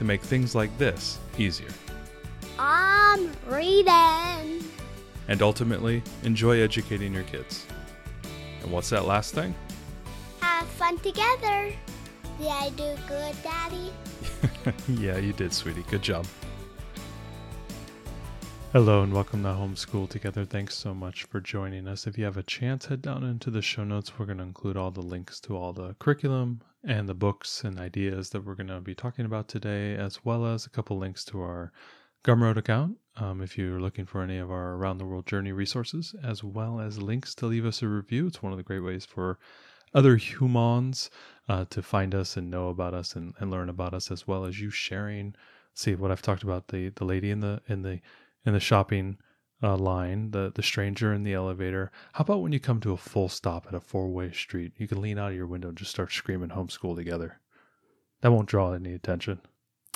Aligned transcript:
to 0.00 0.04
make 0.06 0.22
things 0.22 0.54
like 0.54 0.76
this 0.78 1.18
easier. 1.36 1.68
I'm 2.58 3.30
reading. 3.46 4.64
And 5.28 5.42
ultimately, 5.42 6.02
enjoy 6.22 6.60
educating 6.60 7.12
your 7.12 7.24
kids. 7.24 7.66
And 8.62 8.72
what's 8.72 8.88
that 8.88 9.04
last 9.04 9.34
thing? 9.34 9.54
Have 10.40 10.66
fun 10.68 10.96
together. 11.00 11.74
Did 12.38 12.48
I 12.48 12.70
do 12.70 12.96
good, 13.06 13.36
Daddy? 13.42 13.92
yeah, 14.88 15.18
you 15.18 15.34
did, 15.34 15.52
sweetie. 15.52 15.84
Good 15.90 16.00
job. 16.00 16.26
Hello 18.72 19.02
and 19.02 19.12
welcome 19.12 19.42
to 19.42 19.50
Homeschool 19.50 20.08
Together. 20.08 20.46
Thanks 20.46 20.76
so 20.76 20.94
much 20.94 21.24
for 21.24 21.42
joining 21.42 21.86
us. 21.86 22.06
If 22.06 22.16
you 22.16 22.24
have 22.24 22.38
a 22.38 22.42
chance, 22.42 22.86
head 22.86 23.02
down 23.02 23.22
into 23.22 23.50
the 23.50 23.60
show 23.60 23.84
notes. 23.84 24.18
We're 24.18 24.24
going 24.24 24.38
to 24.38 24.44
include 24.44 24.78
all 24.78 24.90
the 24.90 25.02
links 25.02 25.40
to 25.40 25.58
all 25.58 25.74
the 25.74 25.94
curriculum 25.98 26.62
and 26.84 27.08
the 27.08 27.14
books 27.14 27.62
and 27.64 27.78
ideas 27.78 28.30
that 28.30 28.44
we're 28.44 28.54
going 28.54 28.68
to 28.68 28.80
be 28.80 28.94
talking 28.94 29.24
about 29.24 29.48
today, 29.48 29.94
as 29.94 30.24
well 30.24 30.46
as 30.46 30.66
a 30.66 30.70
couple 30.70 30.98
links 30.98 31.24
to 31.26 31.40
our 31.40 31.72
Gumroad 32.24 32.56
account 32.56 32.98
um, 33.16 33.40
if 33.40 33.56
you're 33.56 33.80
looking 33.80 34.04
for 34.04 34.22
any 34.22 34.38
of 34.38 34.50
our 34.50 34.74
around 34.74 34.98
the 34.98 35.04
world 35.04 35.26
journey 35.26 35.52
resources, 35.52 36.14
as 36.22 36.44
well 36.44 36.80
as 36.80 37.00
links 37.00 37.34
to 37.36 37.46
leave 37.46 37.64
us 37.64 37.82
a 37.82 37.88
review. 37.88 38.26
It's 38.26 38.42
one 38.42 38.52
of 38.52 38.58
the 38.58 38.64
great 38.64 38.80
ways 38.80 39.04
for 39.04 39.38
other 39.94 40.16
humans 40.16 41.10
uh, 41.48 41.64
to 41.70 41.82
find 41.82 42.14
us 42.14 42.36
and 42.36 42.50
know 42.50 42.68
about 42.68 42.94
us 42.94 43.16
and, 43.16 43.34
and 43.38 43.50
learn 43.50 43.68
about 43.68 43.94
us, 43.94 44.10
as 44.10 44.26
well 44.26 44.44
as 44.44 44.60
you 44.60 44.70
sharing. 44.70 45.34
See 45.74 45.94
what 45.94 46.10
I've 46.10 46.22
talked 46.22 46.42
about 46.42 46.68
the 46.68 46.90
the 46.90 47.04
lady 47.04 47.30
in 47.30 47.40
the 47.40 47.62
in 47.68 47.82
the 47.82 48.00
in 48.44 48.52
the 48.52 48.60
shopping 48.60 49.18
uh, 49.62 49.76
line, 49.76 50.30
the 50.30 50.52
the 50.54 50.62
stranger 50.62 51.12
in 51.12 51.22
the 51.22 51.34
elevator. 51.34 51.90
How 52.14 52.22
about 52.22 52.42
when 52.42 52.52
you 52.52 52.60
come 52.60 52.80
to 52.80 52.92
a 52.92 52.96
full 52.96 53.28
stop 53.28 53.66
at 53.66 53.74
a 53.74 53.80
four 53.80 54.08
way 54.08 54.32
street, 54.32 54.72
you 54.76 54.88
can 54.88 55.00
lean 55.00 55.18
out 55.18 55.30
of 55.32 55.36
your 55.36 55.46
window 55.46 55.68
and 55.68 55.76
just 55.78 55.90
start 55.90 56.12
screaming 56.12 56.50
"homeschool 56.50 56.96
together." 56.96 57.40
That 58.22 58.32
won't 58.32 58.48
draw 58.48 58.72
any 58.72 58.92
attention. 58.92 59.40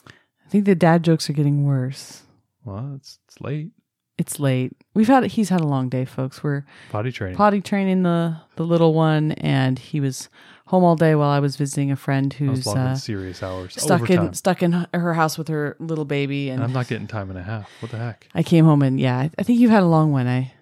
I 0.07 0.49
think 0.49 0.65
the 0.67 0.75
dad 0.75 1.03
jokes 1.03 1.29
are 1.31 1.35
getting 1.35 1.65
worse. 1.65 2.23
Well, 2.65 2.93
it's 2.97 3.19
it's 3.27 3.41
late. 3.41 3.71
It's 4.17 4.39
late. 4.39 4.73
We've 4.95 5.09
had 5.09 5.25
he's 5.25 5.49
had 5.49 5.61
a 5.61 5.67
long 5.67 5.89
day, 5.89 6.05
folks. 6.05 6.43
We're 6.43 6.65
Potty 6.91 7.11
training. 7.11 7.37
potty 7.37 7.61
training 7.61 8.03
the 8.03 8.37
the 8.57 8.65
little 8.65 8.95
one, 8.95 9.33
and 9.33 9.79
he 9.79 9.99
was 10.01 10.29
home 10.67 10.85
all 10.85 10.97
day 10.97 11.15
while 11.15 11.31
I 11.31 11.41
was 11.41 11.57
visiting 11.57 11.91
a 11.91 11.97
friend 11.97 12.33
who's 12.33 12.67
uh, 12.67 12.95
serious 12.95 13.43
hours. 13.43 13.75
stuck 13.75 14.03
overtime. 14.03 14.29
in 14.29 14.35
stuck 14.35 14.63
in 14.63 14.87
her 14.93 15.15
house 15.15 15.37
with 15.37 15.49
her 15.49 15.77
little 15.79 16.05
baby. 16.05 16.49
And 16.49 16.61
and 16.61 16.65
I'm 16.65 16.73
not 16.73 16.89
getting 16.89 17.07
time 17.07 17.31
and 17.31 17.39
a 17.39 17.43
half. 17.43 17.71
What 17.81 17.91
the 17.91 17.99
heck? 17.99 18.29
I 18.35 18.43
came 18.43 18.65
home, 18.65 18.83
and 18.83 18.99
yeah, 18.99 19.29
I, 19.39 19.43
think 19.43 19.61
you've 19.61 19.71
had 19.71 19.83
a 19.83 19.87
long 19.87 20.13
one. 20.13 20.27
I 20.27 20.53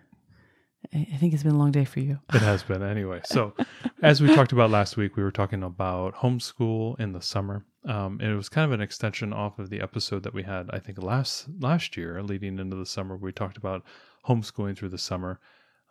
I 0.93 1.09
I 1.13 1.17
think 1.17 1.35
it's 1.35 1.43
been 1.43 1.55
a 1.55 1.59
long 1.59 1.73
day 1.73 1.85
for 1.85 2.01
you. 2.01 2.19
It 2.35 2.43
has 2.43 2.63
been 2.63 2.83
anyway. 2.83 3.21
So, 3.25 3.55
as 4.03 4.21
we 4.21 4.35
talked 4.35 4.53
about 4.53 4.71
last 4.71 4.97
week, 4.97 5.17
we 5.17 5.23
were 5.23 5.31
talking 5.31 5.63
about 5.63 6.15
homeschool 6.17 6.99
in 6.99 7.13
the 7.13 7.23
summer. 7.23 7.65
Um, 7.85 8.21
and 8.21 8.31
it 8.31 8.37
was 8.37 8.49
kind 8.49 8.65
of 8.65 8.73
an 8.73 8.81
extension 8.81 9.33
off 9.33 9.59
of 9.59 9.69
the 9.69 9.81
episode 9.81 10.23
that 10.23 10.33
we 10.33 10.45
had, 10.45 10.71
I 10.73 10.79
think, 10.79 11.03
last 11.03 11.47
last 11.61 11.97
year, 11.97 12.23
leading 12.23 12.59
into 12.59 12.77
the 12.77 12.87
summer. 12.87 13.17
We 13.17 13.33
talked 13.33 13.57
about 13.57 13.85
homeschooling 14.27 14.77
through 14.77 14.91
the 14.91 14.99
summer. 14.99 15.41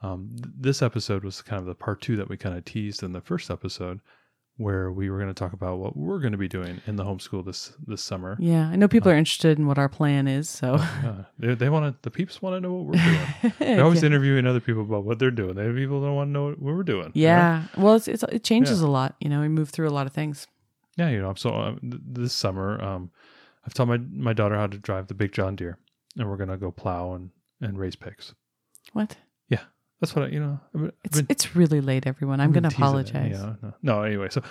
Um, 0.03 0.30
th- 0.31 0.53
this 0.57 0.81
episode 0.81 1.23
was 1.23 1.41
kind 1.41 1.59
of 1.59 1.66
the 1.67 1.75
part 1.75 2.01
two 2.01 2.16
that 2.17 2.29
we 2.29 2.38
kind 2.38 2.57
of 2.57 2.66
teased 2.66 3.03
in 3.03 3.12
the 3.12 3.22
first 3.22 3.51
episode, 3.51 4.00
where 4.57 4.91
we 4.91 5.09
were 5.09 5.17
going 5.17 5.29
to 5.29 5.34
talk 5.34 5.53
about 5.53 5.78
what 5.79 5.95
we're 5.95 6.19
going 6.19 6.31
to 6.31 6.38
be 6.38 6.47
doing 6.47 6.81
in 6.88 6.95
the 6.95 7.03
homeschool 7.03 7.45
this 7.45 7.73
this 7.85 8.03
summer. 8.03 8.35
Yeah, 8.39 8.67
I 8.67 8.75
know 8.75 8.88
people 8.88 9.12
are 9.12 9.16
interested 9.16 9.59
in 9.59 9.67
what 9.67 9.78
our 9.78 9.89
plan 9.89 10.28
is. 10.28 10.50
So 10.50 10.75
Uh, 10.75 11.23
they 11.39 11.53
they 11.56 11.69
want 11.69 11.94
to. 11.94 12.00
The 12.01 12.12
peeps 12.12 12.41
want 12.41 12.56
to 12.56 12.62
know 12.62 12.73
what 12.73 12.85
we're 12.85 13.03
doing. 13.03 13.53
They're 13.59 13.84
always 13.84 14.01
yeah. 14.01 14.07
interviewing 14.07 14.45
other 14.47 14.59
people 14.59 14.81
about 14.81 15.03
what 15.03 15.19
they're 15.19 15.31
doing. 15.31 15.56
They 15.56 15.72
people 15.72 16.01
don't 16.01 16.16
want 16.16 16.29
to 16.29 16.31
know 16.31 16.47
what 16.50 16.59
we're 16.75 16.83
doing. 16.83 17.12
Yeah. 17.13 17.66
Well, 17.78 17.95
it's, 17.95 18.07
it's 18.07 18.23
it 18.23 18.44
changes 18.44 18.81
a 18.81 18.88
lot. 18.88 19.16
You 19.19 19.29
know, 19.29 19.41
we 19.41 19.50
move 19.50 19.69
through 19.69 19.88
a 19.89 19.91
lot 19.97 20.07
of 20.07 20.13
things. 20.13 20.47
Yeah, 20.97 21.09
you 21.09 21.22
know. 21.22 21.33
So 21.35 21.53
um, 21.56 21.79
th- 21.81 22.01
this 22.06 22.33
summer, 22.33 22.81
um, 22.83 23.12
I've 23.66 23.73
taught 23.73 23.88
my 23.88 23.97
my 23.97 24.33
daughter 24.33 24.56
how 24.56 24.68
to 24.68 24.78
drive 24.78 25.07
the 25.07 25.13
big 25.13 25.31
John 25.31 25.56
Deere, 25.56 25.78
and 26.18 26.28
we're 26.29 26.38
gonna 26.38 26.57
go 26.57 26.72
plow 26.72 27.13
and 27.13 27.29
and 27.62 27.78
raise 27.79 27.95
pigs. 27.95 28.33
What? 28.94 29.16
That's 30.01 30.16
what 30.16 30.25
I, 30.25 30.28
you 30.29 30.39
know. 30.39 30.59
I've 30.75 30.81
been, 30.81 30.91
I've 31.06 31.12
been- 31.12 31.25
it's 31.29 31.56
really 31.56 31.79
late, 31.79 32.06
everyone. 32.07 32.41
I'm 32.41 32.51
going 32.51 32.63
to 32.63 32.69
teasing 32.69 32.84
it, 32.84 32.88
apologize. 32.88 33.31
Yeah, 33.31 33.56
no, 33.62 33.73
no. 33.84 34.01
Anyway, 34.03 34.28
so 34.29 34.41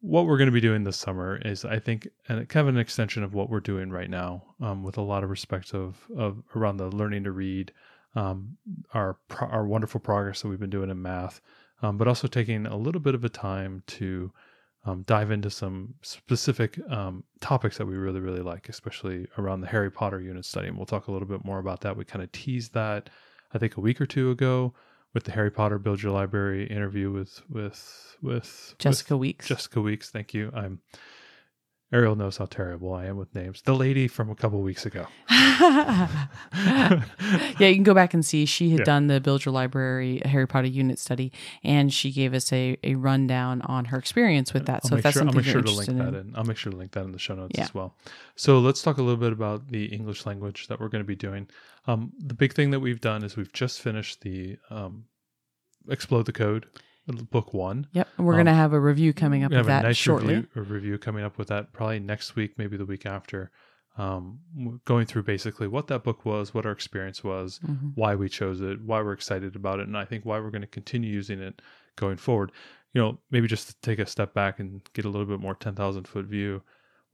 what 0.00 0.26
we're 0.26 0.36
going 0.38 0.48
to 0.48 0.52
be 0.52 0.60
doing 0.60 0.84
this 0.84 0.96
summer 0.96 1.40
is, 1.44 1.64
I 1.64 1.78
think, 1.78 2.08
and 2.28 2.46
kind 2.48 2.68
of 2.68 2.74
an 2.74 2.80
extension 2.80 3.22
of 3.22 3.32
what 3.32 3.48
we're 3.48 3.60
doing 3.60 3.90
right 3.90 4.10
now, 4.10 4.42
um, 4.60 4.82
with 4.82 4.98
a 4.98 5.02
lot 5.02 5.24
of 5.24 5.30
respect 5.30 5.72
of 5.72 5.96
of 6.16 6.42
around 6.54 6.76
the 6.76 6.88
learning 6.90 7.24
to 7.24 7.30
read, 7.32 7.72
um, 8.14 8.56
our 8.92 9.16
pro- 9.28 9.48
our 9.48 9.66
wonderful 9.66 10.00
progress 10.00 10.42
that 10.42 10.48
we've 10.48 10.60
been 10.60 10.70
doing 10.70 10.90
in 10.90 11.00
math, 11.00 11.40
um, 11.82 11.96
but 11.96 12.08
also 12.08 12.26
taking 12.28 12.66
a 12.66 12.76
little 12.76 13.00
bit 13.00 13.14
of 13.14 13.24
a 13.24 13.28
time 13.28 13.82
to 13.86 14.32
um, 14.84 15.02
dive 15.06 15.30
into 15.30 15.50
some 15.50 15.94
specific 16.02 16.78
um, 16.90 17.24
topics 17.40 17.78
that 17.78 17.86
we 17.86 17.94
really 17.96 18.20
really 18.20 18.42
like, 18.42 18.68
especially 18.68 19.26
around 19.38 19.60
the 19.60 19.66
Harry 19.68 19.90
Potter 19.90 20.20
unit 20.20 20.44
study. 20.44 20.68
And 20.68 20.76
we'll 20.76 20.86
talk 20.86 21.06
a 21.06 21.12
little 21.12 21.28
bit 21.28 21.44
more 21.44 21.58
about 21.58 21.80
that. 21.82 21.96
We 21.96 22.04
kind 22.04 22.22
of 22.22 22.30
teased 22.32 22.74
that, 22.74 23.10
I 23.54 23.58
think, 23.58 23.76
a 23.76 23.80
week 23.80 24.00
or 24.00 24.06
two 24.06 24.30
ago 24.30 24.74
with 25.14 25.24
the 25.24 25.32
Harry 25.32 25.50
Potter 25.50 25.78
Build 25.78 26.02
Your 26.02 26.12
Library 26.12 26.66
interview 26.66 27.10
with 27.10 27.40
with 27.48 28.16
with 28.22 28.74
Jessica 28.78 29.14
with 29.16 29.20
Weeks. 29.20 29.48
Jessica 29.48 29.80
Weeks, 29.80 30.10
thank 30.10 30.34
you. 30.34 30.50
I'm 30.54 30.80
Ariel 31.92 32.16
knows 32.16 32.36
how 32.38 32.46
terrible 32.46 32.92
I 32.92 33.06
am 33.06 33.16
with 33.16 33.32
names. 33.34 33.62
The 33.62 33.72
lady 33.74 34.08
from 34.08 34.28
a 34.28 34.34
couple 34.34 34.60
weeks 34.60 34.84
ago. 34.84 35.06
yeah, 35.30 36.98
you 37.58 37.74
can 37.74 37.84
go 37.84 37.94
back 37.94 38.12
and 38.12 38.24
see. 38.26 38.44
She 38.44 38.70
had 38.70 38.80
Yeah. 38.80 38.84
done 38.84 39.06
the 39.06 39.20
Build 39.20 39.44
Your 39.44 39.52
Library 39.54 40.20
Harry 40.24 40.46
Potter 40.46 40.66
unit 40.68 40.98
study, 40.98 41.32
and 41.62 41.92
she 41.92 42.10
gave 42.12 42.34
us 42.34 42.52
a, 42.52 42.76
a 42.82 42.94
rundown 42.96 43.62
on 43.62 43.86
her 43.86 43.98
experience 43.98 44.52
with 44.52 44.66
that. 44.66 44.80
I'll 44.84 44.90
so 44.90 44.96
if 44.96 45.02
that's 45.04 45.14
sure, 45.14 45.22
I'll 45.22 45.32
something 45.32 45.44
make 45.44 45.52
sure 45.52 45.62
to 45.62 45.68
link 45.70 45.88
interested 45.88 46.12
that 46.14 46.20
in, 46.20 46.28
in. 46.30 46.36
I'll 46.36 46.44
make 46.44 46.56
sure 46.56 46.72
to 46.72 46.78
link 46.78 46.92
that 46.92 47.04
in 47.04 47.12
the 47.12 47.18
show 47.18 47.34
notes 47.34 47.52
Yeah. 47.56 47.64
as 47.64 47.74
well. 47.74 47.94
So 48.34 48.58
let's 48.58 48.82
talk 48.82 48.98
a 48.98 49.02
little 49.02 49.16
bit 49.16 49.32
about 49.32 49.68
the 49.68 49.86
English 49.86 50.26
language 50.26 50.66
that 50.68 50.80
we're 50.80 50.88
going 50.88 51.04
to 51.04 51.08
be 51.08 51.16
doing. 51.16 51.48
Um, 51.86 52.12
the 52.18 52.34
big 52.34 52.52
thing 52.52 52.70
that 52.70 52.80
we've 52.80 53.00
done 53.00 53.22
is 53.22 53.36
we've 53.36 53.52
just 53.52 53.80
finished 53.80 54.22
the 54.22 54.58
um, 54.70 55.04
Explode 55.88 56.26
the 56.26 56.32
Code, 56.32 56.66
book 57.30 57.54
one. 57.54 57.86
yep, 57.92 58.08
and 58.16 58.26
we're 58.26 58.32
um, 58.34 58.38
going 58.38 58.46
to 58.46 58.52
have 58.54 58.72
a 58.72 58.80
review 58.80 59.12
coming 59.12 59.44
up 59.44 59.52
with 59.52 59.66
that 59.66 59.84
nice 59.84 59.96
shortly. 59.96 60.34
Review, 60.34 60.48
a 60.56 60.60
review 60.62 60.98
coming 60.98 61.24
up 61.24 61.38
with 61.38 61.48
that 61.48 61.72
probably 61.72 62.00
next 62.00 62.34
week, 62.34 62.58
maybe 62.58 62.76
the 62.76 62.84
week 62.86 63.06
after. 63.06 63.50
Um, 63.98 64.40
going 64.84 65.06
through 65.06 65.22
basically 65.22 65.68
what 65.68 65.86
that 65.86 66.04
book 66.04 66.26
was, 66.26 66.52
what 66.52 66.66
our 66.66 66.72
experience 66.72 67.24
was, 67.24 67.60
Mhm. 67.60 67.92
why 67.94 68.14
we 68.14 68.28
chose 68.28 68.60
it, 68.60 68.82
why 68.82 69.00
we're 69.00 69.12
excited 69.14 69.56
about 69.56 69.80
it, 69.80 69.86
and 69.86 69.96
I 69.96 70.04
think 70.04 70.26
why 70.26 70.38
we're 70.38 70.50
going 70.50 70.60
to 70.60 70.66
continue 70.66 71.10
using 71.10 71.40
it 71.40 71.62
going 71.96 72.18
forward. 72.18 72.52
You 72.92 73.00
know, 73.00 73.18
maybe 73.30 73.46
just 73.48 73.68
to 73.68 73.74
take 73.80 73.98
a 73.98 74.04
step 74.06 74.34
back 74.34 74.60
and 74.60 74.82
get 74.92 75.06
a 75.06 75.08
little 75.08 75.26
bit 75.26 75.40
more 75.40 75.54
10,000 75.54 76.06
foot 76.06 76.26
view. 76.26 76.62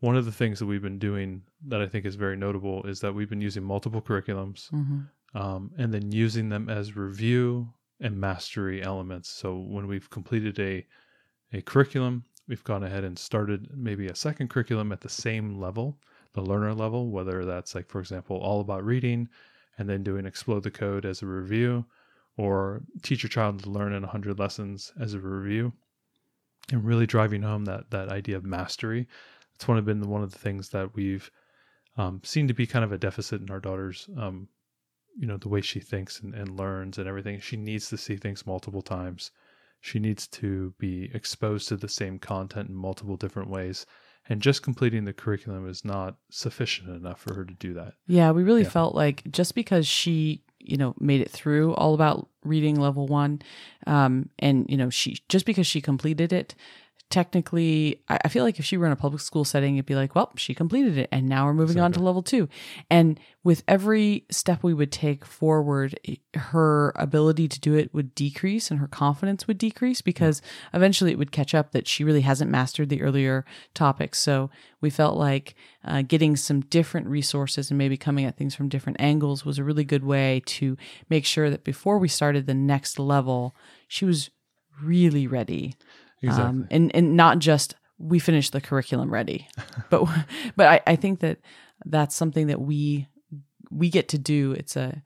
One 0.02 0.16
of 0.16 0.24
the 0.24 0.32
things 0.32 0.58
that 0.58 0.66
we've 0.66 0.82
been 0.82 0.98
doing 0.98 1.42
that 1.68 1.80
I 1.80 1.86
think 1.86 2.04
is 2.04 2.16
very 2.16 2.36
notable 2.36 2.82
is 2.82 2.98
that 3.02 3.14
we've 3.14 3.30
been 3.30 3.40
using 3.40 3.62
multiple 3.62 4.02
curriculums 4.02 4.68
Mhm. 4.72 5.08
um, 5.40 5.70
and 5.78 5.94
then 5.94 6.10
using 6.10 6.48
them 6.48 6.68
as 6.68 6.96
review 6.96 7.72
and 8.00 8.18
mastery 8.20 8.82
elements. 8.82 9.28
So 9.28 9.56
when 9.60 9.86
we've 9.86 10.10
completed 10.10 10.58
a 10.58 10.84
a 11.52 11.62
curriculum, 11.62 12.24
we've 12.48 12.64
gone 12.64 12.82
ahead 12.82 13.04
and 13.04 13.16
started 13.16 13.68
maybe 13.76 14.08
a 14.08 14.14
second 14.16 14.48
curriculum 14.48 14.90
at 14.90 15.02
the 15.02 15.08
same 15.08 15.54
level, 15.60 16.00
the 16.32 16.42
learner 16.42 16.74
level, 16.74 17.10
whether 17.10 17.44
that's 17.44 17.74
like 17.76 17.88
for 17.88 18.00
example 18.00 18.38
all 18.38 18.60
about 18.60 18.84
reading 18.84 19.28
and 19.78 19.88
then 19.88 20.02
doing 20.02 20.26
explode 20.26 20.64
the 20.64 20.70
code 20.72 21.04
as 21.04 21.22
a 21.22 21.26
review 21.26 21.84
or 22.36 22.82
teach 23.02 23.22
your 23.22 23.30
child 23.30 23.62
to 23.62 23.70
learn 23.70 23.92
in 23.92 24.02
100 24.02 24.38
lessons 24.40 24.92
as 24.98 25.14
a 25.14 25.20
review 25.20 25.72
and 26.72 26.84
really 26.84 27.06
driving 27.06 27.42
home 27.42 27.64
that 27.66 27.90
that 27.90 28.08
idea 28.08 28.36
of 28.36 28.44
mastery. 28.44 29.06
It's 29.62 29.68
one 29.68 29.78
of 29.78 29.84
been 29.84 30.00
one 30.10 30.24
of 30.24 30.32
the 30.32 30.40
things 30.40 30.70
that 30.70 30.92
we've 30.96 31.30
um, 31.96 32.20
seen 32.24 32.48
to 32.48 32.52
be 32.52 32.66
kind 32.66 32.84
of 32.84 32.90
a 32.90 32.98
deficit 32.98 33.40
in 33.42 33.48
our 33.48 33.60
daughter's 33.60 34.08
um, 34.18 34.48
you 35.16 35.24
know 35.24 35.36
the 35.36 35.48
way 35.48 35.60
she 35.60 35.78
thinks 35.78 36.18
and, 36.18 36.34
and 36.34 36.58
learns 36.58 36.98
and 36.98 37.06
everything. 37.06 37.38
She 37.38 37.56
needs 37.56 37.88
to 37.90 37.96
see 37.96 38.16
things 38.16 38.44
multiple 38.44 38.82
times. 38.82 39.30
She 39.80 40.00
needs 40.00 40.26
to 40.28 40.74
be 40.80 41.12
exposed 41.14 41.68
to 41.68 41.76
the 41.76 41.88
same 41.88 42.18
content 42.18 42.70
in 42.70 42.74
multiple 42.74 43.16
different 43.16 43.50
ways. 43.50 43.86
And 44.28 44.42
just 44.42 44.64
completing 44.64 45.04
the 45.04 45.12
curriculum 45.12 45.68
is 45.68 45.84
not 45.84 46.16
sufficient 46.28 46.88
enough 46.88 47.20
for 47.20 47.34
her 47.34 47.44
to 47.44 47.54
do 47.54 47.72
that. 47.74 47.94
Yeah, 48.08 48.32
we 48.32 48.42
really 48.42 48.62
Yeah. 48.62 48.68
felt 48.68 48.96
like 48.96 49.22
just 49.30 49.54
because 49.54 49.86
she, 49.86 50.42
you 50.58 50.76
know, 50.76 50.94
made 50.98 51.20
it 51.20 51.30
through 51.30 51.74
all 51.74 51.94
about 51.94 52.28
reading 52.44 52.80
level 52.80 53.06
one, 53.06 53.42
um, 53.86 54.28
and 54.40 54.66
you 54.68 54.76
know, 54.76 54.90
she 54.90 55.18
just 55.28 55.46
because 55.46 55.68
she 55.68 55.80
completed 55.80 56.32
it 56.32 56.56
technically, 57.12 58.02
I 58.08 58.18
I 58.24 58.28
feel 58.28 58.42
like 58.42 58.58
if 58.58 58.64
she 58.64 58.76
were 58.76 58.86
in 58.86 58.92
a 58.92 58.96
public 58.96 59.20
school 59.20 59.44
setting, 59.44 59.76
it'd 59.76 59.86
be 59.86 59.94
like, 59.94 60.14
well, 60.14 60.32
she 60.36 60.54
completed 60.54 60.98
it, 60.98 61.08
and 61.12 61.28
now 61.28 61.44
we're 61.44 61.54
moving 61.54 61.78
on 61.78 61.92
to 61.92 62.02
level 62.02 62.22
two. 62.22 62.48
And 62.90 63.20
with 63.44 63.62
every 63.68 64.24
step 64.30 64.62
we 64.62 64.74
would 64.74 64.90
take 64.90 65.24
forward, 65.24 65.98
her 66.34 66.92
ability 66.96 67.48
to 67.48 67.60
do 67.60 67.74
it 67.74 67.92
would 67.94 68.14
decrease, 68.14 68.70
and 68.70 68.80
her 68.80 68.88
confidence 68.88 69.46
would 69.46 69.58
decrease 69.58 70.00
because 70.00 70.42
eventually 70.72 71.12
it 71.12 71.18
would 71.18 71.30
catch 71.30 71.54
up 71.54 71.70
that 71.72 71.86
she 71.86 72.02
really 72.02 72.22
hasn't 72.22 72.50
mastered 72.50 72.88
the 72.88 73.02
earlier 73.02 73.44
topics. 73.74 74.18
So 74.18 74.50
we 74.80 74.90
felt 74.90 75.16
like 75.16 75.54
uh, 75.84 76.02
getting 76.02 76.36
some 76.36 76.60
different 76.62 77.06
resources 77.06 77.70
and 77.70 77.78
maybe 77.78 77.96
coming 77.96 78.24
at 78.24 78.36
things 78.36 78.54
from 78.54 78.68
different 78.68 79.00
angles 79.00 79.44
was 79.44 79.58
a 79.58 79.64
really 79.64 79.84
good 79.84 80.04
way 80.04 80.42
to 80.46 80.76
make 81.10 81.24
sure 81.26 81.50
that 81.50 81.64
before 81.64 81.98
we 81.98 82.08
started 82.08 82.46
the 82.46 82.54
next 82.54 82.98
level, 82.98 83.54
she 83.86 84.04
was 84.04 84.30
really 84.82 85.26
ready. 85.26 85.74
Exactly. 86.22 86.44
Um, 86.44 86.68
and, 86.70 86.94
and 86.94 87.16
not 87.16 87.38
just 87.38 87.74
we 87.98 88.18
finish 88.18 88.50
the 88.50 88.60
curriculum 88.60 89.12
ready, 89.12 89.48
but 89.90 90.04
but 90.56 90.66
I, 90.66 90.80
I 90.86 90.96
think 90.96 91.20
that 91.20 91.38
that's 91.84 92.14
something 92.14 92.46
that 92.48 92.60
we 92.60 93.08
we 93.70 93.88
get 93.88 94.08
to 94.10 94.18
do. 94.18 94.52
It's 94.52 94.76
a 94.76 95.02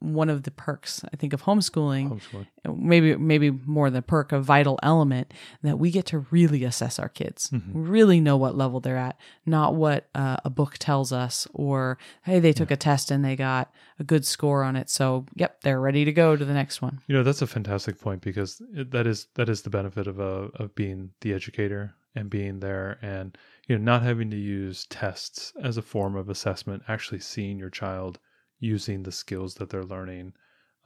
one 0.00 0.28
of 0.28 0.42
the 0.44 0.50
perks 0.50 1.04
I 1.12 1.16
think 1.16 1.32
of 1.32 1.42
homeschooling 1.42 2.10
Homeschooling. 2.10 2.46
maybe 2.78 3.16
maybe 3.16 3.50
more 3.50 3.90
the 3.90 4.02
perk 4.02 4.32
a 4.32 4.40
vital 4.40 4.78
element 4.82 5.32
that 5.62 5.78
we 5.78 5.90
get 5.90 6.06
to 6.06 6.20
really 6.30 6.64
assess 6.64 6.98
our 6.98 7.08
kids 7.08 7.50
Mm-hmm. 7.50 7.88
really 7.88 8.20
know 8.20 8.36
what 8.36 8.56
level 8.56 8.80
they're 8.80 8.96
at 8.96 9.18
not 9.44 9.74
what 9.74 10.08
uh, 10.14 10.36
a 10.44 10.50
book 10.50 10.76
tells 10.78 11.12
us 11.12 11.46
or 11.54 11.98
hey 12.24 12.38
they 12.40 12.52
took 12.52 12.70
a 12.70 12.76
test 12.76 13.10
and 13.10 13.24
they 13.24 13.36
got 13.36 13.72
a 13.98 14.04
good 14.04 14.24
score 14.26 14.62
on 14.62 14.76
it 14.76 14.90
so 14.90 15.26
yep 15.34 15.60
they're 15.62 15.80
ready 15.80 16.04
to 16.04 16.12
go 16.12 16.36
to 16.36 16.44
the 16.44 16.54
next 16.54 16.82
one 16.82 17.00
You 17.06 17.14
know, 17.16 17.22
that's 17.22 17.42
a 17.42 17.46
fantastic 17.46 18.00
point 18.00 18.20
because 18.22 18.60
it, 18.74 18.90
that 18.90 19.06
is 19.06 19.26
that 19.34 19.48
is 19.48 19.62
the 19.62 19.70
benefit 19.70 20.06
of 20.06 20.18
a 20.18 20.50
of 20.62 20.74
being 20.74 21.10
the 21.20 21.32
educator 21.32 21.94
and 22.14 22.30
being 22.30 22.60
there 22.60 22.98
and 23.02 23.36
you 23.68 23.76
know 23.76 23.84
not 23.84 24.02
having 24.02 24.30
to 24.30 24.36
use 24.36 24.86
tests 24.86 25.52
as 25.62 25.76
a 25.76 25.82
form 25.82 26.16
of 26.16 26.28
assessment, 26.30 26.82
actually 26.88 27.20
seeing 27.20 27.58
your 27.58 27.68
child 27.70 28.18
using 28.58 29.02
the 29.02 29.12
skills 29.12 29.54
that 29.54 29.70
they're 29.70 29.84
learning, 29.84 30.32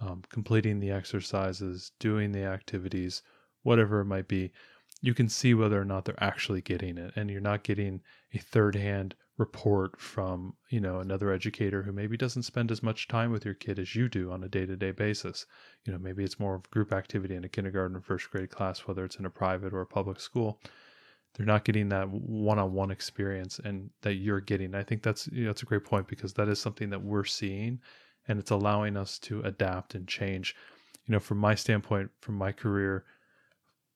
um, 0.01 0.23
completing 0.31 0.81
the 0.81 0.91
exercises, 0.91 1.93
doing 1.99 2.33
the 2.33 2.45
activities, 2.45 3.23
whatever 3.63 4.01
it 4.01 4.07
might 4.07 4.29
be. 4.29 4.53
You 5.03 5.15
can 5.15 5.29
see 5.29 5.55
whether 5.55 5.81
or 5.81 5.85
not 5.85 6.05
they're 6.05 6.23
actually 6.23 6.61
getting 6.61 6.99
it, 6.99 7.13
and 7.17 7.31
you're 7.31 7.41
not 7.41 7.63
getting 7.63 8.03
a 8.35 8.39
third 8.39 8.75
hand 8.75 9.15
report 9.41 9.99
from 9.99 10.55
you 10.69 10.79
know 10.79 11.01
another 11.01 11.33
educator 11.33 11.83
who 11.83 11.93
maybe 11.93 12.15
doesn't 12.15 12.43
spend 12.43 12.71
as 12.71 12.83
much 12.83 13.09
time 13.09 13.33
with 13.33 13.43
your 13.43 13.55
kid 13.55 13.79
as 13.79 13.97
you 13.97 14.07
do 14.07 14.31
on 14.31 14.45
a 14.45 14.49
day-to-day 14.49 14.91
basis 14.91 15.47
you 15.87 15.93
know 15.93 15.99
maybe 15.99 16.23
it's 16.23 16.39
more 16.39 16.55
of 16.55 16.71
group 16.71 16.93
activity 16.93 17.35
in 17.35 17.43
a 17.43 17.49
kindergarten 17.49 17.97
or 17.97 18.03
first 18.03 18.31
grade 18.31 18.51
class 18.51 18.81
whether 18.81 19.03
it's 19.03 19.17
in 19.17 19.25
a 19.25 19.31
private 19.31 19.73
or 19.73 19.81
a 19.81 19.87
public 19.87 20.21
school 20.21 20.61
they're 21.35 21.47
not 21.47 21.65
getting 21.65 21.89
that 21.91 22.09
one-on-one 22.09 22.91
experience 22.91 23.61
and 23.65 23.91
that 24.03 24.15
you're 24.15 24.41
getting. 24.41 24.75
I 24.75 24.83
think 24.83 25.03
that's 25.03 25.29
you 25.29 25.45
know 25.45 25.51
it's 25.51 25.63
a 25.63 25.67
great 25.67 25.85
point 25.85 26.09
because 26.09 26.33
that 26.35 26.49
is 26.49 26.59
something 26.59 26.91
that 26.91 27.03
we're 27.03 27.25
seeing 27.25 27.81
and 28.29 28.39
it's 28.39 28.51
allowing 28.51 28.97
us 28.97 29.19
to 29.21 29.41
adapt 29.43 29.95
and 29.95 30.07
change. 30.07 30.55
You 31.07 31.13
know 31.13 31.21
from 31.21 31.39
my 31.39 31.55
standpoint 31.55 32.11
from 32.21 32.37
my 32.37 32.53
career 32.53 33.05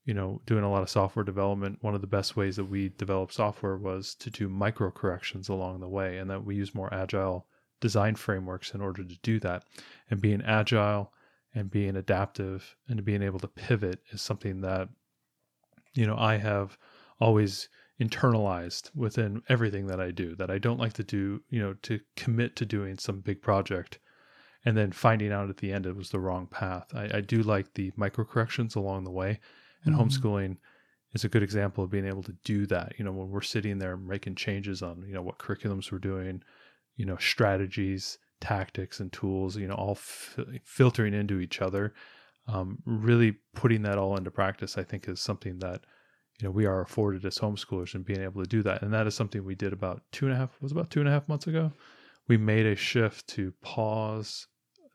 you 0.05 0.15
know 0.15 0.41
doing 0.47 0.65
a 0.65 0.71
lot 0.71 0.83
of 0.83 0.91
software 0.91 1.25
development 1.25 1.79
one 1.81 1.95
of 1.95 2.01
the 2.01 2.07
best 2.07 2.37
ways 2.37 2.57
that 2.57 2.65
we 2.65 2.91
develop 2.91 3.33
software 3.33 3.77
was 3.77 4.15
to 4.17 4.31
do 4.31 4.49
micro 4.49 4.91
corrections 4.91 5.49
along 5.49 5.81
the 5.81 5.89
way 5.89 6.19
and 6.19 6.29
that 6.31 6.45
we 6.45 6.57
use 6.57 6.75
more 6.75 6.93
agile 6.93 7.47
design 7.85 8.15
frameworks 8.15 8.73
in 8.73 8.81
order 8.81 9.05
to 9.05 9.17
do 9.23 9.39
that. 9.41 9.63
And 10.09 10.19
being 10.19 10.43
agile 10.43 11.13
and 11.55 11.71
being 11.71 11.97
adaptive 11.97 12.77
and 12.89 13.05
being 13.05 13.23
able 13.23 13.39
to 13.41 13.47
pivot 13.47 14.01
is 14.11 14.23
something 14.23 14.63
that 14.63 14.89
you 15.93 16.07
know 16.07 16.17
i 16.17 16.37
have 16.37 16.77
always 17.21 17.69
internalized 18.01 18.91
within 18.95 19.41
everything 19.49 19.87
that 19.87 20.01
i 20.01 20.11
do 20.11 20.35
that 20.37 20.51
i 20.51 20.59
don't 20.59 20.81
like 20.81 20.93
to 20.93 21.05
do 21.05 21.41
you 21.49 21.61
know 21.61 21.75
to 21.83 22.01
commit 22.17 22.57
to 22.57 22.67
doing 22.67 22.99
some 22.99 23.21
big 23.21 23.41
project 23.41 23.99
and 24.65 24.77
then 24.77 24.91
finding 24.91 25.31
out 25.33 25.49
at 25.51 25.59
the 25.59 25.73
end 25.73 25.87
it 25.87 25.95
was 25.97 26.11
the 26.11 26.19
wrong 26.19 26.47
path 26.47 26.87
i, 26.95 27.19
I 27.19 27.21
do 27.21 27.43
like 27.43 27.73
the 27.75 27.93
micro 27.97 28.25
corrections 28.25 28.75
along 28.75 29.05
the 29.05 29.11
way 29.13 29.39
and 29.85 29.95
Mhm. 29.95 30.01
homeschooling 30.01 30.57
is 31.13 31.25
a 31.25 31.29
good 31.29 31.45
example 31.45 31.85
of 31.85 31.91
being 31.91 32.07
able 32.07 32.25
to 32.25 32.37
do 32.45 32.67
that 32.67 32.95
you 32.99 33.05
know 33.05 33.13
when 33.13 33.31
we're 33.31 33.43
sitting 33.43 33.79
there 33.79 33.97
making 33.97 34.35
changes 34.35 34.83
on 34.83 35.05
you 35.07 35.15
know 35.15 35.23
what 35.23 35.39
curriculums 35.39 35.93
we're 35.93 35.99
doing 35.99 36.43
you 36.97 37.07
know 37.07 37.17
strategies 37.17 38.19
tactics 38.41 38.99
and 38.99 39.13
tools 39.13 39.57
you 39.57 39.69
know 39.69 39.75
all 39.75 39.95
fi- 39.95 40.61
filtering 40.65 41.15
into 41.15 41.39
each 41.39 41.63
other 41.63 41.95
um, 42.47 42.79
really 42.85 43.37
putting 43.55 43.83
that 43.83 43.99
all 43.99 44.17
into 44.17 44.31
practice 44.33 44.77
i 44.77 44.83
think 44.83 45.09
is 45.09 45.21
something 45.21 45.61
that 45.61 45.83
you 46.41 46.47
know 46.47 46.51
we 46.51 46.67
are 46.67 46.81
afforded 46.81 47.25
as 47.25 47.39
homeschoolers 47.39 47.95
and 47.95 48.05
being 48.05 48.23
able 48.23 48.43
to 48.43 48.49
do 48.49 48.63
that. 48.63 48.83
And 48.83 48.93
that 48.93 49.07
is 49.07 49.15
something 49.15 49.45
we 49.45 49.55
did 49.55 49.73
about 49.73 50.03
two 50.13 50.27
and 50.27 50.35
a 50.35 50.39
half 50.39 50.51
was 50.61 50.73
about 50.73 50.91
two 50.91 51.01
and 51.01 51.09
a 51.09 51.13
half 51.13 51.29
months 51.29 51.47
ago? 51.47 51.73
We 52.29 52.37
made 52.37 52.67
a 52.67 52.77
shift 52.77 53.27
to 53.29 53.53
pause 53.63 54.47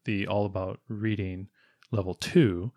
the 0.05 0.27
all 0.27 0.45
about 0.45 0.79
reading 0.87 1.47
level 1.91 2.13
two 2.13 2.71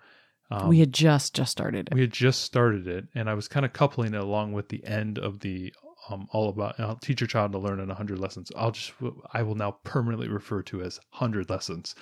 um, 0.51 0.69
we 0.69 0.81
had 0.81 0.93
just 0.93 1.35
just 1.35 1.53
started 1.53 1.89
it. 1.89 1.95
we 1.95 2.01
had 2.01 2.13
just 2.13 2.43
started 2.43 2.87
it 2.87 3.07
and 3.15 3.31
i 3.31 3.35
was 3.35 3.47
kind 3.47 3.65
of 3.65 3.73
coupling 3.73 4.13
it 4.13 4.21
along 4.21 4.53
with 4.53 4.69
the 4.69 4.85
end 4.85 5.19
of 5.19 5.41
the 5.41 5.73
um, 6.09 6.29
all 6.33 6.49
about 6.49 6.79
uh, 6.81 6.95
teach 7.01 7.21
your 7.21 7.29
child 7.29 7.53
to 7.53 7.59
learn 7.59 7.81
in 7.81 7.89
100 7.89 8.19
lessons. 8.19 8.51
I'll 8.57 8.73
just 8.73 8.93
i 9.33 9.43
will 9.43 9.55
now 9.55 9.73
permanently 9.85 10.29
refer 10.29 10.63
to 10.63 10.83
as 10.83 10.99
100 11.11 11.49
lessons. 11.51 11.95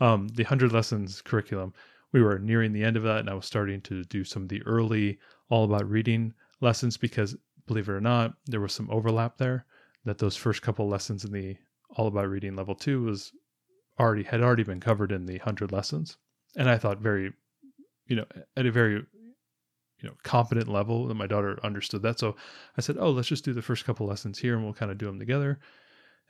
Um, 0.00 0.28
the 0.28 0.42
100 0.42 0.72
lessons 0.72 1.20
curriculum 1.22 1.72
we 2.14 2.22
were 2.22 2.38
nearing 2.38 2.72
the 2.72 2.82
end 2.82 2.96
of 2.96 3.02
that 3.02 3.18
and 3.18 3.28
i 3.28 3.34
was 3.34 3.44
starting 3.44 3.82
to 3.82 4.02
do 4.04 4.24
some 4.24 4.44
of 4.44 4.48
the 4.48 4.62
early 4.62 5.18
all 5.50 5.64
about 5.64 5.88
reading 5.90 6.32
lessons 6.62 6.96
because 6.96 7.36
believe 7.66 7.88
it 7.88 7.92
or 7.92 8.00
not 8.00 8.34
there 8.46 8.60
was 8.60 8.72
some 8.72 8.88
overlap 8.90 9.36
there 9.36 9.66
that 10.04 10.18
those 10.18 10.36
first 10.36 10.62
couple 10.62 10.88
lessons 10.88 11.24
in 11.24 11.32
the 11.32 11.56
all 11.96 12.06
about 12.06 12.28
reading 12.28 12.56
level 12.56 12.74
two 12.74 13.02
was 13.02 13.32
already 13.98 14.22
had 14.22 14.40
already 14.40 14.62
been 14.62 14.80
covered 14.80 15.12
in 15.12 15.26
the 15.26 15.34
100 15.34 15.72
lessons. 15.72 16.16
And 16.56 16.68
i 16.68 16.78
thought 16.78 16.98
very 16.98 17.32
you 18.06 18.16
know 18.16 18.26
at 18.56 18.66
a 18.66 18.70
very 18.70 18.94
you 18.94 20.08
know 20.08 20.14
competent 20.22 20.68
level 20.68 21.06
that 21.06 21.14
my 21.14 21.26
daughter 21.26 21.58
understood 21.62 22.02
that. 22.02 22.18
So 22.18 22.36
i 22.76 22.80
said 22.80 22.96
oh 22.98 23.10
let's 23.10 23.28
just 23.28 23.44
do 23.44 23.52
the 23.52 23.62
first 23.62 23.84
couple 23.84 24.06
lessons 24.06 24.38
here 24.38 24.54
and 24.54 24.64
we'll 24.64 24.74
kind 24.74 24.92
of 24.92 24.98
do 24.98 25.06
them 25.06 25.18
together. 25.18 25.58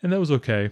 And 0.02 0.12
that 0.12 0.20
was 0.20 0.32
okay. 0.32 0.70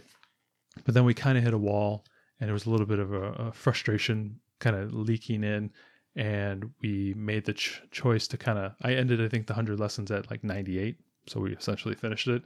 But 0.85 0.95
then 0.95 1.05
we 1.05 1.15
kind 1.15 1.39
of 1.39 1.45
hit 1.45 1.55
a 1.55 1.59
wall 1.59 2.05
and 2.41 2.49
there 2.49 2.55
was 2.55 2.67
a 2.67 2.71
little 2.71 2.87
bit 2.87 2.99
of 2.99 3.13
a, 3.13 3.23
a 3.33 3.53
frustration 3.53 4.41
kind 4.63 4.77
of 4.77 4.95
leaking 4.95 5.45
in 5.45 5.71
and 6.17 6.71
we 6.83 7.15
made 7.17 7.45
the 7.45 7.55
ch- 7.55 7.83
choice 7.91 8.27
to 8.29 8.37
kind 8.37 8.59
of 8.59 8.73
i 8.83 8.93
ended 8.93 9.21
i 9.23 9.29
think 9.29 9.47
the 9.47 9.53
100 9.53 9.79
lessons 9.79 10.11
at 10.11 10.31
like 10.31 10.43
98 10.45 10.97
so 11.27 11.41
we 11.41 11.53
essentially 11.53 11.95
finished 11.95 12.29
it. 12.29 12.43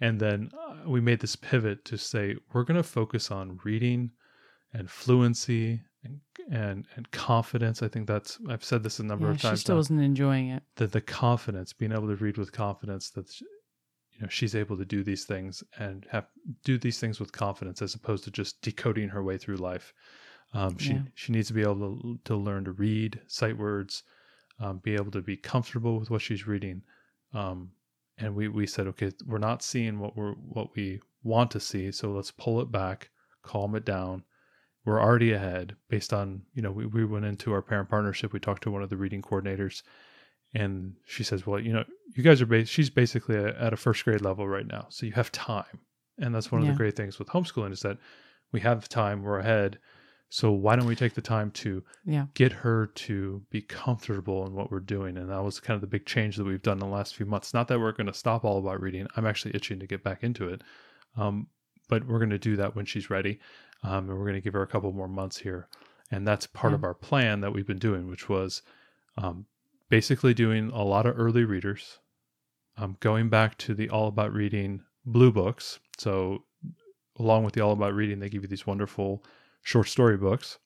And 0.00 0.20
then 0.20 0.50
uh, 0.58 0.88
we 0.88 1.00
made 1.00 1.20
this 1.20 1.36
pivot 1.36 1.84
to 1.86 1.96
say 1.96 2.36
we're 2.52 2.64
going 2.64 2.76
to 2.76 2.82
focus 2.82 3.30
on 3.30 3.58
reading 3.64 4.10
and 4.72 4.88
fluency 4.90 5.80
and 6.04 6.20
and 6.50 6.86
and 6.94 7.10
confidence. 7.10 7.82
I 7.82 7.88
think 7.88 8.06
that's 8.06 8.38
i've 8.48 8.62
said 8.62 8.82
this 8.82 9.00
a 9.00 9.02
number 9.02 9.26
yeah, 9.26 9.32
of 9.32 9.40
she 9.40 9.48
times 9.48 9.60
still 9.60 9.74
now. 9.74 9.78
wasn't 9.78 10.02
enjoying 10.02 10.50
it. 10.50 10.62
That 10.76 10.92
the 10.92 11.00
confidence, 11.00 11.72
being 11.72 11.92
able 11.92 12.08
to 12.08 12.16
read 12.16 12.36
with 12.36 12.52
confidence 12.52 13.10
that 13.10 13.40
you 13.40 14.20
know 14.20 14.28
she's 14.28 14.54
able 14.54 14.76
to 14.76 14.84
do 14.84 15.02
these 15.02 15.24
things 15.24 15.64
and 15.78 16.06
have 16.10 16.26
do 16.62 16.78
these 16.78 17.00
things 17.00 17.18
with 17.18 17.32
confidence 17.32 17.82
as 17.82 17.94
opposed 17.94 18.22
to 18.24 18.30
just 18.30 18.62
decoding 18.62 19.08
her 19.08 19.22
way 19.24 19.36
through 19.36 19.56
life. 19.56 19.92
Um, 20.54 20.78
she 20.78 20.94
Yeah. 20.94 21.02
she 21.14 21.32
needs 21.32 21.48
to 21.48 21.54
be 21.54 21.62
able 21.62 21.98
to 22.00 22.20
to 22.24 22.36
learn 22.36 22.64
to 22.64 22.72
read 22.72 23.20
sight 23.26 23.56
words, 23.58 24.02
um, 24.58 24.78
be 24.78 24.94
able 24.94 25.10
to 25.12 25.22
be 25.22 25.36
comfortable 25.36 25.98
with 25.98 26.10
what 26.10 26.22
she's 26.22 26.46
reading. 26.46 26.82
Um, 27.32 27.72
and 28.16 28.34
we 28.34 28.48
we 28.48 28.66
said, 28.66 28.86
okay, 28.88 29.12
we're 29.26 29.38
not 29.38 29.62
seeing 29.62 29.98
what 29.98 30.16
we're 30.16 30.32
what 30.34 30.74
we 30.74 31.00
want 31.22 31.50
to 31.52 31.60
see, 31.60 31.92
so 31.92 32.12
let's 32.12 32.30
pull 32.30 32.60
it 32.60 32.72
back, 32.72 33.10
calm 33.42 33.74
it 33.74 33.84
down. 33.84 34.24
We're 34.84 35.00
already 35.02 35.32
ahead 35.32 35.76
based 35.88 36.12
on 36.14 36.42
you 36.54 36.62
know 36.62 36.72
we 36.72 36.86
we 36.86 37.04
went 37.04 37.26
into 37.26 37.52
our 37.52 37.62
parent 37.62 37.90
partnership. 37.90 38.32
We 38.32 38.40
talked 38.40 38.62
to 38.62 38.70
one 38.70 38.82
of 38.82 38.88
the 38.90 38.96
reading 38.96 39.22
coordinators 39.22 39.82
and 40.54 40.94
she 41.04 41.22
says 41.22 41.46
well 41.46 41.60
you 41.60 41.72
know 41.72 41.84
you 42.16 42.22
guys 42.22 42.40
are 42.40 42.46
bas- 42.46 42.68
she's 42.70 42.88
basically 42.88 43.36
a, 43.36 43.48
at 43.60 43.74
a 43.74 43.76
first 43.76 44.02
grade 44.04 44.22
level 44.22 44.48
right 44.48 44.66
now 44.66 44.86
so 44.88 45.04
you 45.04 45.12
have 45.12 45.30
time 45.30 45.78
and 46.18 46.34
that's 46.34 46.50
one 46.50 46.60
of 46.62 46.66
the 46.66 46.72
great 46.78 46.96
things 46.96 47.18
with 47.18 47.28
homeschooling 47.28 47.70
is 47.70 47.80
that 47.80 47.98
we 48.50 48.60
have 48.60 48.88
time 48.88 49.22
we're 49.22 49.38
ahead 49.38 49.78
so 50.30 50.52
why 50.52 50.76
don't 50.76 50.86
we 50.86 50.94
take 50.96 51.14
the 51.14 51.22
time 51.22 51.50
to 51.52 51.82
yeah. 52.04 52.26
get 52.34 52.52
her 52.52 52.86
to 52.86 53.42
be 53.50 53.62
comfortable 53.62 54.46
in 54.46 54.52
what 54.54 54.70
we're 54.70 54.80
doing? 54.80 55.16
And 55.16 55.30
that 55.30 55.42
was 55.42 55.58
kind 55.58 55.74
of 55.74 55.80
the 55.80 55.86
big 55.86 56.04
change 56.04 56.36
that 56.36 56.44
we've 56.44 56.62
done 56.62 56.74
in 56.78 56.80
the 56.80 56.94
last 56.94 57.14
few 57.14 57.24
months. 57.24 57.54
Not 57.54 57.68
that 57.68 57.80
we're 57.80 57.92
going 57.92 58.06
to 58.08 58.14
stop 58.14 58.44
all 58.44 58.58
about 58.58 58.80
reading. 58.82 59.06
I'm 59.16 59.26
actually 59.26 59.54
itching 59.54 59.78
to 59.80 59.86
get 59.86 60.04
back 60.04 60.22
into 60.22 60.48
it. 60.48 60.62
Um, 61.16 61.46
but 61.88 62.06
we're 62.06 62.18
going 62.18 62.30
to 62.30 62.38
do 62.38 62.56
that 62.56 62.76
when 62.76 62.84
she's 62.84 63.08
ready 63.08 63.40
um, 63.82 64.08
and 64.10 64.18
we're 64.18 64.24
going 64.24 64.34
to 64.34 64.42
give 64.42 64.52
her 64.52 64.62
a 64.62 64.66
couple 64.66 64.92
more 64.92 65.08
months 65.08 65.38
here. 65.38 65.68
And 66.10 66.26
that's 66.26 66.46
part 66.46 66.72
Yeah. 66.72 66.76
of 66.76 66.84
our 66.84 66.94
plan 66.94 67.40
that 67.40 67.52
we've 67.52 67.66
been 67.66 67.78
doing 67.78 68.08
which 68.08 68.28
was 68.28 68.60
um, 69.16 69.46
basically 69.88 70.34
doing 70.34 70.70
a 70.70 70.82
lot 70.82 71.06
of 71.06 71.18
early 71.18 71.44
readers 71.44 71.98
um, 72.76 72.96
going 73.00 73.30
back 73.30 73.56
to 73.58 73.74
the 73.74 73.88
all 73.88 74.08
about 74.08 74.32
reading 74.34 74.82
blue 75.06 75.32
books. 75.32 75.80
So 75.96 76.44
along 77.18 77.44
with 77.44 77.54
the 77.54 77.62
all 77.62 77.72
about 77.72 77.94
reading 77.94 78.18
they 78.20 78.28
give 78.28 78.42
you 78.42 78.48
these 78.48 78.66
wonderful 78.66 79.24
short 79.62 79.88
story 79.88 80.16
books 80.16 80.58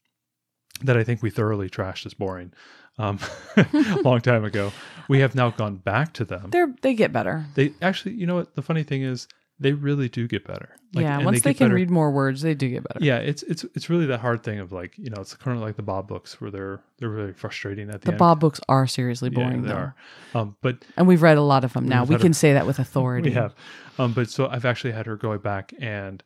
that 0.83 0.97
I 0.97 1.05
think 1.05 1.23
we 1.23 1.31
thoroughly 1.31 1.69
trashed 1.71 2.07
as 2.07 2.15
boring. 2.15 2.53
um, 2.99 3.19
a 3.57 3.67
long 4.05 4.21
time 4.21 4.45
ago. 4.45 4.73
We 5.09 5.21
have 5.21 5.35
now 5.35 5.51
gone 5.51 5.77
back 5.77 6.13
to 6.15 6.25
them. 6.25 6.51
They're 6.51 6.75
they 6.83 6.95
get 6.95 7.13
better. 7.13 7.45
They 7.55 7.73
actually, 7.83 8.15
you 8.15 8.27
know 8.27 8.37
what? 8.37 8.55
The 8.55 8.63
funny 8.63 8.83
thing 8.85 9.03
is, 9.03 9.27
they 9.59 9.73
really 9.73 10.09
do 10.09 10.27
get 10.27 10.45
better. 10.47 10.71
Like, 10.95 11.05
yeah, 11.05 11.19
once 11.25 11.43
they, 11.43 11.51
get 11.51 11.59
can 11.59 11.65
better- 11.67 11.75
read 11.77 11.91
more 11.91 12.11
words, 12.11 12.43
they 12.43 12.55
do 12.55 12.69
get 12.69 12.85
better. 12.85 13.03
Yeah, 13.05 13.19
it's 13.19 13.43
it's 13.45 13.65
it's 13.75 13.89
really 13.89 14.07
that 14.07 14.21
hard 14.21 14.43
thing 14.43 14.59
of 14.59 14.73
like 14.73 14.97
you 14.99 15.09
know 15.11 15.21
it's 15.21 15.35
kind 15.35 15.57
of 15.57 15.63
like 15.63 15.77
the 15.77 15.83
Bob 15.83 16.07
books 16.09 16.41
where 16.41 16.51
they're 16.51 16.81
they're 16.99 17.09
really 17.09 17.33
frustrating 17.33 17.89
at 17.89 18.01
the, 18.03 18.07
The 18.07 18.13
end. 18.13 18.19
Bob 18.19 18.41
books 18.41 18.61
are 18.69 18.87
seriously 18.87 19.31
Yeah, 19.33 19.39
boring 19.43 19.63
they 19.63 19.69
though. 19.69 19.75
are. 19.75 19.95
Um, 20.35 20.57
but 20.63 20.85
And 20.97 21.07
we've 21.07 21.23
read 21.23 21.39
a 21.39 21.43
lot 21.43 21.65
of 21.65 21.73
them 21.73 21.87
now. 21.89 22.05
We 22.05 22.17
can 22.17 22.33
a- 22.33 22.35
say 22.35 22.53
that 22.55 22.67
with 22.67 22.79
authority. 22.79 23.29
we 23.31 23.35
have. 23.35 23.55
Um, 23.99 24.13
but 24.13 24.29
so 24.31 24.49
I've 24.49 24.65
actually 24.65 24.93
had 24.93 25.07
her 25.07 25.17
go 25.17 25.37
back 25.39 25.73
and 25.81 26.23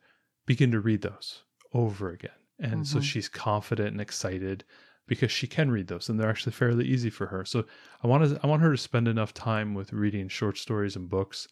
begin 0.46 0.70
to 0.72 0.80
read 0.80 1.02
those 1.02 1.42
over 1.72 2.10
again, 2.10 2.30
and 2.58 2.86
so 2.86 3.00
Mhm. 3.00 3.00
she's 3.00 3.28
confident 3.28 3.88
and 3.90 4.00
excited 4.00 4.64
because 5.06 5.30
she 5.30 5.46
can 5.46 5.70
read 5.70 5.86
those, 5.88 6.08
and 6.08 6.18
they're 6.18 6.30
actually 6.30 6.52
fairly 6.52 6.84
easy 6.86 7.10
for 7.10 7.26
her. 7.28 7.44
So 7.44 7.64
I 8.02 8.06
want 8.08 8.28
to 8.28 8.40
I 8.42 8.46
want 8.46 8.62
her 8.62 8.72
to 8.72 8.78
spend 8.78 9.08
enough 9.08 9.34
time 9.34 9.74
with 9.74 9.92
reading 9.92 10.28
short 10.28 10.58
stories 10.58 10.96
and 10.96 11.08
books 11.08 11.46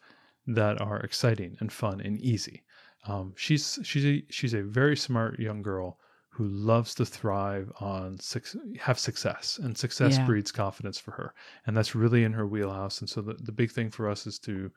that 0.47 0.81
are 0.81 1.01
exciting 1.01 1.57
and 1.61 1.73
fun 1.73 2.01
and 2.01 2.19
easy. 2.21 2.65
Um, 3.07 3.35
she's 3.37 3.79
she's 3.83 4.05
a 4.07 4.25
she's 4.31 4.55
a 4.55 4.63
very 4.63 4.97
smart 4.97 5.39
young 5.39 5.63
girl 5.63 6.01
who 6.31 6.47
loves 6.49 6.95
to 6.97 7.07
thrive 7.07 7.71
on 7.81 8.19
have 8.81 8.99
success, 8.99 9.59
and 9.59 9.77
success 9.79 10.19
Yeah. 10.19 10.19
breeds 10.19 10.51
confidence 10.53 10.99
for 10.99 11.13
her, 11.13 11.35
and 11.67 11.77
that's 11.77 11.95
really 11.95 12.25
in 12.25 12.33
her 12.33 12.47
wheelhouse. 12.47 13.01
And 13.01 13.09
so 13.09 13.21
the, 13.23 13.35
the 13.35 13.53
big 13.53 13.71
thing 13.71 13.91
for 13.91 14.09
us 14.09 14.27
is 14.27 14.39
to 14.41 14.73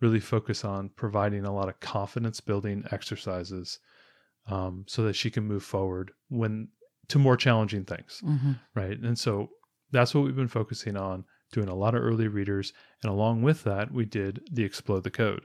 really 0.00 0.20
focus 0.20 0.64
on 0.64 0.90
providing 0.90 1.44
a 1.44 1.54
lot 1.54 1.68
of 1.68 1.80
confidence 1.80 2.40
building 2.40 2.84
exercises 2.92 3.80
um, 4.46 4.84
so 4.86 5.02
that 5.04 5.14
she 5.14 5.30
can 5.30 5.44
move 5.44 5.62
forward 5.62 6.12
when 6.28 6.68
to 7.08 7.18
more 7.18 7.36
challenging 7.36 7.84
things 7.84 8.20
hmm 8.24 8.52
right? 8.74 8.98
And 8.98 9.18
so 9.18 9.50
that's 9.92 10.14
what 10.14 10.24
we've 10.24 10.36
been 10.36 10.48
focusing 10.48 10.96
on 10.96 11.24
doing 11.52 11.68
a 11.68 11.74
lot 11.74 11.94
of 11.94 12.02
early 12.02 12.26
readers. 12.26 12.72
And 13.02 13.10
along 13.12 13.42
with 13.42 13.62
that 13.64 13.92
we 13.92 14.04
did 14.04 14.40
the 14.50 14.64
explode 14.64 15.04
the 15.04 15.10
code. 15.10 15.44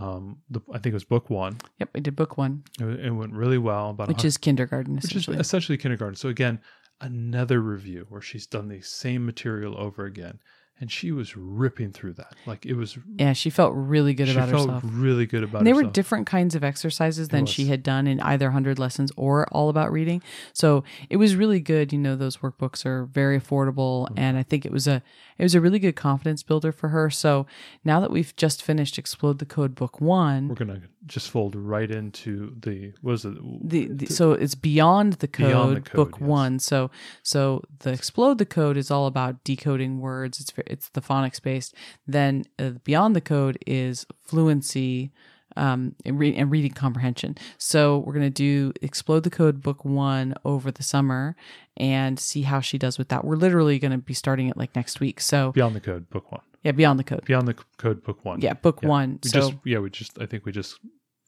Um, 0.00 0.38
the, 0.48 0.60
i 0.70 0.78
think 0.78 0.86
it 0.86 0.94
was 0.94 1.04
book 1.04 1.28
one. 1.28 1.58
Yep, 1.78 1.90
we 1.92 2.00
did 2.00 2.16
book 2.16 2.38
one, 2.38 2.64
it, 2.80 3.00
it 3.00 3.10
went 3.10 3.34
really 3.34 3.58
well 3.58 3.90
about 3.90 4.08
which 4.08 4.24
is 4.24 4.38
kindergarten 4.38 4.94
which 4.94 5.04
is 5.04 5.10
essentially. 5.10 5.36
essentially 5.36 5.78
kindergarten. 5.78 6.16
So 6.16 6.28
again 6.30 6.60
another 7.00 7.60
review 7.60 8.06
where 8.08 8.22
she's 8.22 8.46
done 8.46 8.68
the 8.68 8.80
same 8.80 9.26
material 9.26 9.76
over 9.76 10.06
again 10.06 10.38
and 10.82 10.90
she 10.90 11.12
was 11.12 11.36
ripping 11.36 11.92
through 11.92 12.12
that 12.12 12.34
like 12.44 12.66
it 12.66 12.74
was 12.74 12.98
yeah, 13.16 13.32
she 13.32 13.50
felt 13.50 13.72
really 13.74 14.14
good 14.14 14.26
she 14.26 14.34
about 14.34 14.48
felt 14.48 14.68
herself. 14.68 14.82
really 14.84 15.26
good 15.26 15.44
about 15.44 15.58
And 15.58 15.66
they 15.66 15.72
were 15.72 15.84
different 15.84 16.26
kinds 16.26 16.56
of 16.56 16.64
exercises 16.64 17.28
than 17.28 17.46
she 17.46 17.66
had 17.66 17.84
done 17.84 18.08
in 18.08 18.20
either 18.20 18.46
100 18.46 18.80
lessons 18.80 19.12
or 19.16 19.46
all 19.52 19.68
about 19.68 19.92
reading. 19.92 20.22
So 20.52 20.82
it 21.08 21.18
was 21.18 21.36
really 21.36 21.60
good. 21.60 21.92
You 21.92 22.00
know, 22.00 22.16
those 22.16 22.38
workbooks 22.38 22.84
are 22.84 23.04
very 23.04 23.38
affordable. 23.38 24.08
Mm-hmm. 24.08 24.18
And 24.18 24.36
I 24.36 24.42
think 24.42 24.66
it 24.66 24.72
was 24.72 24.88
a, 24.88 25.02
it 25.38 25.42
was 25.42 25.54
a 25.54 25.60
really 25.60 25.78
good 25.78 25.94
confidence 25.94 26.42
builder 26.42 26.72
for 26.72 26.88
her. 26.88 27.10
So 27.10 27.46
now 27.84 28.00
that 28.00 28.10
we've 28.10 28.34
just 28.34 28.60
finished 28.60 28.98
Explode 28.98 29.38
the 29.38 29.46
Code 29.46 29.76
book 29.76 30.00
one, 30.00 30.48
we're 30.48 30.56
gonna 30.56 30.82
just 31.06 31.30
fold 31.30 31.56
right 31.56 31.90
into 31.90 32.54
the 32.60 32.92
what 33.00 33.14
is 33.14 33.24
it? 33.24 33.34
The, 33.68 33.88
the 33.88 34.06
so 34.06 34.32
it's 34.32 34.54
beyond 34.54 35.14
the 35.14 35.28
code, 35.28 35.48
Beyond 35.48 35.76
the 35.76 35.80
Code, 35.82 35.96
book 35.96 36.18
yes. 36.20 36.28
one. 36.28 36.58
So 36.58 36.90
so 37.22 37.62
the 37.80 37.92
explode 37.92 38.38
the 38.38 38.46
code 38.46 38.76
is 38.76 38.90
all 38.90 39.06
about 39.06 39.42
decoding 39.44 40.00
words. 40.00 40.40
It's 40.40 40.52
it's 40.66 40.88
the 40.90 41.00
phonics 41.00 41.42
based 41.42 41.74
then 42.06 42.44
uh, 42.58 42.70
beyond 42.84 43.16
the 43.16 43.20
code 43.20 43.58
is 43.66 44.06
fluency 44.20 45.12
um 45.56 45.94
and, 46.04 46.18
re- 46.18 46.34
and 46.36 46.50
reading 46.50 46.72
comprehension. 46.72 47.36
So 47.58 47.98
we're 47.98 48.12
going 48.14 48.24
to 48.26 48.30
do 48.30 48.72
explode 48.82 49.22
the 49.24 49.30
code 49.30 49.62
book 49.62 49.84
one 49.84 50.34
over 50.44 50.70
the 50.70 50.82
summer 50.82 51.36
and 51.76 52.18
see 52.18 52.42
how 52.42 52.60
she 52.60 52.78
does 52.78 52.98
with 52.98 53.08
that. 53.08 53.24
We're 53.24 53.36
literally 53.36 53.78
going 53.78 53.92
to 53.92 53.98
be 53.98 54.14
starting 54.14 54.48
it 54.48 54.56
like 54.56 54.74
next 54.76 55.00
week. 55.00 55.20
So 55.20 55.52
beyond 55.52 55.74
the 55.76 55.80
code 55.80 56.08
book 56.10 56.30
one. 56.32 56.42
Yeah 56.62 56.72
beyond 56.72 56.98
the 56.98 57.04
code. 57.04 57.24
Beyond 57.24 57.48
the 57.48 57.52
C- 57.54 57.64
code 57.78 58.02
book 58.04 58.24
one. 58.24 58.40
Yeah 58.40 58.54
book 58.54 58.80
Yeah. 58.82 58.88
one. 58.88 59.18
We 59.24 59.28
so 59.30 59.40
just 59.40 59.54
yeah 59.64 59.78
we 59.78 59.90
just 59.90 60.20
i 60.20 60.26
think 60.26 60.44
we 60.46 60.52
just 60.52 60.78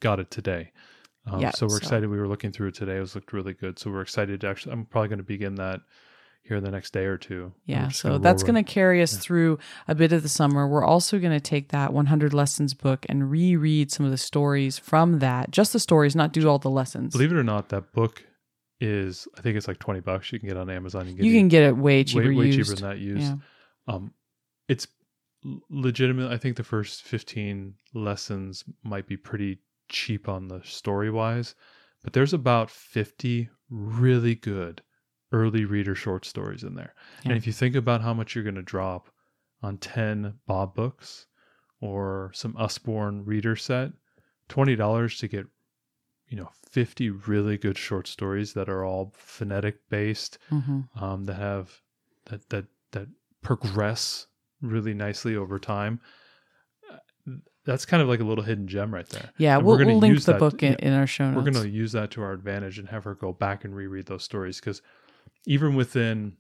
got 0.00 0.20
it 0.20 0.30
today. 0.30 0.72
Um, 1.26 1.40
Yeah, 1.40 1.50
so 1.52 1.64
we're 1.66 1.70
so- 1.70 1.76
excited. 1.78 2.10
We 2.10 2.18
were 2.18 2.28
looking 2.28 2.52
through 2.52 2.68
it 2.68 2.74
today. 2.74 2.96
It 2.98 3.00
was 3.00 3.14
looked 3.14 3.32
really 3.32 3.54
good. 3.54 3.78
So 3.78 3.90
we're 3.90 4.02
excited 4.02 4.42
to 4.42 4.48
actually 4.48 4.72
i'm 4.72 4.84
probably 4.84 5.08
going 5.08 5.18
to 5.18 5.24
begin 5.24 5.54
that 5.56 5.80
here 6.44 6.58
in 6.58 6.64
the 6.64 6.70
next 6.70 6.92
day 6.92 7.04
or 7.06 7.16
two 7.16 7.52
Yeah, 7.64 7.88
so 7.88 8.10
gonna 8.10 8.18
that's 8.20 8.42
going 8.42 8.62
to 8.62 8.62
carry 8.62 9.02
us 9.02 9.16
through 9.16 9.58
a 9.88 9.94
bit 9.94 10.12
of 10.12 10.22
the 10.22 10.28
summer. 10.28 10.68
We're 10.68 10.84
also 10.84 11.18
going 11.18 11.32
to 11.32 11.40
take 11.40 11.68
that 11.70 11.92
100 11.92 12.32
lessons 12.34 12.74
book 12.74 13.04
and 13.08 13.30
reread 13.30 13.90
some 13.90 14.04
of 14.06 14.12
the 14.12 14.18
stories 14.18 14.78
from 14.78 15.18
that, 15.20 15.50
just 15.50 15.72
the 15.72 15.80
stories, 15.80 16.14
not 16.14 16.32
do 16.32 16.46
all 16.48 16.58
the 16.58 16.70
lessons. 16.70 17.12
believe 17.12 17.32
it 17.32 17.36
or 17.36 17.42
not 17.42 17.70
that 17.70 17.92
book 17.92 18.24
is 18.80 19.26
i 19.38 19.40
think 19.40 19.56
it's 19.56 19.68
like 19.68 19.78
20 19.78 20.00
bucks 20.00 20.32
you 20.32 20.38
can 20.40 20.48
get 20.48 20.58
on 20.58 20.68
amazon 20.68 21.06
you 21.06 21.14
can, 21.14 21.24
you 21.24 21.32
get 21.32 21.38
can 21.38 21.46
it 21.46 21.48
get 21.50 21.62
it 21.62 21.76
way 21.76 22.02
cheaper 22.04 22.28
way, 22.28 22.34
way 22.34 22.50
cheaper 22.52 22.74
than 22.74 22.82
that 22.88 22.98
used 22.98 23.22
Yeah. 23.22 23.36
um 23.94 24.12
it's 24.68 24.88
legitimate 25.70 26.30
i 26.30 26.36
think 26.36 26.56
the 26.56 26.64
first 26.64 27.02
15 27.04 27.74
lessons 27.94 28.64
might 28.82 29.06
be 29.06 29.16
pretty 29.16 29.58
cheap 29.88 30.28
on 30.28 30.48
the 30.48 30.60
story 30.64 31.08
wise 31.10 31.54
but 32.02 32.12
there's 32.12 32.32
about 32.34 32.68
50 32.70 33.48
really 33.70 34.34
good 34.34 34.82
early 35.34 35.64
reader 35.64 35.94
short 35.94 36.24
stories 36.24 36.62
in 36.62 36.74
there 36.76 36.94
Yeah. 37.24 37.30
and 37.30 37.38
if 37.38 37.46
you 37.46 37.52
think 37.52 37.74
about 37.74 38.00
how 38.02 38.14
much 38.14 38.34
you're 38.34 38.44
going 38.44 38.54
to 38.54 38.62
drop 38.62 39.10
on 39.62 39.78
10 39.78 40.34
bob 40.46 40.74
books 40.74 41.26
or 41.80 42.30
some 42.34 42.54
usborne 42.56 43.24
reader 43.24 43.56
set 43.56 43.90
$20 44.48 45.18
to 45.18 45.28
get 45.28 45.46
you 46.28 46.36
know 46.38 46.50
50 46.70 47.10
really 47.10 47.58
good 47.58 47.76
short 47.76 48.06
stories 48.06 48.52
that 48.54 48.68
are 48.68 48.84
all 48.84 49.12
phonetic 49.16 49.76
based 49.90 50.38
hmm 50.50 50.80
um, 51.00 51.24
that 51.24 51.34
have 51.34 51.80
that 52.26 52.48
that 52.50 52.66
that 52.92 53.08
progress 53.42 54.26
really 54.62 54.94
nicely 54.94 55.36
over 55.36 55.58
time. 55.58 56.00
Uh, 56.90 56.96
That's 57.66 57.84
kind 57.84 58.02
of 58.02 58.08
like 58.08 58.20
a 58.20 58.24
little 58.24 58.44
hidden 58.44 58.66
gem 58.66 58.94
right 58.94 59.06
there. 59.10 59.30
Yeah, 59.36 59.56
And 59.58 59.66
we'll, 59.66 59.76
we're 59.78 59.84
we'll 59.84 59.98
link 59.98 60.14
use 60.14 60.24
the 60.24 60.32
that- 60.32 60.38
book 60.38 60.62
in, 60.62 60.72
yeah, 60.72 60.78
in 60.88 60.92
our 60.94 61.06
show 61.06 61.26
notes. 61.30 61.36
We're 61.44 61.50
going 61.52 61.64
to 61.64 61.70
use 61.70 61.92
that 61.92 62.10
to 62.12 62.22
our 62.22 62.32
advantage 62.32 62.78
and 62.78 62.88
have 62.88 63.04
her 63.04 63.14
go 63.14 63.32
back 63.32 63.64
and 63.66 63.74
reread 63.74 64.06
those 64.06 64.22
stories 64.24 64.60
because 64.60 64.80
even 65.46 65.74
within 65.74 66.36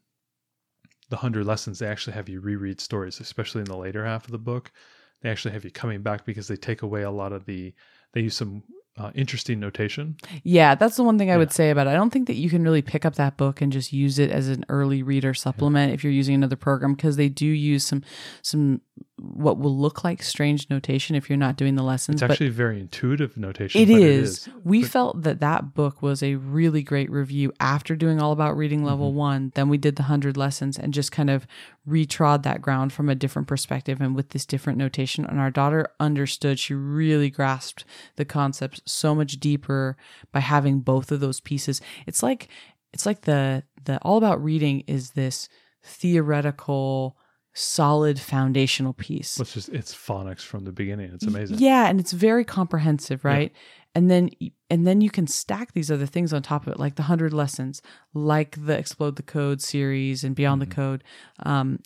the 1.10 1.16
hundred 1.16 1.46
lessons, 1.46 1.78
they 1.78 1.86
actually 1.86 2.14
have 2.14 2.28
you 2.28 2.40
reread 2.40 2.80
stories, 2.80 3.20
especially 3.20 3.60
in 3.60 3.66
the 3.66 3.76
later 3.76 4.04
half 4.04 4.24
of 4.24 4.32
the 4.32 4.38
book. 4.38 4.72
They 5.20 5.30
actually 5.30 5.52
have 5.52 5.64
you 5.64 5.70
coming 5.70 6.02
back 6.02 6.24
because 6.24 6.48
they 6.48 6.56
take 6.56 6.82
away 6.82 7.02
a 7.02 7.10
lot 7.10 7.32
of 7.32 7.46
the. 7.46 7.74
They 8.12 8.22
use 8.22 8.36
some 8.36 8.62
uh, 8.96 9.10
interesting 9.14 9.58
notation. 9.58 10.16
Yeah, 10.44 10.74
that's 10.76 10.96
the 10.96 11.02
one 11.02 11.18
thing 11.18 11.30
I 11.30 11.36
would 11.36 11.50
say 11.52 11.70
about 11.70 11.86
it. 11.88 11.90
I 11.90 11.94
don't 11.94 12.10
think 12.10 12.28
that 12.28 12.34
you 12.36 12.48
can 12.48 12.62
really 12.62 12.82
pick 12.82 13.04
up 13.04 13.16
that 13.16 13.36
book 13.36 13.60
and 13.60 13.72
just 13.72 13.92
use 13.92 14.18
it 14.20 14.30
as 14.30 14.48
an 14.48 14.64
early 14.68 15.02
reader 15.02 15.34
supplement 15.34 15.92
if 15.92 16.04
you're 16.04 16.12
using 16.12 16.34
another 16.36 16.54
program 16.56 16.94
because 16.94 17.16
they 17.16 17.28
do 17.28 17.46
use 17.46 17.84
some 17.84 18.02
some 18.42 18.80
what 19.16 19.58
will 19.58 19.76
look 19.76 20.02
like 20.04 20.22
strange 20.22 20.68
notation 20.70 21.14
if 21.16 21.28
you're 21.28 21.36
not 21.36 21.56
doing 21.56 21.74
the 21.76 21.82
lessons. 21.82 22.20
It's 22.22 22.30
actually 22.30 22.50
very 22.50 22.80
intuitive 22.80 23.36
notation. 23.36 23.80
It 23.80 23.86
but 23.88 24.00
is. 24.00 24.48
We 24.64 24.82
But- 24.82 24.90
felt 24.90 25.22
that 25.22 25.40
that 25.40 25.74
book 25.74 26.02
was 26.02 26.22
a 26.22 26.34
really 26.36 26.82
great 26.82 27.10
review 27.10 27.52
after 27.60 27.96
doing 27.96 28.20
all 28.20 28.32
about 28.32 28.56
reading 28.56 28.84
level 28.84 29.08
Mm-hmm. 29.10 29.18
one. 29.18 29.52
Then 29.54 29.68
we 29.68 29.78
did 29.78 29.96
the 29.96 30.02
100 30.04 30.36
lessons 30.36 30.78
and 30.78 30.92
just 30.94 31.10
kind 31.12 31.30
of 31.30 31.46
retrod 31.88 32.42
that 32.42 32.62
ground 32.62 32.92
from 32.92 33.08
a 33.08 33.14
different 33.14 33.48
perspective 33.48 34.00
and 34.00 34.14
with 34.14 34.30
this 34.30 34.46
different 34.46 34.78
notation. 34.78 35.24
And 35.24 35.38
our 35.38 35.50
daughter 35.50 35.88
understood, 36.00 36.58
she 36.58 36.74
really 36.74 37.30
grasped 37.30 37.84
the 38.16 38.24
concepts 38.24 38.80
so 38.86 39.14
much 39.14 39.38
deeper 39.38 39.96
by 40.32 40.40
having 40.40 40.80
both 40.80 41.12
of 41.12 41.20
those 41.20 41.40
pieces. 41.40 41.80
It's 42.06 42.22
like, 42.22 42.48
it's 42.92 43.06
like 43.06 43.22
the, 43.22 43.64
the 43.84 43.98
all 43.98 44.16
about 44.16 44.42
reading 44.42 44.84
is 44.86 45.10
this 45.10 45.48
theoretical, 45.82 47.18
solid 47.52 48.18
foundational 48.18 48.94
piece. 48.94 49.38
It's 49.38 49.52
just 49.52 49.68
it's 49.68 49.94
phonics 49.94 50.40
from 50.40 50.64
the 50.64 50.72
beginning. 50.72 51.10
It's 51.12 51.26
amazing. 51.26 51.58
Yeah, 51.58 51.86
and 51.86 52.00
it's 52.00 52.12
very 52.12 52.44
comprehensive, 52.44 53.24
right? 53.24 53.52
And 53.94 54.10
then 54.10 54.30
and 54.70 54.86
then 54.86 55.00
you 55.00 55.10
can 55.10 55.26
stack 55.26 55.72
these 55.72 55.90
other 55.90 56.06
things 56.06 56.32
on 56.32 56.42
top 56.42 56.66
of 56.66 56.72
it, 56.72 56.80
like 56.80 56.96
the 56.96 57.04
hundred 57.04 57.32
lessons, 57.32 57.80
like 58.12 58.64
the 58.66 58.76
Explode 58.76 59.16
the 59.16 59.22
Code 59.22 59.62
series 59.62 60.24
and 60.24 60.34
Beyond 60.34 60.62
Mm-hmm. 60.62 60.68
the 60.70 60.74
Code, 60.74 61.04
um, 61.44 61.78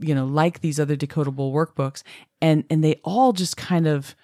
you 0.00 0.14
know, 0.14 0.26
like 0.26 0.60
these 0.60 0.78
other 0.78 0.96
decodable 0.96 1.52
workbooks, 1.52 2.02
and 2.40 2.64
and 2.70 2.84
they 2.84 3.00
all 3.04 3.32
just 3.32 3.56
kind 3.56 3.86
of 3.86 4.14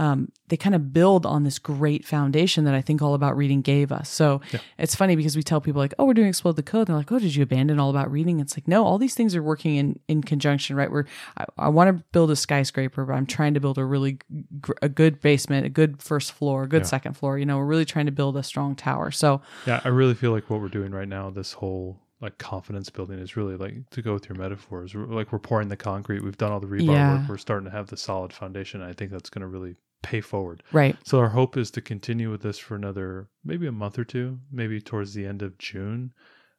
um, 0.00 0.32
they 0.48 0.56
kind 0.56 0.74
of 0.74 0.92
build 0.92 1.26
on 1.26 1.44
this 1.44 1.58
great 1.58 2.04
foundation 2.06 2.64
that 2.64 2.74
I 2.74 2.80
think 2.80 3.02
All 3.02 3.12
About 3.14 3.36
Reading 3.36 3.60
gave 3.60 3.92
us. 3.92 4.08
So 4.08 4.40
Yeah. 4.50 4.60
it's 4.78 4.94
funny 4.94 5.14
because 5.14 5.36
we 5.36 5.42
tell 5.42 5.60
people 5.60 5.80
like, 5.80 5.92
"Oh, 5.98 6.06
we're 6.06 6.14
doing 6.14 6.28
Explode 6.28 6.56
the 6.56 6.62
Code." 6.62 6.86
They're 6.86 6.96
like, 6.96 7.12
"Oh, 7.12 7.18
did 7.18 7.34
you 7.34 7.42
abandon 7.42 7.78
All 7.78 7.90
About 7.90 8.10
Reading?" 8.10 8.40
It's 8.40 8.56
like, 8.56 8.66
no, 8.66 8.82
all 8.84 8.96
these 8.98 9.14
things 9.14 9.36
are 9.36 9.42
working 9.42 9.76
in 9.76 9.98
in 10.08 10.22
conjunction, 10.22 10.74
right? 10.74 10.90
We're 10.90 11.04
I, 11.36 11.44
I 11.58 11.68
want 11.68 11.96
to 11.96 12.04
build 12.12 12.30
a 12.30 12.36
skyscraper, 12.36 13.04
but 13.04 13.12
I'm 13.12 13.26
trying 13.26 13.54
to 13.54 13.60
build 13.60 13.76
a 13.78 13.84
really 13.84 14.18
gr- 14.60 14.72
a 14.80 14.88
good 14.88 15.20
basement, 15.20 15.66
a 15.66 15.70
good 15.70 16.02
first 16.02 16.32
floor, 16.32 16.62
a 16.64 16.68
good 16.68 16.82
Yeah. 16.82 16.86
second 16.88 17.14
floor. 17.18 17.38
You 17.38 17.44
know, 17.46 17.58
we're 17.58 17.66
really 17.66 17.84
trying 17.84 18.06
to 18.06 18.12
build 18.12 18.36
a 18.36 18.42
strong 18.42 18.74
tower. 18.74 19.10
So 19.10 19.42
Yeah, 19.66 19.80
I 19.84 19.88
really 19.88 20.14
feel 20.14 20.32
like 20.32 20.48
what 20.48 20.60
we're 20.62 20.68
doing 20.68 20.92
right 20.92 21.08
now, 21.08 21.28
this 21.30 21.52
whole 21.52 22.00
like 22.22 22.36
confidence 22.36 22.90
building 22.90 23.18
is 23.18 23.34
really 23.34 23.56
like 23.56 23.88
to 23.90 24.02
go 24.02 24.12
with 24.12 24.28
your 24.28 24.36
metaphors. 24.36 24.94
We're, 24.94 25.06
like 25.06 25.32
we're 25.32 25.38
pouring 25.38 25.68
the 25.68 25.76
concrete. 25.76 26.22
We've 26.22 26.36
done 26.36 26.52
all 26.52 26.60
the 26.60 26.66
rebar 26.66 26.86
Yeah. 26.92 27.18
work. 27.20 27.28
We're 27.30 27.38
starting 27.38 27.64
to 27.64 27.70
have 27.70 27.86
the 27.86 27.96
solid 27.96 28.32
foundation. 28.32 28.82
I 28.82 28.92
think 28.92 29.10
that's 29.10 29.30
going 29.30 29.40
to 29.40 29.46
really 29.46 29.76
pay 30.02 30.20
forward. 30.20 30.62
right, 30.72 30.96
So 31.04 31.18
our 31.18 31.28
hope 31.28 31.56
is 31.56 31.70
to 31.72 31.80
continue 31.80 32.30
with 32.30 32.42
this 32.42 32.58
for 32.58 32.74
another 32.74 33.28
maybe 33.44 33.66
a 33.66 33.72
month 33.72 33.98
or 33.98 34.04
two, 34.04 34.38
maybe 34.50 34.80
towards 34.80 35.12
the 35.14 35.26
end 35.26 35.42
of 35.42 35.56
June, 35.58 36.12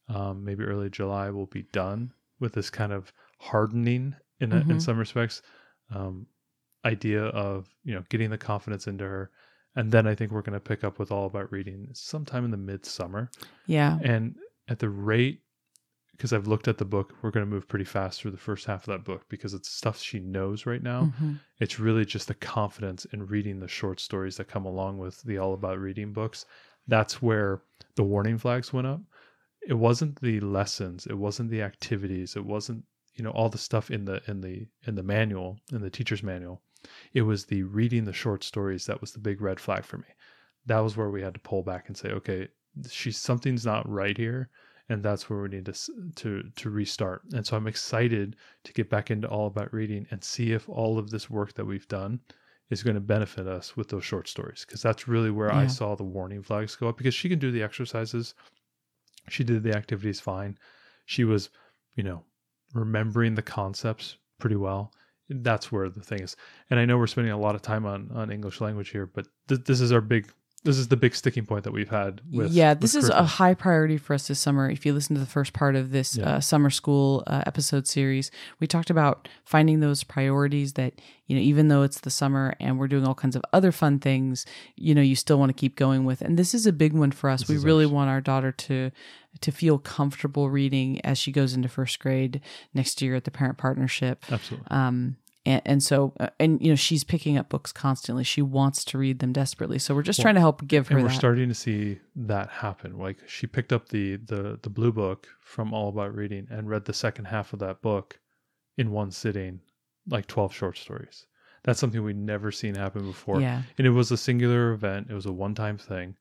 um, 0.10 0.44
maybe 0.44 0.64
early 0.64 0.90
July 0.90 1.30
we'll 1.30 1.46
be 1.48 1.64
done. 1.72 2.14
with 2.40 2.54
this 2.54 2.72
kind 2.72 2.92
of 2.92 3.14
hardening 3.40 4.16
in 4.40 4.52
a, 4.52 4.62
in 4.62 4.68
Mhm. 4.78 4.82
some 4.82 4.98
respects 4.98 5.44
um, 5.92 6.26
idea 6.86 7.26
of 7.26 7.68
you 7.84 7.94
know 7.94 8.04
getting 8.10 8.32
the 8.32 8.38
confidence 8.38 8.88
into 8.88 9.04
her, 9.04 9.30
and 9.76 9.92
then 9.92 10.08
I 10.08 10.16
think 10.16 10.32
we're 10.32 10.42
going 10.42 10.54
to 10.60 10.60
pick 10.60 10.84
up 10.84 10.98
with 10.98 11.12
all 11.12 11.28
about 11.28 11.52
reading 11.52 11.90
sometime 11.94 12.44
in 12.46 12.50
the 12.52 12.58
midsummer. 12.58 13.30
Yeah. 13.68 14.00
And 14.04 14.36
at 14.68 14.80
the 14.80 14.90
rate, 14.90 15.42
because 16.22 16.34
I've 16.34 16.46
looked 16.46 16.68
at 16.68 16.78
the 16.78 16.86
book, 16.86 17.16
we're 17.24 17.32
going 17.32 17.48
to 17.48 17.50
move 17.52 17.68
pretty 17.68 17.84
fast 17.84 18.22
through 18.22 18.30
the 18.30 18.38
first 18.38 18.68
half 18.68 18.88
of 18.88 18.92
that 18.92 19.04
book 19.04 19.26
because 19.28 19.56
it's 19.56 19.72
stuff 19.72 20.00
she 20.00 20.20
knows 20.20 20.68
right 20.68 20.84
now. 20.84 21.12
Mhm. 21.20 21.40
It's 21.60 21.80
really 21.80 22.06
just 22.06 22.28
the 22.28 22.36
confidence 22.36 23.06
in 23.06 23.26
reading 23.26 23.60
the 23.60 23.68
short 23.68 24.00
stories 24.00 24.38
that 24.38 24.48
come 24.48 24.68
along 24.68 25.00
with 25.00 25.24
the 25.24 25.40
All 25.40 25.56
About 25.56 25.80
Reading 25.80 26.14
books. 26.14 26.46
That's 26.88 27.24
where 27.24 27.64
the 27.96 28.04
warning 28.04 28.38
flags 28.38 28.72
went 28.72 28.86
up. 28.86 29.02
It 29.68 29.74
wasn't 29.74 30.22
the 30.22 30.40
lessons, 30.42 31.08
it 31.08 31.18
wasn't 31.18 31.50
the 31.50 31.64
activities, 31.64 32.36
it 32.36 32.46
wasn't 32.46 32.86
you 33.16 33.24
know 33.24 33.32
all 33.32 33.50
the 33.50 33.58
stuff 33.58 33.90
in 33.90 34.06
the 34.06 34.22
in 34.28 34.42
the 34.42 34.68
in 34.86 34.94
the 34.94 35.04
manual 35.04 35.60
in 35.72 35.82
the 35.82 35.90
teacher's 35.90 36.22
manual. 36.22 36.62
It 37.14 37.24
was 37.24 37.46
the 37.46 37.64
reading 37.64 38.06
the 38.06 38.14
short 38.14 38.44
stories 38.44 38.86
that 38.86 39.02
was 39.02 39.14
the 39.14 39.20
big 39.20 39.42
red 39.42 39.60
flag 39.60 39.86
for 39.86 39.98
me. 39.98 40.10
That 40.68 40.82
was 40.82 40.96
where 40.96 41.10
we 41.10 41.24
had 41.24 41.34
to 41.34 41.40
pull 41.40 41.64
back 41.64 41.88
and 41.88 41.98
say, 41.98 42.10
okay, 42.12 42.50
she's 42.92 43.18
something's 43.18 43.66
not 43.66 43.90
right 43.90 44.16
here 44.16 44.52
and 44.92 45.02
that's 45.02 45.30
where 45.30 45.40
we 45.40 45.48
need 45.48 45.66
to 45.66 45.74
to 46.16 46.44
to 46.56 46.70
restart. 46.70 47.24
And 47.34 47.48
so 47.48 47.56
I'm 47.56 47.68
excited 47.68 48.36
to 48.66 48.74
get 48.74 48.90
back 48.90 49.10
into 49.10 49.28
all 49.28 49.48
about 49.48 49.74
reading 49.74 50.06
and 50.12 50.22
see 50.22 50.52
if 50.52 50.68
all 50.68 50.98
of 51.00 51.10
this 51.10 51.30
work 51.30 51.54
that 51.54 51.66
we've 51.66 51.88
done 51.88 52.20
is 52.70 52.84
going 52.84 52.96
to 52.96 53.02
benefit 53.02 53.48
us 53.48 53.78
with 53.78 53.88
those 53.88 54.04
short 54.04 54.28
stories 54.28 54.66
because 54.66 54.82
that's 54.82 55.08
really 55.08 55.32
where 55.32 55.54
I 55.54 55.68
saw 55.68 55.96
the 55.96 56.04
warning 56.04 56.44
flags 56.44 56.76
go 56.76 56.90
up 56.90 56.98
because 56.98 57.14
she 57.14 57.30
can 57.30 57.40
do 57.40 57.52
the 57.52 57.64
exercises, 57.64 58.34
she 59.30 59.44
did 59.44 59.64
the 59.64 59.76
activities 59.76 60.20
fine, 60.20 60.58
she 61.06 61.24
was, 61.24 61.50
you 61.96 62.04
know, 62.04 62.24
remembering 62.74 63.36
the 63.36 63.42
concepts 63.42 64.18
pretty 64.40 64.56
well. 64.56 64.94
That's 65.30 65.72
where 65.72 65.90
the 65.90 66.02
thing 66.02 66.22
is, 66.22 66.36
and 66.70 66.80
I 66.80 66.86
know 66.86 66.98
we're 66.98 67.08
spending 67.08 67.32
a 67.32 67.40
lot 67.40 67.56
of 67.56 67.62
time 67.62 67.86
on 67.86 68.12
on 68.14 68.30
English 68.30 68.60
language 68.60 68.90
here, 68.90 69.06
but 69.06 69.28
th- 69.48 69.64
this 69.64 69.80
is 69.80 69.94
our 69.94 70.02
big, 70.02 70.30
this 70.64 70.78
is 70.78 70.90
the 70.90 70.98
big 70.98 71.16
sticking 71.16 71.46
point 71.46 71.64
that 71.64 71.72
we've 71.74 71.90
had 71.90 72.22
with. 72.32 72.52
yeah, 72.52 72.74
with 72.74 72.82
this 72.82 72.94
is 72.96 73.10
a 73.10 73.24
high 73.24 73.54
priority 73.56 73.98
for 73.98 74.14
us 74.14 74.28
this 74.28 74.40
summer. 74.40 74.70
If 74.70 74.86
you 74.86 74.94
listen 74.94 75.16
to 75.16 75.20
the 75.20 75.26
first 75.28 75.54
part 75.54 75.76
of 75.76 75.92
this 75.92 76.16
Yeah. 76.18 76.36
uh, 76.36 76.40
summer 76.40 76.70
school 76.70 77.24
uh, 77.26 77.44
episode 77.48 77.88
series, 77.88 78.30
we 78.60 78.68
talked 78.68 78.90
about 78.92 79.28
finding 79.44 79.80
those 79.80 80.04
priorities 80.04 80.74
that, 80.74 80.94
you 81.26 81.36
know, 81.36 81.42
even 81.42 81.68
though 81.70 81.82
it's 81.82 82.02
the 82.02 82.12
summer 82.12 82.54
and 82.60 82.78
we're 82.78 82.88
doing 82.88 83.08
all 83.08 83.16
kinds 83.16 83.36
of 83.36 83.42
other 83.54 83.72
fun 83.72 83.98
things, 84.00 84.46
you 84.76 84.94
know, 84.94 85.02
you 85.02 85.16
still 85.16 85.40
want 85.40 85.50
to 85.50 85.54
keep 85.60 85.76
going 85.76 86.06
with. 86.06 86.22
And 86.22 86.38
this 86.38 86.54
is 86.54 86.68
a 86.68 86.74
big 86.74 86.94
one 86.94 87.12
for 87.12 87.30
us. 87.30 87.42
This 87.42 87.50
we 87.50 87.58
really 87.58 87.88
want 87.88 88.10
our 88.10 88.22
daughter 88.22 88.52
to 88.52 88.92
to 89.40 89.52
feel 89.52 89.80
comfortable 89.80 90.50
reading 90.50 91.00
as 91.06 91.18
she 91.18 91.32
goes 91.32 91.54
into 91.54 91.70
first 91.70 92.00
grade 92.00 92.42
next 92.74 93.02
year 93.02 93.16
at 93.16 93.24
the 93.24 93.32
parent 93.32 93.58
partnership. 93.58 94.26
absolutely. 94.30 94.68
Um, 94.70 95.16
and, 95.46 95.62
and 95.66 95.84
so, 95.84 96.14
uh, 96.20 96.28
and 96.40 96.62
you 96.62 96.70
know, 96.70 96.76
she's 96.76 97.04
picking 97.04 97.38
up 97.38 97.50
books 97.50 97.72
constantly. 97.72 98.24
She 98.24 98.42
wants 98.42 98.86
to 98.86 98.98
read 98.98 99.20
them 99.20 99.34
desperately. 99.34 99.80
So 99.80 99.96
we're 99.96 100.04
just 100.04 100.20
Well, 100.20 100.26
trying 100.26 100.36
to 100.36 100.42
help 100.42 100.68
give 100.68 100.88
her 100.90 100.96
and 100.98 101.04
we're 101.04 101.10
that. 101.10 101.16
starting 101.18 101.50
to 101.50 101.56
see 101.56 102.00
that 102.16 102.50
happen 102.50 102.98
like 102.98 103.18
she 103.28 103.48
picked 103.48 103.74
up 103.74 103.90
the 103.90 104.18
the 104.18 104.60
the 104.62 104.70
blue 104.70 104.92
book 104.92 105.28
from 105.40 105.74
all 105.74 105.90
about 105.90 106.14
reading 106.14 106.48
and 106.52 106.70
read 106.70 106.86
the 106.86 106.94
second 106.94 107.26
half 107.26 107.54
of 107.54 107.60
that 107.60 107.82
book 107.82 108.20
in 108.78 108.92
one 108.92 109.10
sitting 109.12 109.60
like 110.08 110.28
12 110.28 110.54
short 110.54 110.78
stories 110.78 111.26
that's 111.64 111.80
something 111.80 112.04
we'd 112.04 112.16
never 112.18 112.52
seen 112.52 112.76
happen 112.76 113.06
before 113.06 113.40
yeah. 113.40 113.62
and 113.78 113.88
it 113.88 113.92
was 113.92 114.12
a 114.12 114.18
singular 114.18 114.72
event 114.74 115.08
it 115.10 115.14
was 115.14 115.26
a 115.26 115.32
one-time 115.32 115.78
thing 115.78 116.16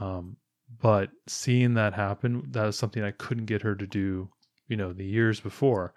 um, 0.00 0.36
but 0.80 1.10
seeing 1.26 1.74
that 1.74 1.94
happen 1.94 2.42
that 2.50 2.66
is 2.66 2.76
something 2.76 3.02
i 3.02 3.10
couldn't 3.12 3.46
get 3.46 3.62
her 3.62 3.74
to 3.74 3.86
do 3.86 4.28
you 4.68 4.76
know 4.76 4.92
the 4.92 5.04
years 5.04 5.38
before 5.40 5.94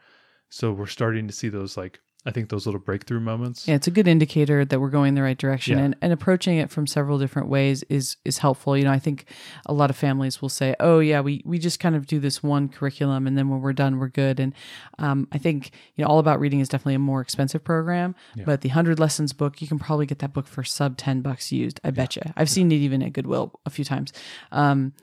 so 0.49 0.71
we're 0.71 0.85
starting 0.85 1.27
to 1.27 1.33
see 1.33 1.49
those 1.49 1.75
like 1.77 1.99
i 2.25 2.31
think 2.31 2.49
those 2.49 2.65
little 2.65 2.79
breakthrough 2.79 3.19
moments 3.19 3.67
Yeah, 3.67 3.75
it's 3.75 3.87
a 3.87 3.91
good 3.91 4.07
indicator 4.07 4.63
that 4.65 4.79
we're 4.79 4.89
going 4.89 5.09
in 5.09 5.15
the 5.15 5.21
right 5.21 5.37
direction, 5.37 5.77
Yeah. 5.77 5.83
and, 5.85 5.95
and 6.01 6.13
approaching 6.13 6.57
it 6.57 6.69
from 6.71 6.87
several 6.87 7.17
different 7.19 7.49
ways 7.49 7.83
is 7.89 8.15
is 8.25 8.37
helpful. 8.37 8.77
You 8.77 8.85
know, 8.85 8.91
I 8.91 8.99
think 8.99 9.25
a 9.65 9.73
lot 9.73 9.89
of 9.89 9.95
families 9.97 10.41
will 10.41 10.49
say, 10.49 10.75
"Oh, 10.79 10.99
yeah, 10.99 11.19
we 11.21 11.41
we 11.45 11.59
just 11.59 11.79
kind 11.79 11.95
of 11.95 12.07
do 12.07 12.19
this 12.19 12.41
one 12.41 12.69
curriculum, 12.69 13.27
and 13.27 13.37
then 13.37 13.49
when 13.49 13.59
we're 13.61 13.73
done, 13.73 13.99
we're 13.99 14.07
good." 14.07 14.39
And 14.39 14.53
um, 14.99 15.27
I 15.31 15.37
think 15.37 15.71
you 15.95 16.03
know, 16.03 16.09
all 16.09 16.19
about 16.19 16.39
reading 16.39 16.59
is 16.61 16.69
definitely 16.69 16.95
a 16.95 16.99
more 16.99 17.21
expensive 17.21 17.63
program, 17.63 18.15
Yeah. 18.35 18.45
but 18.45 18.61
the 18.61 18.69
hundred 18.69 18.99
lessons 18.99 19.33
book, 19.33 19.61
you 19.61 19.67
can 19.67 19.77
probably 19.79 20.05
get 20.05 20.19
that 20.19 20.33
book 20.33 20.47
for 20.47 20.63
sub 20.63 20.97
ten 20.97 21.21
bucks 21.21 21.51
used. 21.51 21.79
I 21.83 21.91
bet 21.91 22.15
you. 22.15 22.21
I've 22.37 22.49
seen 22.49 22.71
it 22.71 22.75
even 22.75 23.01
at 23.03 23.13
Goodwill 23.13 23.59
a 23.65 23.69
few 23.69 23.83
times. 23.85 24.13
Um, 24.51 24.93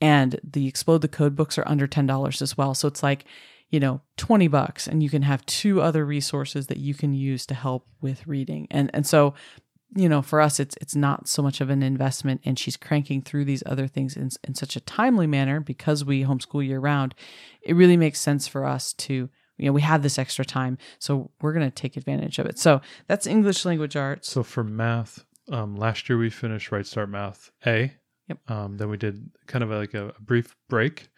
and 0.00 0.38
the 0.42 0.66
explode 0.66 1.00
the 1.02 1.08
code 1.08 1.36
books 1.36 1.56
are 1.58 1.66
under 1.68 1.86
ten 1.86 2.06
dollars 2.06 2.42
as 2.42 2.56
well. 2.58 2.74
So 2.74 2.88
it's 2.88 3.02
like 3.02 3.24
you 3.74 3.80
know 3.80 4.00
20 4.18 4.46
bucks 4.46 4.86
and 4.86 5.02
you 5.02 5.10
can 5.10 5.22
have 5.22 5.44
two 5.46 5.82
other 5.82 6.06
resources 6.06 6.68
that 6.68 6.76
you 6.76 6.94
can 6.94 7.12
use 7.12 7.44
to 7.44 7.54
help 7.54 7.88
with 8.00 8.24
reading. 8.24 8.68
And 8.70 8.88
and 8.94 9.04
so 9.04 9.34
you 9.96 10.08
know 10.08 10.22
for 10.22 10.40
us 10.40 10.60
it's 10.60 10.76
it's 10.80 10.94
not 10.94 11.26
so 11.26 11.42
much 11.42 11.60
of 11.60 11.70
an 11.70 11.82
investment 11.82 12.40
and 12.44 12.56
she's 12.56 12.76
cranking 12.76 13.20
through 13.20 13.44
these 13.44 13.64
other 13.66 13.88
things 13.88 14.16
in, 14.16 14.30
in 14.46 14.54
such 14.54 14.76
a 14.76 14.80
timely 14.80 15.26
manner 15.26 15.58
because 15.58 16.04
we 16.04 16.22
homeschool 16.22 16.64
year 16.64 16.78
round. 16.78 17.16
It 17.62 17.74
really 17.74 17.96
makes 17.96 18.20
sense 18.20 18.46
for 18.46 18.64
us 18.64 18.92
to 18.92 19.28
you 19.58 19.66
know 19.66 19.72
we 19.72 19.80
have 19.80 20.04
this 20.04 20.20
extra 20.20 20.44
time 20.44 20.78
so 21.00 21.32
we're 21.40 21.52
going 21.52 21.68
to 21.68 21.74
take 21.74 21.96
advantage 21.96 22.38
of 22.38 22.46
it. 22.46 22.60
So 22.60 22.80
that's 23.08 23.26
english 23.26 23.64
language 23.64 23.96
arts. 23.96 24.30
So 24.30 24.44
for 24.44 24.62
math, 24.62 25.24
um, 25.50 25.74
last 25.74 26.08
year 26.08 26.16
we 26.16 26.30
finished 26.30 26.70
Right 26.70 26.86
Start 26.86 27.08
Math 27.08 27.50
A. 27.66 27.92
Yep. 28.28 28.38
Um, 28.48 28.76
then 28.76 28.88
we 28.88 28.98
did 28.98 29.32
kind 29.48 29.64
of 29.64 29.70
like 29.70 29.94
a, 29.94 30.14
a 30.16 30.20
brief 30.20 30.54
break, 30.68 31.08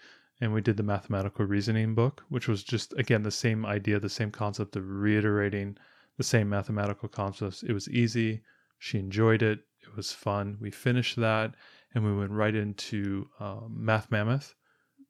and 0.40 0.52
we 0.52 0.60
did 0.60 0.76
the 0.76 0.82
mathematical 0.82 1.46
reasoning 1.46 1.94
book, 1.94 2.22
which 2.28 2.48
was 2.48 2.62
just 2.62 2.92
again 2.98 3.22
the 3.22 3.30
same 3.30 3.64
idea, 3.64 3.98
the 3.98 4.08
same 4.08 4.30
concept 4.30 4.76
of 4.76 4.88
reiterating 4.88 5.76
the 6.16 6.24
same 6.24 6.48
mathematical 6.48 7.08
concepts. 7.08 7.62
It 7.62 7.72
was 7.72 7.88
easy. 7.88 8.42
She 8.78 8.98
enjoyed 8.98 9.42
it. 9.42 9.60
It 9.82 9.96
was 9.96 10.12
fun. 10.12 10.58
We 10.60 10.70
finished 10.70 11.16
that, 11.16 11.54
and 11.94 12.04
we 12.04 12.14
went 12.14 12.32
right 12.32 12.54
into 12.54 13.28
uh, 13.40 13.60
Math 13.68 14.10
Mammoth. 14.10 14.54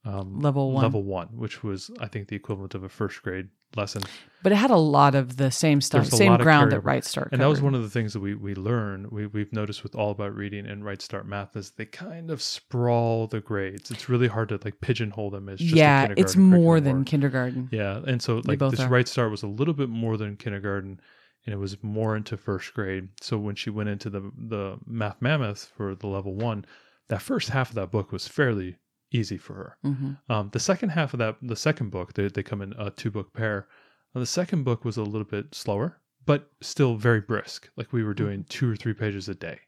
Um, 0.04 0.38
Level 0.38 0.72
one. 0.72 0.82
Level 0.82 1.02
one, 1.02 1.28
which 1.28 1.64
was 1.64 1.90
I 1.98 2.06
think 2.06 2.28
the 2.28 2.36
equivalent 2.36 2.74
of 2.74 2.84
a 2.84 2.88
first 2.88 3.22
grade 3.22 3.48
lesson. 3.74 4.02
but 4.42 4.52
it 4.52 4.56
had 4.56 4.70
a 4.70 4.76
lot 4.76 5.14
of 5.14 5.36
the 5.36 5.50
same 5.50 5.80
stuff 5.80 6.06
same 6.06 6.36
ground 6.36 6.72
that 6.72 6.80
right 6.80 7.04
start 7.04 7.28
And 7.32 7.40
that 7.40 7.48
was 7.48 7.60
one 7.60 7.74
of 7.74 7.82
the 7.82 7.90
things 7.90 8.12
that 8.12 8.20
we 8.20 8.34
we 8.34 8.54
learn 8.54 9.08
we 9.10 9.26
we've 9.26 9.52
noticed 9.52 9.82
with 9.82 9.94
all 9.94 10.10
about 10.10 10.34
reading 10.34 10.66
and 10.66 10.84
right 10.84 11.00
start 11.02 11.26
math 11.26 11.56
is 11.56 11.72
they 11.72 11.86
kind 11.86 12.30
of 12.30 12.40
sprawl 12.40 13.26
the 13.26 13.40
grades. 13.40 13.90
It's 13.90 14.08
really 14.08 14.28
hard 14.28 14.48
to 14.50 14.60
like 14.64 14.80
pigeonhole 14.80 15.30
them 15.30 15.48
as 15.48 15.58
just 15.58 15.74
a 15.74 15.76
yeah 15.76 16.14
it's 16.16 16.36
more 16.36 16.80
than 16.80 17.04
kindergarten 17.04 17.68
yeah. 17.72 18.00
And 18.06 18.20
so 18.22 18.42
like 18.44 18.58
this 18.58 18.80
are. 18.80 18.88
right 18.88 19.08
start 19.08 19.30
was 19.30 19.42
a 19.42 19.48
little 19.48 19.74
bit 19.74 19.88
more 19.88 20.16
than 20.16 20.36
kindergarten, 20.36 21.00
and 21.44 21.52
it 21.52 21.58
was 21.58 21.82
more 21.82 22.16
into 22.16 22.36
first 22.36 22.72
grade. 22.74 23.08
So 23.20 23.38
when 23.38 23.54
she 23.54 23.70
went 23.70 23.88
into 23.88 24.10
the 24.10 24.30
the 24.36 24.78
math 24.86 25.20
mammoth 25.20 25.72
for 25.76 25.94
the 25.94 26.06
level 26.06 26.34
one, 26.34 26.64
that 27.08 27.22
first 27.22 27.48
half 27.50 27.70
of 27.70 27.74
that 27.76 27.90
book 27.90 28.12
was 28.12 28.28
fairly 28.28 28.76
easy 29.12 29.36
for 29.36 29.54
her. 29.54 29.76
hmm 29.82 30.12
Um, 30.28 30.50
the 30.52 30.60
second 30.60 30.90
half 30.90 31.14
of 31.14 31.18
that, 31.18 31.36
the 31.42 31.56
second 31.56 31.90
book, 31.90 32.14
they, 32.14 32.28
they 32.28 32.42
come 32.42 32.62
in 32.62 32.72
a 32.78 32.90
two 32.90 33.10
book 33.10 33.32
pair. 33.32 33.68
Uh, 34.14 34.20
the 34.20 34.26
second 34.26 34.64
book 34.64 34.84
was 34.84 34.96
a 34.96 35.02
little 35.02 35.24
bit 35.24 35.54
slower, 35.54 36.00
but 36.24 36.50
still 36.60 36.96
very 36.96 37.20
brisk. 37.20 37.70
Like 37.76 37.92
we 37.92 38.02
were 38.04 38.14
doing 38.14 38.44
two 38.48 38.70
or 38.70 38.76
three 38.76 38.94
pages 38.94 39.28
a 39.28 39.34
day, 39.34 39.58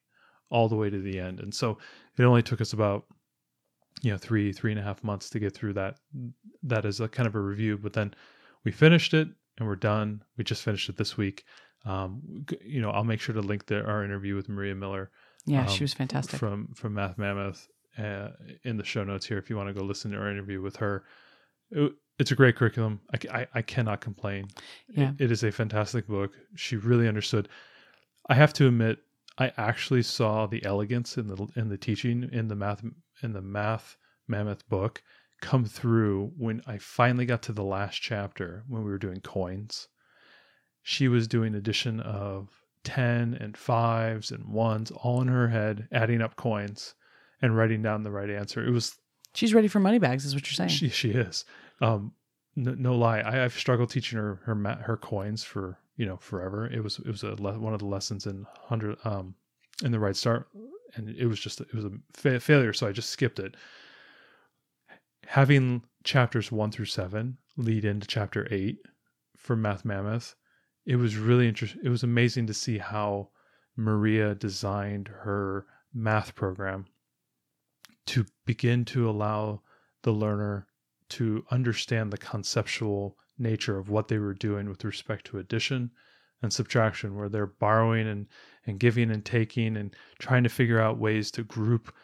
all 0.51 0.69
the 0.69 0.77
way 0.77 0.91
to 0.91 1.01
the 1.01 1.19
end. 1.19 1.41
And 1.41 1.55
so 1.55 1.79
it 2.17 2.25
only 2.25 2.43
took 2.43 2.61
us 2.61 2.73
about, 2.73 3.05
you 4.03 4.11
know, 4.11 4.19
three, 4.19 4.53
three 4.53 4.73
and 4.73 4.81
a 4.81 4.85
half 4.85 5.03
months 5.05 5.31
to 5.31 5.39
get 5.39 5.55
through 5.55 5.75
that. 5.75 5.99
That 6.63 6.85
is 6.85 7.01
a 7.01 7.09
kind 7.09 7.27
of 7.27 7.35
a 7.35 7.41
review. 7.41 7.79
But 7.79 7.93
then 7.93 8.15
we 8.65 8.73
finished 8.73 9.15
it 9.15 9.29
and 9.59 9.69
we're 9.69 9.77
done. 9.77 10.23
We 10.37 10.45
just 10.45 10.63
finished 10.63 10.89
it 10.89 10.97
this 10.97 11.17
week. 11.17 11.45
Um, 11.85 12.45
you 12.65 12.81
know, 12.81 12.91
I'll 12.91 13.05
make 13.05 13.21
sure 13.21 13.35
to 13.35 13.41
link 13.41 13.67
the, 13.67 13.85
our 13.85 14.05
interview 14.05 14.35
with 14.35 14.49
Maria 14.49 14.75
Miller 14.75 15.11
yeah 15.47 15.63
um, 15.63 15.69
she 15.69 15.85
was 15.85 15.95
fantastic 15.95 16.39
from 16.39 16.69
from 16.75 16.95
Math 16.95 17.17
Mammoth 17.17 17.69
uh, 17.99 18.31
in 18.65 18.77
the 18.77 18.85
show 18.85 19.05
notes 19.05 19.27
here 19.27 19.39
if 19.39 19.51
you 19.51 19.57
want 19.57 19.69
to 19.69 19.75
go 19.75 19.85
listen 19.85 20.11
to 20.13 20.19
our 20.19 20.31
interview 20.31 20.61
with 20.63 20.77
her. 20.77 21.05
It- 21.71 21.95
it's 22.19 22.33
a 22.33 22.35
great 22.37 22.57
curriculum. 22.57 23.01
I 23.31 23.47
I 23.55 23.63
cannot 23.63 24.01
complain. 24.01 24.49
It- 24.89 24.97
it 25.21 25.31
is 25.31 25.45
a 25.45 25.53
fantastic 25.53 26.07
book. 26.09 26.33
She 26.57 26.77
really 26.77 27.07
understood. 27.07 27.49
I 28.29 28.35
have 28.35 28.53
to 28.55 28.67
admit, 28.67 28.99
I 29.39 29.53
actually 29.57 30.03
saw 30.03 30.47
the 30.47 30.65
elegance 30.65 31.17
in 31.17 31.29
the 31.29 31.47
in 31.55 31.69
the 31.69 31.79
teaching 31.79 32.29
in 32.33 32.49
the 32.49 32.57
math 32.57 32.85
in 33.23 33.33
the 33.33 33.41
Math 33.43 33.97
Mammoth 34.27 34.69
book 34.69 35.03
come 35.41 35.65
through 35.65 36.33
when 36.37 36.61
I 36.67 36.79
finally 36.79 37.25
got 37.25 37.43
to 37.45 37.53
the 37.53 37.63
last 37.65 38.03
chapter 38.03 38.65
when 38.67 38.83
we 38.83 38.91
were 38.91 38.99
doing 38.99 39.21
coins. 39.21 39.87
She 40.83 41.07
was 41.07 41.29
doing 41.29 41.55
addition 41.55 42.01
of 42.01 42.51
10 42.83 43.35
and 43.35 43.57
fives 43.57 44.33
and 44.33 44.45
ones 44.49 44.91
all 44.91 45.21
in 45.23 45.29
her 45.29 45.49
head, 45.49 45.87
adding 45.93 46.21
up 46.21 46.35
coins 46.37 46.95
and 47.43 47.57
writing 47.57 47.83
down 47.83 48.03
the 48.03 48.11
right 48.11 48.31
answer. 48.31 48.67
It 48.67 48.71
was 48.71 48.97
she's 49.35 49.55
ready 49.55 49.69
for 49.69 49.81
money 49.81 49.99
bags 49.99 50.25
is 50.25 50.35
what 50.35 50.47
you're 50.47 50.55
saying 50.55 50.71
she 50.71 50.89
she 50.89 51.11
is. 51.11 51.45
Um 51.81 52.13
no, 52.57 52.75
no 52.75 52.95
lie. 52.97 53.21
I, 53.21 53.45
I've 53.45 53.57
struggled 53.59 53.91
teaching 53.91 54.19
her 54.19 54.41
her 54.45 54.55
ma- 54.55 54.77
her 54.77 54.97
coins 54.97 55.45
for, 55.45 55.79
you 55.97 56.07
know, 56.07 56.17
forever. 56.17 56.67
It 56.67 56.83
was 56.83 56.99
it 56.99 57.09
was 57.09 57.23
a 57.23 57.41
le- 57.41 57.59
one 57.59 57.73
of 57.73 57.79
the 57.81 57.87
lessons 57.87 58.27
in 58.27 58.45
100 58.69 58.99
um 59.05 59.35
in 59.85 59.93
the 59.93 60.01
right 60.01 60.17
start 60.17 60.49
and 60.97 61.09
it 61.11 61.27
was 61.27 61.39
just 61.39 61.61
it 61.61 61.73
was 61.75 61.85
a 61.85 61.93
fa- 62.13 62.41
failure 62.41 62.73
so 62.73 62.87
I 62.87 62.93
just 62.93 63.11
skipped 63.11 63.39
it. 63.39 63.55
Having 65.27 65.83
chapters 66.05 66.51
one 66.51 66.71
through 66.71 66.87
seven 66.87 67.37
lead 67.57 67.85
into 67.85 68.07
chapter 68.07 68.49
eight 68.51 68.79
for 69.37 69.57
Math 69.57 69.85
Mammoth, 69.85 70.35
it 70.87 70.97
was 70.97 71.17
really 71.17 71.47
interesting. 71.47 71.83
It 71.85 71.91
was 71.91 72.03
amazing 72.03 72.47
to 72.47 72.55
see 72.55 72.79
how 72.79 73.29
Maria 73.77 74.35
designed 74.35 75.09
her 75.09 75.67
math 75.93 76.35
program 76.35 76.87
to 78.09 78.25
begin 78.47 78.85
to 78.87 79.09
allow 79.09 79.61
the 80.03 80.13
learner 80.13 80.67
to 81.11 81.45
understand 81.51 82.11
the 82.11 82.19
conceptual 82.19 83.17
nature 83.39 83.79
of 83.79 83.91
what 83.91 84.09
they 84.09 84.19
were 84.19 84.35
doing 84.35 84.69
with 84.69 84.85
respect 84.85 85.27
to 85.27 85.39
addition 85.39 85.91
and 86.43 86.53
subtraction, 86.53 87.17
where 87.17 87.29
they're 87.29 87.47
borrowing 87.47 88.07
and, 88.07 88.27
and 88.67 88.81
giving 88.81 89.11
and 89.11 89.25
taking 89.25 89.77
and 89.77 89.95
trying 90.19 90.43
to 90.43 90.49
figure 90.49 90.81
out 90.81 90.99
ways 90.99 91.31
to 91.31 91.43
group 91.43 91.95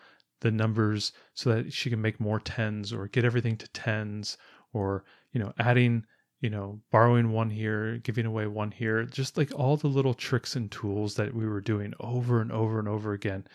the 0.40 0.50
numbers 0.50 1.12
so 1.32 1.54
that 1.54 1.72
she 1.72 1.88
can 1.88 2.02
make 2.02 2.20
more 2.20 2.40
tens 2.40 2.92
or 2.92 3.08
get 3.08 3.24
everything 3.24 3.56
to 3.56 3.68
tens 3.68 4.36
or, 4.72 5.04
you 5.32 5.40
know, 5.40 5.52
adding, 5.58 6.04
you 6.40 6.50
know, 6.50 6.80
borrowing 6.90 7.30
one 7.30 7.48
here, 7.48 7.98
giving 7.98 8.26
away 8.26 8.46
one 8.46 8.70
here, 8.70 9.04
just 9.04 9.38
like 9.38 9.52
all 9.54 9.76
the 9.76 9.86
little 9.86 10.14
tricks 10.14 10.54
and 10.56 10.70
tools 10.70 11.14
that 11.14 11.32
we 11.32 11.46
were 11.46 11.62
doing 11.62 11.94
over 12.00 12.42
and 12.42 12.52
over 12.52 12.78
and 12.78 12.88
over 12.88 13.12
again. 13.14 13.46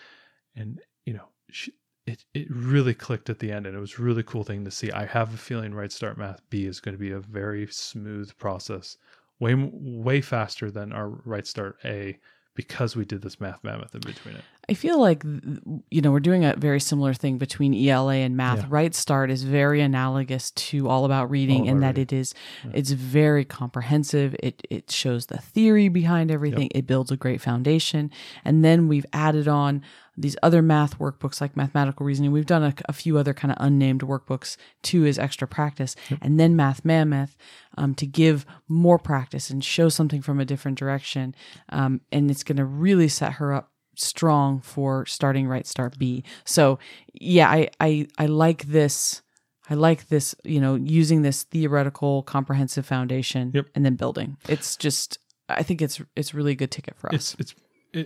And, 0.56 0.82
you 1.06 1.14
know, 1.14 1.28
she, 1.52 1.74
it, 2.10 2.26
it 2.34 2.48
really 2.50 2.94
clicked 2.96 3.30
at 3.30 3.40
the 3.40 3.52
end 3.52 3.68
and 3.68 3.76
it 3.76 3.80
was 3.80 4.00
a 4.00 4.02
really 4.02 4.24
cool 4.24 4.44
thing 4.44 4.66
to 4.66 4.72
see. 4.72 4.92
I 4.92 5.06
have 5.06 5.34
a 5.34 5.38
feeling 5.38 5.74
Right 5.74 5.92
Start 5.92 6.18
Math 6.18 6.42
B 6.50 6.66
is 6.66 6.80
going 6.80 6.96
to 6.96 7.00
be 7.00 7.12
a 7.12 7.20
very 7.20 7.68
smooth 7.68 8.36
process, 8.38 8.98
way 9.40 9.54
way 9.56 10.22
faster 10.22 10.72
than 10.72 10.92
our 10.92 11.10
Right 11.10 11.46
Start 11.46 11.78
A 11.86 12.18
because 12.56 12.96
we 12.96 13.06
did 13.06 13.22
this 13.22 13.40
math 13.40 13.64
mammoth 13.64 13.94
in 13.94 14.02
between 14.02 14.36
it. 14.36 14.46
I 14.70 14.74
feel 14.74 15.00
like 15.00 15.24
you 15.24 16.02
know 16.02 16.12
we're 16.12 16.20
doing 16.20 16.46
a 16.46 16.56
very 16.56 16.80
similar 16.80 17.14
thing 17.14 17.38
between 17.38 17.74
ELA 17.74 18.16
and 18.16 18.38
math. 18.38 18.60
Yeah. 18.60 18.68
Right 18.70 18.96
Start 18.96 19.32
is 19.32 19.44
very 19.44 19.82
analogous 19.82 20.52
to 20.52 20.88
All 20.88 21.06
About 21.06 21.30
Reading 21.30 21.62
All 21.62 21.70
in 21.70 21.80
that 21.82 21.98
Reading. 21.98 22.04
it 22.04 22.14
is 22.14 22.34
it's 22.74 22.92
very 22.92 23.46
comprehensive. 23.46 24.36
It 24.42 24.66
it 24.70 24.92
shows 24.92 25.28
the 25.28 25.38
theory 25.38 25.90
behind 25.90 26.32
everything. 26.32 26.70
It 26.74 26.88
builds 26.88 27.12
a 27.12 27.18
great 27.18 27.42
foundation, 27.42 28.12
and 28.46 28.64
then 28.64 28.88
we've 28.88 29.06
added 29.14 29.48
on 29.48 29.82
these 30.18 30.36
other 30.44 30.62
math 30.62 31.00
workbooks 31.00 31.40
like 31.40 31.56
mathematical 31.56 32.06
reasoning. 32.06 32.34
We've 32.34 32.46
done 32.46 32.64
a, 32.64 32.74
a 32.90 32.94
few 32.94 33.18
other 33.18 33.34
kind 33.34 33.54
of 33.54 33.58
unnamed 33.62 34.02
workbooks 34.02 34.58
too 34.82 35.06
as 35.06 35.18
extra 35.18 35.48
practice, 35.48 35.96
and 36.22 36.40
then 36.40 36.56
Math 36.56 36.84
Mammoth 36.84 37.38
um, 37.78 37.96
to 37.96 38.06
give 38.06 38.46
more 38.68 39.00
practice 39.00 39.50
and 39.50 39.64
show 39.64 39.88
something 39.90 40.22
from 40.22 40.40
a 40.40 40.46
different 40.46 40.78
direction. 40.78 41.34
Um, 41.70 42.02
and 42.12 42.30
it's 42.30 42.44
going 42.44 42.58
to 42.58 42.66
really 42.66 43.08
set 43.08 43.34
her 43.34 43.54
up 43.54 43.69
strong 44.00 44.62
for 44.62 45.06
starting 45.06 45.48
right 45.48 45.68
start 45.68 45.98
B. 45.98 46.24
So 46.46 46.80
yeah, 47.14 47.50
I 47.50 47.70
I 47.80 48.08
I 48.18 48.26
like 48.26 48.64
this. 48.64 49.22
I 49.70 49.76
like 49.76 50.08
this, 50.08 50.34
you 50.44 50.60
know, 50.60 50.74
using 50.76 51.22
this 51.22 51.44
theoretical 51.44 52.24
comprehensive 52.24 52.86
foundation 52.88 53.52
Yep. 53.54 53.68
and 53.76 53.86
then 53.86 53.96
building. 53.96 54.38
It's 54.48 54.76
just 54.76 55.20
I 55.48 55.64
think 55.64 55.82
it's 55.82 56.02
it's 56.16 56.34
really 56.34 56.54
a 56.54 56.56
good 56.56 56.72
ticket 56.72 56.96
for 56.98 57.14
us. 57.14 57.36
It's 57.40 57.54
it's 57.54 57.56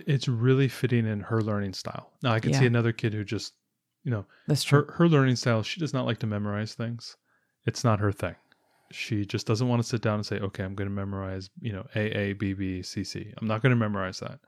it's 0.06 0.28
really 0.28 0.68
fitting 0.68 1.06
in 1.06 1.20
her 1.20 1.40
learning 1.42 1.72
style. 1.74 2.10
Now 2.22 2.32
I 2.32 2.40
can 2.40 2.52
Yeah. 2.52 2.60
see 2.60 2.66
another 2.66 2.92
kid 2.92 3.12
who 3.14 3.22
just, 3.24 3.52
you 4.02 4.10
know, 4.10 4.24
That's 4.46 4.62
true. 4.64 4.84
her 4.86 4.92
her 4.92 5.08
learning 5.08 5.36
style. 5.36 5.62
She 5.62 5.80
does 5.80 5.92
not 5.94 6.06
like 6.06 6.18
to 6.20 6.26
memorize 6.26 6.74
things. 6.74 7.16
It's 7.66 7.84
not 7.84 8.00
her 8.00 8.12
thing. 8.12 8.36
She 8.92 9.24
just 9.24 9.46
doesn't 9.46 9.66
want 9.68 9.82
to 9.82 9.88
sit 9.88 10.02
down 10.02 10.16
and 10.16 10.26
say, 10.26 10.38
"Okay, 10.38 10.62
I'm 10.62 10.74
going 10.74 10.88
to 10.88 10.94
memorize, 10.94 11.48
you 11.60 11.72
know, 11.72 11.86
A 11.94 12.00
A 12.16 12.32
B 12.34 12.52
B 12.52 12.82
C 12.82 13.02
C." 13.04 13.32
I'm 13.38 13.48
not 13.48 13.62
going 13.62 13.70
to 13.70 13.76
memorize 13.76 14.20
that. 14.20 14.38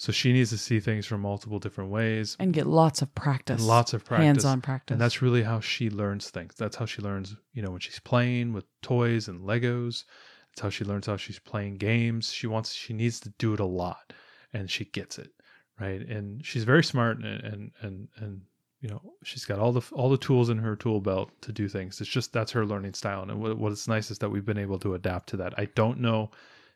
So 0.00 0.12
she 0.12 0.32
needs 0.32 0.48
to 0.48 0.56
see 0.56 0.80
things 0.80 1.04
from 1.04 1.20
multiple 1.20 1.58
different 1.58 1.90
ways, 1.90 2.34
and 2.40 2.54
get 2.54 2.66
lots 2.66 3.02
of 3.02 3.14
practice. 3.14 3.62
lots 3.62 3.92
of 3.92 4.02
practice. 4.02 4.24
hands-on 4.24 4.62
practice. 4.62 4.94
And 4.94 5.00
that's 5.00 5.20
really 5.20 5.42
how 5.42 5.60
she 5.60 5.90
learns 5.90 6.30
things. 6.30 6.54
That's 6.56 6.74
how 6.74 6.86
she 6.86 7.02
learns, 7.02 7.36
you 7.52 7.60
know, 7.60 7.72
when 7.72 7.80
she's 7.80 7.98
playing 7.98 8.54
with 8.54 8.64
toys 8.80 9.28
and 9.28 9.42
Legos. 9.42 10.04
It's 10.52 10.62
how 10.62 10.70
she 10.70 10.86
learns 10.86 11.04
how 11.04 11.18
she's 11.18 11.38
playing 11.38 11.76
games. 11.76 12.32
She 12.32 12.46
wants, 12.46 12.72
she 12.72 12.94
needs 12.94 13.20
to 13.20 13.28
do 13.36 13.52
it 13.52 13.60
a 13.60 13.66
lot, 13.66 14.14
and 14.54 14.70
she 14.70 14.86
gets 14.86 15.18
it, 15.18 15.32
right? 15.78 16.00
And 16.00 16.42
she's 16.46 16.64
very 16.64 16.82
smart, 16.82 17.18
and 17.18 17.44
and 17.44 17.70
and 17.82 18.08
and 18.16 18.40
you 18.80 18.88
know, 18.88 19.02
she's 19.22 19.44
got 19.44 19.58
all 19.58 19.72
the 19.72 19.82
all 19.92 20.08
the 20.08 20.16
tools 20.16 20.48
in 20.48 20.56
her 20.56 20.76
tool 20.76 21.02
belt 21.02 21.30
to 21.42 21.52
do 21.52 21.68
things. 21.68 22.00
It's 22.00 22.08
just 22.08 22.32
that's 22.32 22.52
her 22.52 22.64
learning 22.64 22.94
style, 22.94 23.20
and 23.20 23.38
what 23.38 23.58
what's 23.58 23.86
nice 23.86 24.10
is 24.10 24.16
that 24.20 24.30
we've 24.30 24.46
been 24.46 24.56
able 24.56 24.78
to 24.78 24.94
adapt 24.94 25.28
to 25.28 25.36
that. 25.36 25.52
I 25.58 25.66
don't 25.66 26.00
know 26.00 26.30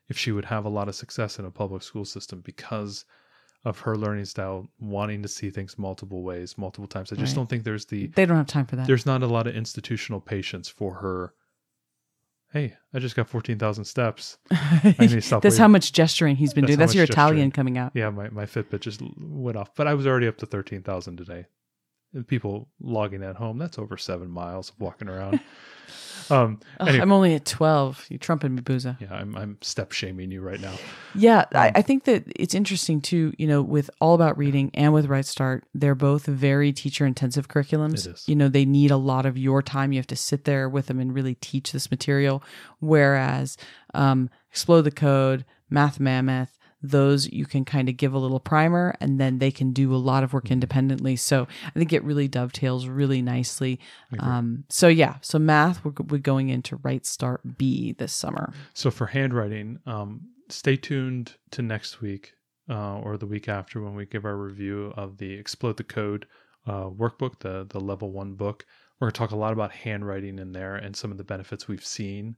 if 0.08 0.18
she 0.18 0.32
would 0.32 0.44
have 0.46 0.64
a 0.64 0.68
lot 0.68 0.88
of 0.88 0.94
success 0.94 1.38
in 1.38 1.44
a 1.44 1.50
public 1.50 1.82
school 1.82 2.04
system 2.04 2.40
because 2.40 3.04
of 3.64 3.78
her 3.80 3.96
learning 3.96 4.26
style, 4.26 4.68
wanting 4.78 5.22
to 5.22 5.28
see 5.28 5.48
things 5.48 5.78
multiple 5.78 6.22
ways, 6.22 6.58
multiple 6.58 6.86
times. 6.86 7.10
I 7.12 7.16
just 7.16 7.30
Right. 7.32 7.36
don't 7.36 7.48
think 7.48 7.64
there's 7.64 7.86
the 7.86 8.08
they 8.08 8.26
don't 8.26 8.36
have 8.36 8.46
time 8.46 8.66
for 8.66 8.76
that. 8.76 8.86
there's 8.86 9.06
not 9.06 9.22
a 9.22 9.26
lot 9.26 9.46
of 9.46 9.54
institutional 9.56 10.20
patience 10.20 10.68
for 10.68 10.94
her. 10.96 11.32
Hey, 12.52 12.74
I 12.92 12.98
just 12.98 13.16
got 13.16 13.28
fourteen 13.28 13.58
thousand 13.58 13.84
steps. 13.86 14.36
need 14.50 14.58
to 15.08 15.20
stop 15.22 15.42
That's 15.42 15.54
waiting. 15.54 15.58
how 15.62 15.68
much 15.68 15.92
gesturing 15.92 16.36
he's 16.36 16.52
been 16.54 16.62
That's 16.62 16.68
doing. 16.72 16.78
That's 16.78 16.94
your 16.94 17.06
gesturing. 17.06 17.26
Italian 17.26 17.50
coming 17.50 17.78
out. 17.78 17.92
Yeah, 17.94 18.10
my, 18.10 18.28
my 18.28 18.44
Fitbit 18.44 18.80
just 18.80 19.00
went 19.18 19.56
off, 19.56 19.74
but 19.74 19.88
I 19.88 19.94
was 19.94 20.06
already 20.06 20.28
up 20.28 20.36
to 20.38 20.46
thirteen 20.46 20.82
thousand 20.82 21.16
today. 21.16 21.46
And 22.12 22.24
people 22.28 22.68
logging 22.80 23.24
at 23.24 23.34
home, 23.36 23.58
that's 23.58 23.76
over 23.78 23.96
seven 23.96 24.30
miles 24.30 24.68
of 24.70 24.78
walking 24.78 25.08
around. 25.08 25.40
um, 26.30 26.60
Ugh, 26.80 26.88
anyway, 26.88 27.02
I'm 27.02 27.12
only 27.12 27.34
at 27.34 27.44
12. 27.44 28.06
You 28.10 28.18
trumping 28.18 28.54
me, 28.54 28.62
Booza. 28.62 29.00
yeah, 29.00 29.12
I'm 29.12 29.36
I'm 29.36 29.58
step 29.60 29.92
shaming 29.92 30.30
you 30.30 30.40
right 30.40 30.60
now. 30.60 30.74
Yeah, 31.14 31.44
I, 31.52 31.68
Um, 31.68 31.72
I 31.76 31.82
think 31.82 32.04
that 32.04 32.24
it's 32.36 32.54
interesting 32.54 33.00
too. 33.00 33.32
You 33.38 33.46
know, 33.46 33.62
with 33.62 33.90
All 34.00 34.14
About 34.14 34.36
Reading 34.38 34.70
and 34.74 34.92
with 34.92 35.06
Right 35.06 35.24
Start, 35.24 35.64
they're 35.74 35.94
both 35.94 36.26
very 36.26 36.72
teacher 36.72 37.06
intensive 37.06 37.48
curriculums. 37.48 38.26
You 38.28 38.36
know, 38.36 38.48
they 38.48 38.64
need 38.64 38.90
a 38.90 38.96
lot 38.96 39.26
of 39.26 39.36
your 39.38 39.62
time. 39.62 39.92
You 39.92 39.98
have 39.98 40.06
to 40.08 40.16
sit 40.16 40.44
there 40.44 40.68
with 40.68 40.86
them 40.86 40.98
and 41.00 41.14
really 41.14 41.34
teach 41.36 41.72
this 41.72 41.90
material. 41.90 42.42
Whereas, 42.80 43.56
um, 43.94 44.30
Explode 44.50 44.82
the 44.82 44.90
Code, 44.90 45.44
Math 45.70 45.98
Mammoth, 45.98 46.58
those 46.84 47.26
you 47.32 47.46
can 47.46 47.64
kind 47.64 47.88
of 47.88 47.96
give 47.96 48.12
a 48.12 48.18
little 48.18 48.38
primer 48.38 48.94
and 49.00 49.18
then 49.18 49.38
they 49.38 49.50
can 49.50 49.72
do 49.72 49.94
a 49.94 49.96
lot 49.96 50.22
of 50.22 50.24
Mm-hmm. 50.34 50.36
work 50.36 50.50
independently. 50.50 51.16
So 51.16 51.46
I 51.64 51.78
think 51.78 51.92
it 51.92 52.02
really 52.02 52.26
dovetails 52.28 52.88
really 52.88 53.22
nicely. 53.22 53.78
Um, 54.18 54.64
so 54.68 54.88
yeah, 54.88 55.16
so 55.20 55.38
math, 55.38 55.84
we're, 55.84 55.92
we're 56.08 56.18
going 56.18 56.48
into 56.48 56.76
Right 56.76 57.06
Start 57.06 57.40
B 57.56 57.92
this 57.92 58.12
summer. 58.12 58.52
So 58.72 58.90
for 58.90 59.06
handwriting, 59.06 59.78
um, 59.86 60.22
stay 60.48 60.76
tuned 60.76 61.34
to 61.52 61.62
next 61.62 62.00
week 62.00 62.32
uh, 62.68 62.98
or 62.98 63.16
the 63.16 63.26
week 63.26 63.48
after 63.48 63.80
when 63.80 63.94
we 63.94 64.06
give 64.06 64.24
our 64.24 64.36
review 64.36 64.92
of 64.96 65.18
the 65.18 65.34
Explode 65.34 65.76
the 65.76 65.84
Code 65.84 66.26
uh, 66.66 66.88
workbook, 66.88 67.38
the 67.40 67.64
the 67.68 67.80
level 67.80 68.10
one 68.10 68.34
book. 68.34 68.66
We're 68.98 69.06
going 69.06 69.12
to 69.12 69.18
talk 69.18 69.30
a 69.32 69.36
lot 69.36 69.52
about 69.52 69.72
handwriting 69.72 70.38
in 70.38 70.52
there 70.52 70.76
and 70.76 70.96
some 70.96 71.10
of 71.12 71.18
the 71.18 71.24
benefits 71.24 71.68
we've 71.68 71.84
seen 71.84 72.36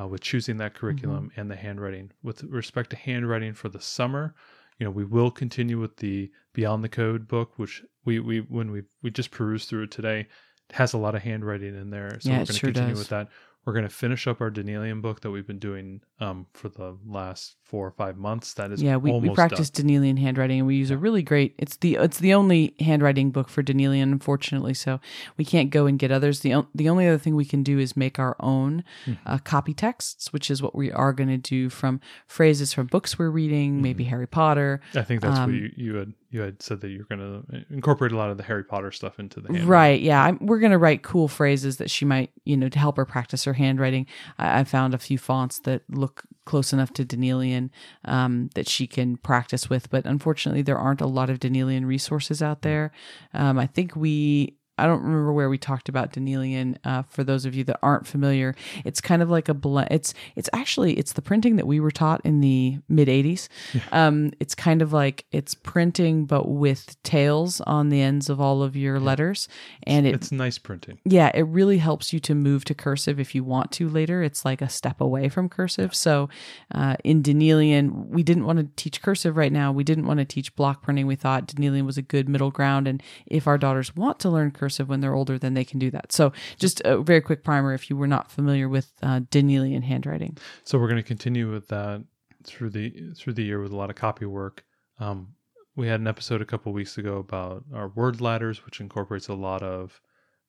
uh, 0.00 0.06
with 0.06 0.20
choosing 0.20 0.56
that 0.58 0.74
curriculum 0.74 1.30
and 1.36 1.50
the 1.50 1.56
handwriting. 1.56 2.10
With 2.22 2.42
respect 2.44 2.90
to 2.90 2.96
handwriting 2.96 3.54
for 3.54 3.68
the 3.68 3.80
summer, 3.80 4.34
you 4.78 4.84
know, 4.84 4.90
we 4.90 5.04
will 5.04 5.30
continue 5.30 5.78
with 5.78 5.96
the 5.96 6.30
Beyond 6.52 6.84
the 6.84 6.88
Code 6.88 7.26
book, 7.26 7.58
which 7.58 7.82
we 8.04 8.20
we 8.20 8.40
when 8.40 8.70
we 8.70 8.82
we 9.02 9.10
just 9.10 9.30
perused 9.30 9.68
through 9.68 9.84
it 9.84 9.90
today, 9.90 10.20
it 10.20 10.76
has 10.76 10.92
a 10.92 10.98
lot 10.98 11.14
of 11.14 11.22
handwriting 11.22 11.74
in 11.74 11.90
there. 11.90 12.18
So 12.20 12.30
Yeah, 12.30 12.34
we're 12.34 12.38
going 12.38 12.46
to 12.46 12.52
sure 12.52 12.68
continue 12.68 12.90
does. 12.92 12.98
with 13.00 13.08
that. 13.08 13.28
We're 13.68 13.74
going 13.74 13.84
to 13.86 13.94
finish 13.94 14.26
up 14.26 14.40
our 14.40 14.48
D'Nealian 14.48 15.02
book 15.02 15.20
that 15.20 15.30
we've 15.30 15.46
been 15.46 15.58
doing 15.58 16.00
um, 16.20 16.46
for 16.54 16.70
the 16.70 16.96
last 17.06 17.56
four 17.62 17.86
or 17.86 17.90
five 17.90 18.16
months. 18.16 18.54
That 18.54 18.72
is 18.72 18.82
yeah 18.82 18.96
we, 18.96 19.12
we 19.12 19.28
practice 19.34 19.68
D'Nealian 19.68 20.16
handwriting 20.18 20.60
and 20.60 20.66
we 20.66 20.76
use 20.76 20.90
a 20.90 20.96
really 20.96 21.22
great 21.22 21.54
it's 21.58 21.76
the 21.76 21.96
it's 21.96 22.18
the 22.18 22.32
only 22.32 22.74
handwriting 22.80 23.30
book 23.30 23.50
for 23.50 23.62
D'Nealian, 23.62 24.10
unfortunately 24.10 24.72
so 24.72 25.00
we 25.36 25.44
can't 25.44 25.68
go 25.68 25.84
and 25.84 25.98
get 25.98 26.10
others 26.10 26.40
the 26.40 26.64
the 26.74 26.88
only 26.88 27.06
other 27.06 27.18
thing 27.18 27.36
we 27.36 27.44
can 27.44 27.62
do 27.62 27.78
is 27.78 27.94
make 27.94 28.18
our 28.18 28.36
own 28.40 28.84
Mm-hmm. 29.04 29.12
uh, 29.26 29.38
copy 29.38 29.74
texts 29.74 30.32
which 30.32 30.50
is 30.50 30.62
what 30.62 30.74
we 30.74 30.90
are 30.90 31.12
going 31.12 31.28
to 31.28 31.36
do 31.36 31.68
from 31.68 32.00
phrases 32.26 32.72
from 32.72 32.86
books 32.86 33.18
we're 33.18 33.28
reading 33.28 33.82
maybe 33.82 34.04
Mm-hmm. 34.04 34.10
Harry 34.10 34.26
Potter. 34.26 34.80
I 34.94 35.02
think 35.02 35.20
that's 35.20 35.38
um, 35.38 35.50
what 35.52 35.60
you, 35.60 35.70
you 35.76 35.94
had 35.96 36.14
you 36.30 36.42
had 36.42 36.62
said 36.62 36.80
that 36.82 36.88
you're 36.88 37.04
going 37.04 37.20
to 37.20 37.64
incorporate 37.70 38.12
a 38.12 38.16
lot 38.16 38.28
of 38.28 38.36
the 38.36 38.42
Harry 38.42 38.62
Potter 38.62 38.92
stuff 38.92 39.18
into 39.18 39.40
the 39.40 39.48
handwriting. 39.48 39.68
Right. 39.68 40.00
Yeah. 40.00 40.22
I'm, 40.22 40.38
we're 40.44 40.58
going 40.58 40.72
to 40.72 40.78
write 40.78 41.02
cool 41.02 41.26
phrases 41.26 41.78
that 41.78 41.90
she 41.90 42.04
might, 42.04 42.30
you 42.44 42.54
know, 42.54 42.68
to 42.68 42.78
help 42.78 42.98
her 42.98 43.06
practice 43.06 43.44
her 43.44 43.54
handwriting. 43.54 44.06
I, 44.36 44.60
I 44.60 44.64
found 44.64 44.92
a 44.92 44.98
few 44.98 45.16
fonts 45.16 45.58
that 45.60 45.82
look 45.88 46.24
close 46.44 46.72
enough 46.72 46.92
to 46.94 47.04
D'Nealian 47.04 47.70
um, 48.04 48.50
that 48.54 48.68
she 48.68 48.86
can 48.86 49.16
practice 49.16 49.70
with. 49.70 49.88
But 49.88 50.04
unfortunately, 50.04 50.60
there 50.60 50.78
aren't 50.78 51.00
a 51.00 51.06
lot 51.06 51.30
of 51.30 51.40
D'Nealian 51.40 51.86
resources 51.86 52.42
out 52.42 52.60
there. 52.60 52.92
Um, 53.32 53.58
I 53.58 53.66
think 53.66 53.96
we. 53.96 54.57
I 54.78 54.86
don't 54.86 55.02
remember 55.02 55.32
where 55.32 55.48
we 55.48 55.58
talked 55.58 55.88
about 55.88 56.12
D'Nealian. 56.12 56.76
Uh, 56.84 57.02
for 57.02 57.24
those 57.24 57.44
of 57.44 57.54
you 57.54 57.64
that 57.64 57.78
aren't 57.82 58.06
familiar, 58.06 58.54
it's 58.84 59.00
kind 59.00 59.22
of 59.22 59.30
like 59.30 59.48
a 59.48 59.54
blend. 59.54 59.88
It's 59.90 60.14
it's 60.36 60.48
actually 60.52 60.94
it's 60.98 61.12
the 61.14 61.22
printing 61.22 61.56
that 61.56 61.66
we 61.66 61.80
were 61.80 61.90
taught 61.90 62.20
in 62.24 62.40
the 62.40 62.78
mid 62.88 63.08
'80s. 63.08 63.48
Um, 63.92 64.32
it's 64.40 64.54
kind 64.54 64.82
of 64.82 64.92
like 64.92 65.24
it's 65.32 65.54
printing, 65.54 66.24
but 66.26 66.48
with 66.48 66.96
tails 67.02 67.60
on 67.62 67.88
the 67.88 68.00
ends 68.00 68.28
of 68.28 68.40
all 68.40 68.62
of 68.62 68.76
your 68.76 69.00
letters, 69.00 69.48
and 69.84 70.06
it 70.06 70.14
It's 70.14 70.32
nice 70.32 70.58
printing. 70.58 70.98
yeah, 71.04 71.30
it 71.34 71.42
really 71.42 71.78
helps 71.78 72.12
you 72.12 72.20
to 72.20 72.34
move 72.34 72.64
to 72.66 72.74
cursive 72.74 73.18
if 73.18 73.34
you 73.34 73.44
want 73.44 73.72
to 73.72 73.88
later. 73.88 74.22
It's 74.22 74.44
like 74.44 74.62
a 74.62 74.68
step 74.68 75.00
away 75.00 75.28
from 75.28 75.48
cursive. 75.48 75.94
So 75.94 76.28
uh, 76.74 76.96
in 77.04 77.22
D'Nealian, 77.22 78.08
we 78.08 78.22
didn't 78.22 78.44
want 78.44 78.58
to 78.58 78.68
teach 78.76 79.02
cursive 79.02 79.36
right 79.36 79.52
now. 79.52 79.72
We 79.72 79.84
didn't 79.84 80.06
want 80.06 80.18
to 80.18 80.24
teach 80.24 80.54
block 80.54 80.82
printing. 80.82 81.06
We 81.06 81.16
thought 81.16 81.46
D'Nealian 81.48 81.86
was 81.86 81.98
a 81.98 82.02
good 82.02 82.28
middle 82.28 82.50
ground. 82.50 82.86
And 82.86 83.02
if 83.26 83.46
our 83.46 83.58
daughters 83.58 83.96
want 83.96 84.18
to 84.20 84.30
learn 84.30 84.50
cursive, 84.50 84.67
cursive 84.68 84.88
when 84.88 85.00
they're 85.00 85.14
older, 85.14 85.38
then 85.38 85.54
they 85.54 85.64
can 85.64 85.78
do 85.78 85.90
that. 85.90 86.12
So, 86.12 86.32
just 86.58 86.82
a 86.84 87.00
very 87.02 87.20
quick 87.22 87.42
primer 87.42 87.72
if 87.72 87.88
you 87.88 87.96
were 87.96 88.06
not 88.06 88.30
familiar 88.30 88.68
with 88.68 88.92
uh, 89.02 89.20
D'Nealian 89.30 89.82
handwriting. 89.82 90.36
So 90.64 90.78
we're 90.78 90.88
going 90.88 91.02
to 91.02 91.06
continue 91.14 91.50
with 91.50 91.68
that 91.68 92.04
through 92.44 92.70
the 92.70 93.12
through 93.16 93.32
the 93.34 93.42
year 93.44 93.60
with 93.62 93.72
a 93.72 93.76
lot 93.76 93.90
of 93.90 93.96
copy 93.96 94.26
work. 94.26 94.64
Um, 94.98 95.34
we 95.76 95.86
had 95.88 96.00
an 96.00 96.06
episode 96.06 96.42
a 96.42 96.44
couple 96.44 96.72
weeks 96.72 96.98
ago 96.98 97.16
about 97.18 97.64
our 97.72 97.88
word 97.88 98.20
ladders, 98.20 98.64
which 98.64 98.80
incorporates 98.80 99.28
a 99.28 99.34
lot 99.34 99.62
of 99.62 100.00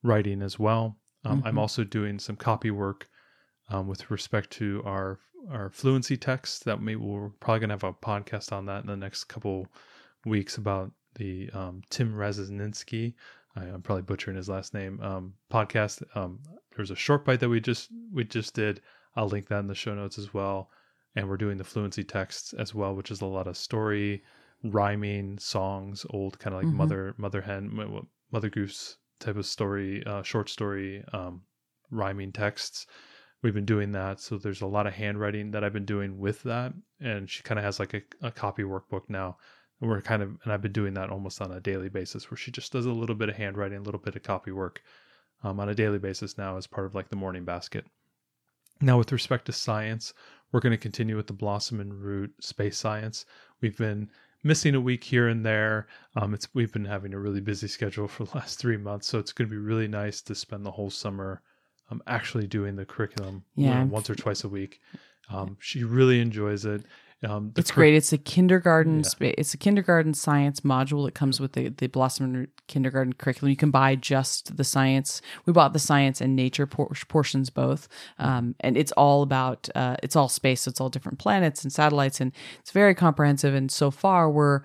writing 0.03 0.41
as 0.41 0.57
well. 0.59 0.97
Um, 1.23 1.41
I'm 1.45 1.55
Mhm. 1.55 1.59
also 1.59 1.83
doing 1.83 2.19
some 2.19 2.35
copy 2.35 2.71
work 2.71 3.07
um, 3.69 3.87
with 3.87 4.09
respect 4.11 4.49
to 4.51 4.81
our 4.85 5.19
our 5.49 5.69
fluency 5.69 6.17
text. 6.17 6.65
That 6.65 6.81
maybe 6.81 6.97
we're 6.99 7.29
probably 7.39 7.59
going 7.61 7.69
to 7.69 7.75
have 7.75 7.83
a 7.85 7.93
podcast 7.93 8.51
on 8.51 8.65
that 8.65 8.81
in 8.81 8.87
the 8.87 8.97
next 8.97 9.25
couple 9.25 9.67
weeks 10.25 10.57
about 10.57 10.91
the 11.15 11.49
um, 11.53 11.81
Tim 11.89 12.13
Razninsky. 12.13 13.13
I, 13.59 13.65
I'm 13.73 13.81
probably 13.81 14.03
butchering 14.03 14.37
his 14.37 14.49
last 14.49 14.73
name. 14.73 14.99
Um, 15.01 15.33
podcast. 15.51 16.03
Um, 16.15 16.39
there's 16.75 16.91
a 16.91 16.95
short 16.95 17.25
bite 17.25 17.39
that 17.41 17.49
we 17.49 17.59
just 17.59 17.89
we 18.13 18.23
just 18.23 18.53
did. 18.55 18.81
I'll 19.15 19.27
link 19.27 19.47
that 19.49 19.59
in 19.59 19.67
the 19.67 19.75
show 19.75 19.93
notes 19.93 20.17
as 20.17 20.33
well. 20.33 20.69
And 21.15 21.27
we're 21.27 21.37
doing 21.37 21.57
the 21.57 21.63
fluency 21.63 22.03
texts 22.03 22.53
as 22.53 22.73
well, 22.73 22.95
which 22.95 23.11
is 23.11 23.21
a 23.21 23.25
lot 23.25 23.47
of 23.47 23.57
story, 23.57 24.23
rhyming 24.63 25.37
songs, 25.39 26.05
old 26.11 26.39
kind 26.39 26.55
of 26.55 26.61
like 26.63 26.71
Mhm. 26.71 26.77
mother 26.77 27.15
mother 27.17 27.41
hen 27.41 28.01
mother 28.31 28.49
goose 28.49 28.97
type 29.19 29.35
of 29.35 29.45
story, 29.45 30.03
uh, 30.05 30.21
short 30.23 30.49
story, 30.49 31.03
um, 31.13 31.41
rhyming 31.91 32.31
texts. 32.31 32.85
We've 33.41 33.53
been 33.53 33.65
doing 33.65 33.91
that, 33.93 34.19
so 34.19 34.37
there's 34.37 34.61
a 34.61 34.67
lot 34.67 34.85
of 34.85 34.93
handwriting 34.93 35.51
that 35.51 35.63
I've 35.63 35.73
been 35.73 35.85
doing 35.85 36.19
with 36.19 36.43
that, 36.43 36.73
and 36.99 37.29
she 37.29 37.41
kind 37.41 37.57
of 37.57 37.63
has 37.65 37.79
like 37.79 37.93
a, 37.93 38.01
a 38.21 38.31
copy 38.31 38.63
workbook 38.63 39.09
now. 39.09 39.37
And 39.81 39.89
we're 39.89 40.01
kind 40.01 40.21
of, 40.21 40.37
and 40.43 40.51
I've 40.51 40.61
been 40.61 40.71
doing 40.71 40.93
that 40.95 41.09
almost 41.09 41.41
on 41.41 41.51
a 41.51 41.59
daily 41.59 41.89
basis, 41.89 42.29
where 42.29 42.37
she 42.37 42.51
just 42.51 42.71
does 42.71 42.85
a 42.85 42.91
little 42.91 43.15
bit 43.15 43.29
of 43.29 43.35
handwriting, 43.35 43.77
a 43.77 43.83
little 43.83 43.99
bit 43.99 44.15
of 44.15 44.23
copy 44.23 44.51
work, 44.51 44.81
um, 45.43 45.59
on 45.59 45.69
a 45.69 45.75
daily 45.75 45.99
basis 45.99 46.37
now 46.37 46.57
as 46.57 46.67
part 46.67 46.85
of 46.85 46.95
like 46.95 47.09
the 47.09 47.15
morning 47.15 47.45
basket. 47.45 47.85
Now, 48.81 48.97
with 48.97 49.11
respect 49.11 49.45
to 49.45 49.51
science, 49.51 50.13
we're 50.51 50.61
going 50.61 50.71
to 50.71 50.77
continue 50.77 51.15
with 51.17 51.27
the 51.27 51.33
Blossom 51.33 51.79
and 51.79 51.93
Root 51.93 52.33
space 52.41 52.77
science. 52.77 53.25
We've 53.61 53.77
been 53.77 54.09
missing 54.43 54.75
a 54.75 54.81
week 54.81 55.03
here 55.03 55.27
and 55.27 55.45
there. 55.45 55.87
Um, 56.15 56.33
it's 56.33 56.47
we've 56.53 56.71
been 56.71 56.85
having 56.85 57.13
a 57.13 57.19
really 57.19 57.41
busy 57.41 57.67
schedule 57.67 58.07
for 58.07 58.23
the 58.25 58.37
last 58.37 58.59
three 58.59 58.77
months, 58.77 59.07
so 59.07 59.19
it's 59.19 59.33
going 59.33 59.49
to 59.49 59.53
be 59.53 59.61
really 59.61 59.87
nice 59.87 60.21
to 60.23 60.35
spend 60.35 60.65
the 60.65 60.71
whole 60.71 60.89
summer 60.89 61.41
um, 61.91 62.01
actually 62.07 62.47
doing 62.47 62.75
the 62.75 62.85
curriculum 62.85 63.43
you 63.55 63.67
know, 63.67 63.85
once 63.91 64.09
or 64.09 64.15
twice 64.15 64.43
a 64.43 64.49
week. 64.49 64.79
Um, 65.29 65.57
she 65.59 65.83
really 65.83 66.19
enjoys 66.21 66.65
it. 66.65 66.83
Um, 67.27 67.51
It's 67.57 67.69
cur- 67.71 67.81
great. 67.81 67.95
It's 67.95 68.13
a 68.13 68.17
kindergarten. 68.17 69.03
Yeah. 69.19 69.31
It's 69.37 69.53
a 69.53 69.57
kindergarten 69.57 70.13
science 70.13 70.61
module 70.61 71.05
that 71.05 71.15
comes 71.15 71.39
with 71.41 71.51
the 71.53 71.69
the 71.69 71.87
Blossom 71.87 72.47
kindergarten 72.67 73.13
curriculum. 73.13 73.49
You 73.49 73.57
can 73.57 73.71
buy 73.71 73.95
just 73.95 74.55
the 74.55 74.63
science. 74.63 75.21
We 75.45 75.51
bought 75.51 75.73
the 75.73 75.79
science 75.79 76.21
and 76.21 76.35
nature 76.35 76.65
por- 76.65 76.91
portions 77.09 77.49
both, 77.49 77.89
um, 78.19 78.55
and 78.61 78.77
it's 78.77 78.93
all 78.93 79.21
about 79.21 79.67
uh, 79.75 79.97
it's 80.01 80.15
all 80.15 80.29
space. 80.29 80.61
So 80.61 80.69
it's 80.69 80.79
all 80.79 80.89
different 80.89 81.19
planets 81.19 81.63
and 81.63 81.73
satellites, 81.73 82.21
and 82.21 82.31
it's 82.59 82.71
very 82.71 82.95
comprehensive. 82.95 83.53
And 83.53 83.69
so 83.69 83.91
far, 83.91 84.29
we're 84.29 84.61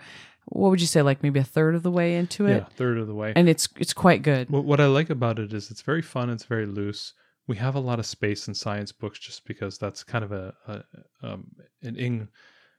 what 0.46 0.68
would 0.70 0.80
you 0.80 0.86
say, 0.86 1.02
like 1.02 1.22
maybe 1.22 1.40
a 1.40 1.44
third 1.44 1.74
of 1.74 1.82
the 1.82 1.90
way 1.90 2.14
into 2.16 2.46
it, 2.46 2.56
Yeah, 2.56 2.64
third 2.76 2.98
of 2.98 3.06
the 3.08 3.14
way. 3.14 3.32
and 3.34 3.48
it's 3.48 3.68
it's 3.78 3.94
quite 3.94 4.22
good. 4.22 4.48
What, 4.50 4.64
what 4.64 4.78
I 4.80 4.86
like 4.86 5.10
about 5.10 5.38
it 5.40 5.52
is 5.52 5.70
it's 5.70 5.82
very 5.82 6.02
fun. 6.02 6.30
It's 6.30 6.44
very 6.44 6.66
loose. 6.66 7.14
We 7.46 7.56
have 7.56 7.74
a 7.74 7.80
lot 7.80 7.98
of 7.98 8.06
space 8.06 8.46
and 8.46 8.56
science 8.56 8.92
books 8.92 9.18
just 9.18 9.44
because 9.44 9.78
that's 9.78 10.02
kind 10.02 10.24
of 10.24 10.32
a, 10.32 10.54
a 10.66 10.82
um, 11.26 11.46
an 11.82 11.96
in 11.96 12.28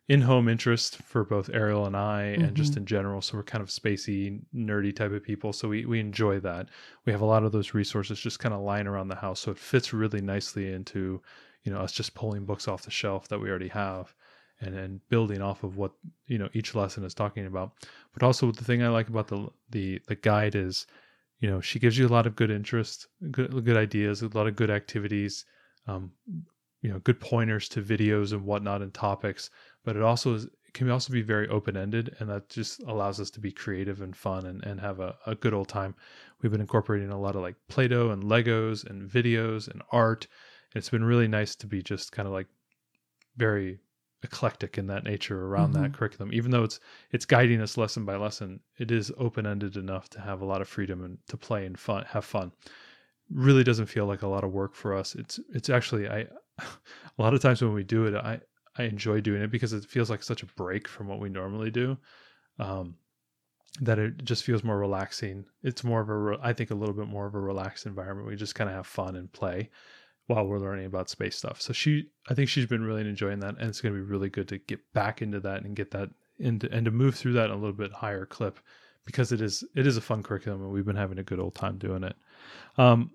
in 0.08 0.22
home 0.22 0.48
interest 0.48 0.98
for 0.98 1.24
both 1.24 1.50
Ariel 1.50 1.88
and 1.88 1.98
I, 1.98 2.24
and 2.24 2.56
just 2.56 2.78
in 2.78 2.86
general. 2.86 3.22
So 3.22 3.38
we're 3.38 3.44
kind 3.44 3.64
of 3.64 3.70
spacey, 3.70 4.40
nerdy 4.54 4.96
type 4.96 5.12
of 5.12 5.24
people. 5.24 5.52
So 5.52 5.68
we 5.68 5.86
we 5.86 6.00
enjoy 6.00 6.40
that. 6.42 6.70
We 7.06 7.12
have 7.12 7.22
a 7.22 7.26
lot 7.26 7.44
of 7.44 7.52
those 7.52 7.74
resources 7.74 8.20
just 8.20 8.40
kind 8.40 8.54
of 8.54 8.62
lying 8.62 8.88
around 8.88 9.08
the 9.08 9.16
house. 9.16 9.40
So 9.40 9.52
it 9.52 9.58
fits 9.58 9.94
really 9.94 10.22
nicely 10.22 10.72
into 10.72 11.22
you 11.64 11.72
know 11.72 11.80
us 11.80 11.92
just 11.92 12.14
pulling 12.14 12.46
books 12.46 12.68
off 12.68 12.84
the 12.84 12.92
shelf 12.92 13.28
that 13.30 13.40
we 13.40 13.50
already 13.50 13.70
have. 13.70 14.14
And 14.62 14.74
and 14.74 15.02
building 15.10 15.42
off 15.42 15.64
of 15.64 15.76
what 15.76 15.92
you 16.28 16.38
know 16.38 16.48
each 16.54 16.76
lesson 16.76 17.04
is 17.04 17.14
talking 17.14 17.46
about, 17.46 17.74
but 18.14 18.24
also 18.24 18.52
the 18.54 18.64
thing 18.64 18.82
I 18.82 18.88
like 18.88 19.10
about 19.10 19.28
the 19.28 19.50
the 19.72 20.00
the 20.08 20.16
guide 20.16 20.56
is 20.56 20.88
you 21.40 21.50
know 21.50 21.62
she 21.62 21.80
gives 21.80 21.98
you 21.98 22.08
a 22.08 22.10
lot 22.10 22.28
of 22.28 22.36
good 22.36 22.52
interest 22.52 23.08
good 23.32 23.66
good 23.66 23.78
ideas 23.78 24.22
a 24.22 24.28
lot 24.30 24.48
of 24.48 24.56
good 24.56 24.70
activities 24.70 25.46
um 25.88 26.12
you 26.82 26.90
know 26.90 27.00
good 27.00 27.20
pointers 27.20 27.68
to 27.70 27.82
videos 27.82 28.32
and 28.32 28.44
whatnot 28.46 28.82
and 28.82 28.94
topics 28.94 29.50
but 29.84 29.96
it 29.96 30.02
also 30.02 30.36
is 30.36 30.48
can 30.76 30.92
also 30.92 31.12
be 31.12 31.22
very 31.22 31.48
open-ended 31.48 32.16
and 32.20 32.30
that 32.30 32.50
just 32.50 32.84
allows 32.84 33.20
us 33.20 33.32
to 33.32 33.40
be 33.40 33.52
creative 33.52 34.02
and 34.02 34.16
fun 34.16 34.46
and, 34.46 34.64
and 34.66 34.80
have 34.80 35.00
a, 35.00 35.16
a 35.26 35.34
good 35.34 35.54
old 35.54 35.70
time. 35.70 35.96
We've 36.42 36.52
been 36.52 36.62
incorporating 36.62 37.10
a 37.10 37.20
lot 37.20 37.36
of 37.36 37.42
like 37.42 37.56
play-doh 37.70 38.12
and 38.12 38.24
legos 38.24 38.86
and 38.86 39.10
videos 39.10 39.70
and 39.70 39.82
art. 39.92 40.28
It's 40.76 40.90
been 40.90 41.06
really 41.06 41.30
nice 41.30 41.56
to 41.56 41.68
be 41.68 41.82
just 41.82 42.12
kind 42.12 42.28
of 42.28 42.34
like 42.34 42.48
very 43.38 43.80
eclectic 44.24 44.78
in 44.78 44.88
that 44.88 45.04
nature 45.04 45.46
around 45.46 45.74
that 45.74 45.94
curriculum. 45.94 46.34
Even 46.34 46.52
though 46.52 46.64
it's 46.64 46.80
it's 47.12 47.26
guiding 47.26 47.62
us 47.62 47.78
lesson 47.78 48.06
by 48.06 48.16
lesson 48.16 48.60
it 48.78 48.92
is 48.92 49.12
open-ended 49.18 49.78
enough 49.78 50.10
to 50.10 50.20
have 50.20 50.42
a 50.42 50.46
lot 50.46 50.62
of 50.62 50.68
freedom 50.68 51.04
and 51.04 51.18
to 51.28 51.38
play 51.38 51.66
and 51.66 51.80
fun 51.80 52.04
have 52.08 52.26
fun. 52.26 52.52
Really 53.30 53.64
doesn't 53.64 53.88
feel 53.88 54.06
like 54.06 54.22
a 54.22 54.28
lot 54.28 54.44
of 54.44 54.52
work 54.52 54.74
for 54.76 54.96
us. 54.96 55.16
It's 55.16 55.40
it's 55.54 55.70
actually 55.70 56.10
i 56.10 56.26
a 56.60 57.22
lot 57.22 57.34
of 57.34 57.42
times 57.42 57.62
when 57.62 57.74
we 57.74 57.84
do 57.84 58.06
it 58.06 58.16
i 58.16 58.40
i 58.78 58.84
enjoy 58.84 59.20
doing 59.20 59.42
it 59.42 59.52
because 59.52 59.74
it 59.74 59.86
feels 59.86 60.10
like 60.10 60.24
such 60.24 60.42
a 60.42 60.48
break 60.58 60.88
from 60.88 61.08
what 61.08 61.20
we 61.20 61.30
normally 61.30 61.70
do 61.70 61.98
um 62.60 62.96
that 63.82 64.00
it 64.00 64.24
just 64.24 64.46
feels 64.46 64.64
more 64.64 64.80
relaxing. 64.80 65.44
It's 65.62 65.84
more 65.84 66.00
of 66.00 66.10
a 66.10 66.18
re- 66.18 66.38
i 66.42 66.54
think 66.54 66.72
a 66.72 66.76
little 66.76 66.96
bit 66.96 67.08
more 67.08 67.26
of 67.28 67.36
a 67.36 67.40
relaxed 67.40 67.86
environment 67.86 68.28
we 68.28 68.36
just 68.36 68.56
kind 68.56 68.70
of 68.70 68.76
have 68.76 68.88
fun 68.88 69.16
and 69.18 69.32
play 69.32 69.70
while 70.28 70.46
we're 70.46 70.60
learning 70.60 70.86
about 70.86 71.10
space 71.10 71.36
stuff. 71.36 71.62
So 71.62 71.74
she 71.74 72.06
i 72.30 72.34
think 72.34 72.50
she's 72.50 72.66
been 72.66 72.84
really 72.84 73.02
enjoying 73.02 73.40
that 73.40 73.56
and 73.60 73.70
it's 73.70 73.82
going 73.82 73.94
to 73.94 74.00
be 74.00 74.06
really 74.06 74.30
good 74.30 74.48
to 74.48 74.58
get 74.58 74.80
back 74.94 75.22
into 75.22 75.40
that 75.42 75.64
and 75.64 75.76
get 75.76 75.92
that 75.92 76.10
into 76.40 76.72
and 76.72 76.86
to 76.86 76.92
move 76.92 77.16
through 77.16 77.34
that 77.34 77.50
a 77.50 77.56
little 77.56 77.74
bit 77.74 77.92
higher 77.92 78.26
clip 78.26 78.60
because 79.06 79.32
it 79.32 79.42
is 79.42 79.64
it 79.76 79.86
is 79.88 79.98
a 79.98 80.02
fun 80.02 80.24
curriculum 80.24 80.62
and 80.64 80.72
we've 80.72 80.86
been 80.86 80.96
having 80.96 81.20
a 81.20 81.24
good 81.24 81.40
old 81.40 81.56
time 81.56 81.78
doing 81.78 82.04
it. 82.04 82.16
Um, 82.78 83.12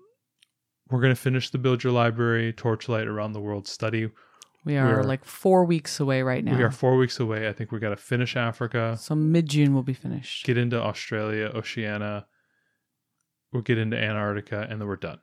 we're 0.89 1.01
going 1.01 1.13
to 1.15 1.21
finish 1.21 1.49
the 1.49 1.57
build 1.57 1.83
your 1.83 1.93
library 1.93 2.51
torchlight 2.53 3.07
around 3.07 3.33
the 3.33 3.39
world 3.41 3.67
study. 3.67 4.09
We 4.63 4.77
are 4.77 4.99
are- 4.99 5.03
like 5.03 5.25
four 5.25 5.65
weeks 5.65 5.99
away 5.99 6.21
right 6.21 6.43
now. 6.43 6.55
we 6.55 6.63
are 6.63 6.71
four 6.71 6.95
weeks 6.97 7.19
away. 7.19 7.47
I 7.47 7.53
think 7.53 7.71
we 7.71 7.79
got 7.79 7.89
to 7.89 7.97
finish 7.97 8.35
africa. 8.35 8.97
So 8.99 9.15
mid 9.15 9.47
June 9.49 9.73
we'll 9.73 9.83
be 9.83 9.93
finished. 9.93 10.45
get 10.45 10.57
into 10.57 10.81
australia 10.81 11.51
oceania. 11.53 12.25
We'll 13.51 13.63
get 13.63 13.77
into 13.77 13.97
antarctica 13.97 14.65
and 14.69 14.79
then 14.79 14.87
we're 14.87 14.95
done 14.95 15.19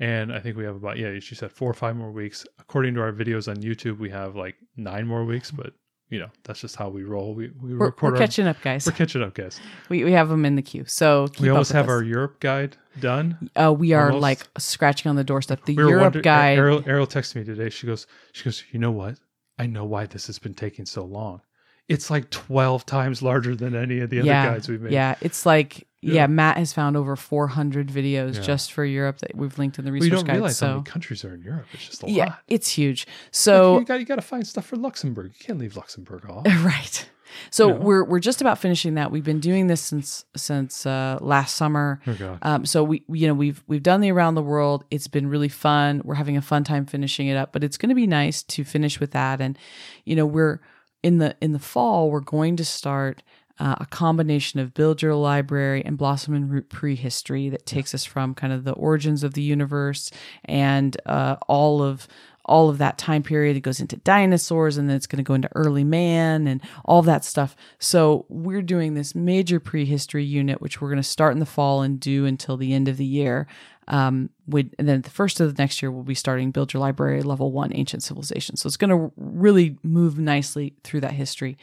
and 0.00 0.32
i 0.32 0.40
think 0.40 0.56
we 0.56 0.64
have 0.64 0.76
about 0.76 0.98
yeah 0.98 1.18
she 1.20 1.34
said 1.34 1.50
four 1.52 1.70
or 1.70 1.74
five 1.74 1.94
more 1.96 2.10
weeks 2.10 2.46
according 2.58 2.94
to 2.94 3.00
our 3.00 3.12
videos 3.12 3.48
on 3.48 3.56
youtube 3.58 3.98
we 3.98 4.10
have 4.10 4.34
like 4.36 4.56
nine 4.76 5.06
more 5.06 5.24
weeks 5.24 5.50
but 5.50 5.72
you 6.10 6.18
know 6.18 6.28
that's 6.44 6.60
just 6.60 6.76
how 6.76 6.88
we 6.88 7.02
roll 7.04 7.34
we, 7.34 7.50
we 7.62 7.74
We're, 7.74 7.86
record 7.86 8.12
we're 8.12 8.16
our- 8.20 8.26
catching 8.26 8.46
up, 8.46 8.60
guys. 8.62 8.84
we're 8.86 8.92
catching 8.92 9.22
up 9.22 9.34
guys 9.34 9.60
We, 9.88 10.04
we 10.04 10.12
have 10.12 10.28
them 10.28 10.44
in 10.44 10.54
the 10.56 10.62
queue. 10.62 10.84
So 10.86 11.28
keep 11.28 11.40
we 11.40 11.48
almost 11.48 11.72
have 11.72 11.86
us. 11.86 11.90
our 11.90 12.02
europe 12.02 12.40
guide 12.40 12.76
done 13.00 13.50
Uh, 13.56 13.72
we 13.72 13.92
are 13.94 14.06
almost. 14.08 14.22
like 14.22 14.40
scratching 14.58 15.08
on 15.10 15.16
the 15.16 15.24
doorstep. 15.24 15.64
The 15.64 15.74
we 15.76 15.82
Europe 15.82 16.22
guide. 16.22 16.58
Ariel, 16.58 16.82
Ariel 16.86 17.06
texted 17.06 17.36
me 17.36 17.44
today. 17.44 17.70
She 17.70 17.86
goes, 17.86 18.06
she 18.32 18.44
goes, 18.44 18.62
you 18.70 18.78
know 18.78 18.92
what? 18.92 19.16
I 19.58 19.66
know 19.66 19.84
why 19.84 20.06
this 20.06 20.26
has 20.26 20.38
been 20.38 20.54
taking 20.54 20.84
so 20.86 21.04
long. 21.04 21.40
It's 21.88 22.10
like 22.10 22.30
twelve 22.30 22.86
times 22.86 23.20
larger 23.22 23.54
than 23.56 23.74
any 23.74 23.98
of 24.00 24.10
the 24.10 24.20
other 24.20 24.26
yeah, 24.28 24.46
guides 24.46 24.68
we've 24.68 24.80
made. 24.80 24.92
yeah, 24.92 25.16
it's 25.20 25.44
like 25.46 25.86
yeah. 26.04 26.14
Yeah. 26.14 26.26
Matt 26.26 26.56
has 26.58 26.72
found 26.72 26.96
over 26.96 27.16
400 27.16 27.88
videos 27.88 28.34
Yeah. 28.36 28.40
just 28.42 28.72
for 28.72 28.84
Europe 28.84 29.18
that 29.18 29.34
we've 29.34 29.58
linked 29.58 29.78
in 29.78 29.84
the 29.84 29.90
Well, 29.90 29.94
resource 29.94 30.10
you 30.10 30.16
don't 30.16 30.26
guide. 30.26 30.32
realize 30.34 30.60
how 30.60 30.66
So 30.66 30.72
many 30.74 30.84
countries 30.84 31.24
are 31.24 31.34
in 31.34 31.42
Europe. 31.42 31.66
It's 31.72 31.86
just 31.86 32.02
a 32.02 32.10
yeah, 32.10 32.24
lot. 32.26 32.38
it's 32.48 32.68
huge. 32.70 33.06
Like, 33.06 33.14
So 33.32 33.78
you 33.78 33.84
got 33.84 34.00
you 34.00 34.06
got 34.06 34.16
to 34.16 34.22
find 34.22 34.46
stuff 34.46 34.66
for 34.66 34.76
Luxembourg. 34.76 35.32
You 35.38 35.44
can't 35.46 35.58
leave 35.58 35.76
Luxembourg 35.76 36.24
off. 36.30 36.46
right. 36.46 37.08
So 37.50 37.66
we're 37.74 38.04
we're 38.04 38.20
just 38.20 38.40
about 38.40 38.58
finishing 38.58 38.94
that. 38.94 39.10
We've 39.10 39.24
been 39.24 39.40
doing 39.40 39.66
this 39.66 39.80
since 39.80 40.24
since 40.36 40.86
uh, 40.86 41.18
last 41.20 41.56
summer. 41.56 42.00
oh 42.06 42.38
Um, 42.42 42.64
so 42.64 42.84
we- 42.84 43.02
you 43.08 43.26
know, 43.26 43.34
we've 43.34 43.64
we've 43.66 43.82
done 43.82 44.00
the 44.02 44.12
around 44.12 44.36
the 44.36 44.42
world. 44.42 44.84
It's 44.92 45.08
been 45.08 45.26
really 45.28 45.48
fun. 45.48 46.00
We're 46.04 46.14
having 46.14 46.36
a 46.36 46.42
fun 46.42 46.62
time 46.62 46.86
finishing 46.86 47.26
it 47.26 47.36
up. 47.36 47.52
But 47.52 47.64
it's 47.64 47.76
going 47.76 47.88
to 47.88 47.94
be 47.96 48.06
nice 48.06 48.44
to 48.44 48.62
finish 48.62 49.00
with 49.00 49.10
that. 49.12 49.40
And 49.40 49.58
you 50.04 50.14
know, 50.14 50.26
we're 50.26 50.60
in 51.02 51.18
the 51.18 51.34
in 51.40 51.50
the 51.52 51.58
fall. 51.58 52.08
We're 52.08 52.20
going 52.20 52.54
to 52.56 52.64
start 52.64 53.24
uh, 53.58 53.76
a 53.80 53.86
combination 53.86 54.60
of 54.60 54.74
Build 54.74 55.02
Your 55.02 55.14
Library 55.14 55.84
and 55.84 55.96
Blossom 55.96 56.34
and 56.34 56.50
Root 56.50 56.68
prehistory 56.68 57.48
that 57.50 57.66
takes 57.66 57.94
us 57.94 58.04
from 58.04 58.34
kind 58.34 58.52
of 58.52 58.64
the 58.64 58.72
origins 58.72 59.22
of 59.22 59.34
the 59.34 59.42
universe 59.42 60.10
and 60.44 60.96
uh, 61.06 61.36
all 61.48 61.82
of 61.82 62.08
all 62.46 62.68
of 62.68 62.78
that 62.78 62.98
time 62.98 63.22
period. 63.22 63.56
It 63.56 63.60
goes 63.60 63.80
into 63.80 63.96
dinosaurs 63.96 64.76
and 64.76 64.88
then 64.88 64.96
it's 64.96 65.06
going 65.06 65.16
to 65.18 65.22
go 65.22 65.34
into 65.34 65.48
early 65.54 65.84
man 65.84 66.46
and 66.46 66.60
all 66.84 67.02
that 67.02 67.24
stuff. 67.24 67.56
So 67.78 68.26
we're 68.28 68.62
doing 68.62 68.94
this 68.94 69.14
major 69.14 69.60
prehistory 69.60 70.24
unit, 70.24 70.60
which 70.60 70.80
we're 70.80 70.90
going 70.90 70.96
to 70.96 71.02
start 71.02 71.32
in 71.32 71.40
the 71.40 71.46
fall 71.46 71.82
and 71.82 71.98
do 71.98 72.26
until 72.26 72.56
the 72.56 72.74
end 72.74 72.88
of 72.88 72.96
the 72.96 73.04
year. 73.04 73.46
Um, 73.88 74.30
with, 74.46 74.72
and 74.78 74.88
then 74.88 75.02
the 75.02 75.10
first 75.10 75.40
of 75.40 75.54
the 75.54 75.62
next 75.62 75.82
year, 75.82 75.90
we'll 75.90 76.04
be 76.04 76.14
starting 76.14 76.50
Build 76.50 76.72
Your 76.72 76.80
Library 76.80 77.22
Level 77.22 77.52
1 77.52 77.72
Ancient 77.74 78.02
Civilization. 78.02 78.56
So 78.56 78.66
it's 78.66 78.76
going 78.76 78.90
to 78.90 79.12
really 79.16 79.78
move 79.82 80.18
nicely 80.18 80.74
through 80.84 81.00
that 81.00 81.12
history. 81.12 81.56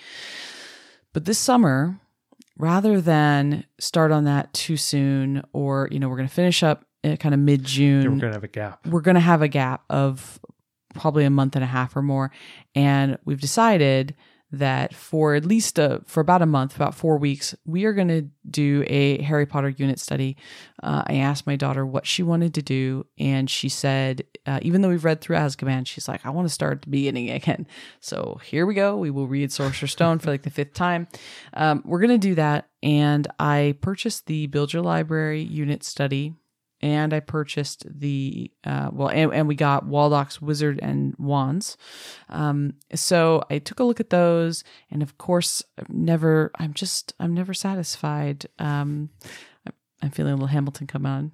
But 1.13 1.25
this 1.25 1.37
summer, 1.39 1.99
rather 2.57 3.01
than 3.01 3.65
start 3.79 4.11
on 4.11 4.23
that 4.25 4.53
too 4.53 4.77
soon, 4.77 5.43
or 5.53 5.87
you 5.91 5.99
know, 5.99 6.07
we're 6.09 6.17
going 6.17 6.27
to 6.29 6.33
finish 6.33 6.63
up 6.63 6.85
uh, 7.03 7.15
kind 7.17 7.33
of 7.33 7.39
mid 7.39 7.67
Yeah, 7.77 8.09
we're 8.09 8.15
gonna 8.17 8.33
have 8.33 8.43
a 8.43 8.47
gap. 8.47 8.85
we're 8.87 9.01
going 9.01 9.15
to 9.15 9.21
have 9.21 9.41
a 9.41 9.47
gap 9.47 9.83
of 9.89 10.39
probably 10.93 11.23
a 11.25 11.29
month 11.29 11.55
and 11.55 11.63
a 11.63 11.67
half 11.67 11.95
or 11.95 12.01
more 12.01 12.31
and 12.75 13.17
we've 13.23 13.39
decided 13.39 14.13
that 14.51 14.93
for 14.93 15.35
at 15.35 15.45
least 15.45 15.79
a, 15.79 16.01
for 16.05 16.19
about 16.19 16.41
a 16.41 16.45
month 16.45 16.75
about 16.75 16.93
four 16.93 17.17
weeks 17.17 17.55
we 17.65 17.85
are 17.85 17.93
going 17.93 18.07
to 18.07 18.27
do 18.49 18.83
a 18.87 19.21
harry 19.21 19.45
potter 19.45 19.69
unit 19.69 19.99
study. 19.99 20.35
Uh, 20.83 21.03
i 21.07 21.15
asked 21.15 21.47
my 21.47 21.55
daughter 21.55 21.85
what 21.85 22.05
she 22.05 22.23
wanted 22.23 22.53
to 22.53 22.61
do 22.61 23.05
and 23.17 23.49
she 23.49 23.69
said 23.69 24.23
uh, 24.45 24.59
even 24.61 24.81
though 24.81 24.89
we've 24.89 25.05
read 25.05 25.21
through 25.21 25.35
azkaban 25.35 25.85
she's 25.85 26.07
like 26.07 26.25
i 26.25 26.29
want 26.29 26.47
to 26.47 26.53
start 26.53 26.73
at 26.73 26.81
the 26.83 26.89
beginning 26.89 27.29
again. 27.29 27.67
So 27.99 28.39
here 28.43 28.65
we 28.65 28.73
go. 28.73 28.97
We 28.97 29.09
will 29.09 29.27
read 29.27 29.51
sorcerer's 29.51 29.91
stone 29.91 30.19
for 30.19 30.31
like 30.31 30.43
the 30.43 30.49
fifth 30.49 30.73
time. 30.73 31.07
Um, 31.53 31.83
we're 31.85 31.99
going 31.99 32.09
to 32.09 32.17
do 32.17 32.35
that 32.35 32.69
and 32.83 33.27
i 33.39 33.75
purchased 33.81 34.25
the 34.25 34.47
build 34.47 34.73
your 34.73 34.81
library 34.81 35.41
unit 35.41 35.83
study 35.83 36.33
and 36.81 37.13
I 37.13 37.19
purchased 37.19 37.85
the 37.87 38.51
uh, 38.63 38.89
well, 38.91 39.09
and, 39.09 39.33
and 39.33 39.47
we 39.47 39.55
got 39.55 39.85
Waldok's 39.85 40.41
Wizard 40.41 40.79
and 40.81 41.15
Wands. 41.19 41.77
Um, 42.29 42.73
so 42.95 43.43
I 43.49 43.59
took 43.59 43.79
a 43.79 43.83
look 43.83 43.99
at 43.99 44.09
those, 44.09 44.63
and 44.89 45.01
of 45.03 45.17
course, 45.17 45.63
I'm 45.77 45.85
never. 45.89 46.51
I'm 46.59 46.73
just. 46.73 47.13
I'm 47.19 47.33
never 47.33 47.53
satisfied. 47.53 48.45
Um, 48.59 49.09
I'm- 50.01 50.11
feeling 50.11 50.31
a 50.33 50.35
little 50.35 50.47
Hamilton 50.47 50.87
come 50.87 51.05
on. 51.05 51.31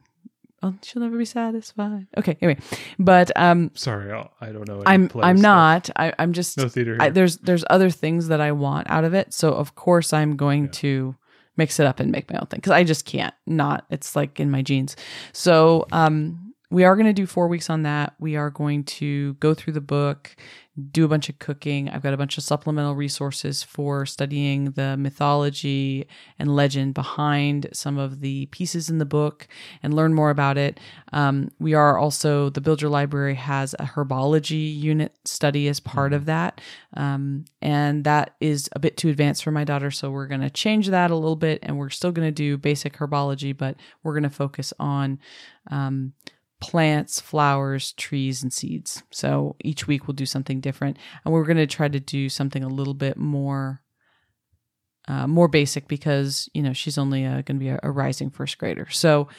Oh, 0.64 0.74
she'll 0.82 1.02
never 1.04 1.18
be 1.18 1.24
satisfied. 1.24 2.08
Okay, 2.18 2.36
anyway, 2.42 2.60
but 3.00 3.32
um, 3.38 3.72
Sorry, 3.76 4.12
I'll, 4.12 4.32
I 4.42 4.48
don't 4.48 4.68
know. 4.68 4.82
I'm 4.86 5.08
play 5.08 5.24
I'm 5.24 5.40
not. 5.40 5.90
I, 5.96 6.12
I'm 6.20 6.34
just. 6.34 6.58
No 6.58 6.68
theater. 6.68 6.98
I, 7.00 7.10
there's 7.10 7.38
there's 7.38 7.64
other 7.70 7.90
things 7.92 8.28
that 8.30 8.42
I 8.42 8.52
want 8.52 8.90
out 8.90 9.04
of 9.06 9.14
it. 9.14 9.34
So 9.34 9.54
of 9.54 9.76
course 9.76 10.12
I'm 10.14 10.36
going 10.36 10.64
Yeah. 10.66 10.72
to 10.74 11.16
mix 11.58 11.80
it 11.80 11.86
up 11.86 12.00
and 12.00 12.12
make 12.12 12.32
my 12.32 12.40
own 12.40 12.48
thing 12.48 12.60
because 12.60 12.72
I 12.72 12.84
just 12.84 13.06
can't 13.06 13.34
not. 13.46 13.86
It's 13.90 14.16
like 14.16 14.40
in 14.40 14.52
my 14.52 14.62
genes. 14.62 14.96
So 15.34 15.86
um, 15.92 16.47
we 16.70 16.84
are 16.84 16.96
going 16.96 17.06
to 17.06 17.14
do 17.14 17.26
four 17.26 17.48
weeks 17.48 17.70
on 17.70 17.84
that. 17.84 18.14
We 18.20 18.36
are 18.36 18.50
going 18.50 18.84
to 18.84 19.36
go 19.36 19.54
through 19.54 19.72
the 19.74 19.82
book, 19.82 20.36
do 20.92 21.06
a 21.06 21.08
bunch 21.08 21.30
of 21.30 21.40
cooking. 21.40 21.88
I've 21.88 22.04
got 22.04 22.14
a 22.14 22.18
bunch 22.18 22.38
of 22.38 22.44
supplemental 22.44 22.94
resources 22.94 23.64
for 23.64 24.06
studying 24.06 24.72
the 24.72 24.98
mythology 24.98 26.08
and 26.38 26.54
legend 26.54 26.94
behind 26.94 27.70
some 27.72 27.98
of 27.98 28.20
the 28.20 28.48
pieces 28.48 28.90
in 28.90 28.98
the 28.98 29.06
book 29.06 29.48
and 29.82 29.94
learn 29.94 30.14
more 30.14 30.30
about 30.30 30.58
it. 30.58 30.78
Um, 31.14 31.52
we 31.58 31.74
are 31.74 31.98
also, 31.98 32.50
the 32.50 32.62
Build 32.62 32.82
Your 32.82 32.92
Library 32.92 33.36
has 33.36 33.74
a 33.80 33.86
herbology 33.86 34.78
unit 34.78 35.16
study 35.24 35.70
as 35.70 35.80
part 35.80 36.12
of 36.12 36.26
that. 36.26 36.60
Um, 36.96 37.46
and 37.62 38.04
that 38.04 38.36
is 38.42 38.70
a 38.74 38.80
bit 38.80 38.98
too 38.98 39.08
advanced 39.08 39.42
for 39.42 39.52
my 39.52 39.64
daughter. 39.64 39.90
So 39.90 40.12
we're 40.12 40.28
going 40.28 40.42
to 40.42 40.50
change 40.50 40.90
that 40.90 41.12
a 41.12 41.16
little 41.16 41.38
bit 41.38 41.60
and 41.64 41.78
we're 41.78 41.90
still 41.90 42.12
going 42.12 42.28
to 42.28 42.32
do 42.32 42.58
basic 42.58 42.98
herbology, 42.98 43.56
but 43.56 43.78
we're 44.04 44.14
going 44.14 44.24
to 44.24 44.30
focus 44.30 44.74
on. 44.80 45.20
Um, 45.72 46.14
plants, 46.60 47.20
flowers, 47.20 47.92
trees, 47.94 48.42
and 48.42 48.52
seeds. 48.52 49.04
So 49.12 49.56
each 49.64 49.88
week 49.88 50.08
we'll 50.08 50.16
do 50.16 50.26
something 50.26 50.60
different, 50.60 50.98
and 51.24 51.34
we're 51.34 51.46
going 51.46 51.58
to 51.58 51.68
try 51.68 51.88
to 51.88 52.00
do 52.00 52.30
something 52.30 52.64
a 52.64 52.70
little 52.70 52.94
bit 52.94 53.18
more. 53.18 53.82
Uh, 55.10 55.26
more 55.26 55.48
basic 55.48 55.88
because 55.88 56.50
you 56.54 56.62
know 56.62 56.74
she's 56.74 56.98
only 56.98 57.24
uh, 57.26 57.42
going 57.44 57.56
to 57.56 57.60
be 57.60 57.70
a, 57.70 57.80
a 57.82 57.90
rising 57.90 58.30
first 58.30 58.58
grader. 58.58 58.90
So, 58.90 59.30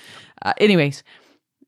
uh, 0.41 0.55
anyways, 0.57 1.03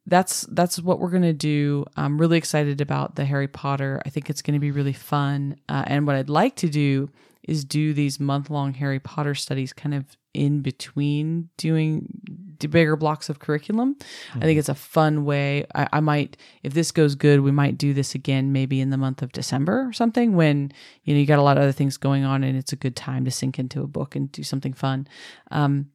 that's 0.07 0.47
that's 0.53 0.79
what 0.79 1.01
we're 1.01 1.11
going 1.11 1.23
to 1.23 1.35
do. 1.35 1.85
I'm 1.97 2.19
really 2.19 2.39
excited 2.39 2.81
about 2.81 3.17
the 3.17 3.27
Harry 3.27 3.49
Potter. 3.49 4.01
I 4.07 4.09
think 4.09 4.31
it's 4.31 4.41
going 4.41 4.55
to 4.55 4.61
be 4.61 4.71
really 4.71 4.95
fun. 4.95 5.57
Uh, 5.69 5.85
and 5.87 6.07
what 6.07 6.17
I'd 6.17 6.31
like 6.31 6.57
to 6.57 6.71
do 6.71 7.11
is 7.43 7.65
do 7.65 7.93
these 7.93 8.19
month 8.19 8.49
long 8.51 8.75
Harry 8.75 9.01
Potter 9.01 9.35
studies, 9.35 9.73
kind 9.73 9.95
of 9.95 10.05
in 10.33 10.63
between 10.63 11.51
doing 11.57 12.50
bigger 12.69 12.97
blocks 12.97 13.29
of 13.29 13.39
curriculum. 13.39 13.97
I 14.35 14.41
think 14.41 14.59
it's 14.59 14.69
a 14.69 14.75
fun 14.75 15.25
way. 15.25 15.67
I, 15.75 15.89
I 15.95 16.01
might, 16.01 16.37
if 16.63 16.75
this 16.75 16.93
goes 16.93 17.15
good, 17.15 17.41
we 17.41 17.51
might 17.51 17.79
do 17.79 17.93
this 17.95 18.15
again 18.15 18.53
maybe 18.53 18.81
in 18.81 18.91
the 18.91 18.97
month 18.97 19.23
of 19.23 19.33
December 19.33 19.87
or 19.89 19.93
something 19.93 20.35
when 20.35 20.73
you 21.05 21.15
know 21.15 21.21
you 21.21 21.27
got 21.27 21.39
a 21.39 21.43
lot 21.43 21.57
of 21.57 21.63
other 21.63 21.73
things 21.73 21.97
going 21.97 22.25
on 22.25 22.43
and 22.45 22.57
it's 22.57 22.73
a 22.73 22.77
good 22.77 22.97
time 22.97 23.25
to 23.25 23.31
sink 23.31 23.59
into 23.59 23.83
a 23.83 23.87
book 23.87 24.15
and 24.17 24.31
do 24.33 24.43
something 24.43 24.73
fun. 24.73 25.07
Um, 25.51 25.91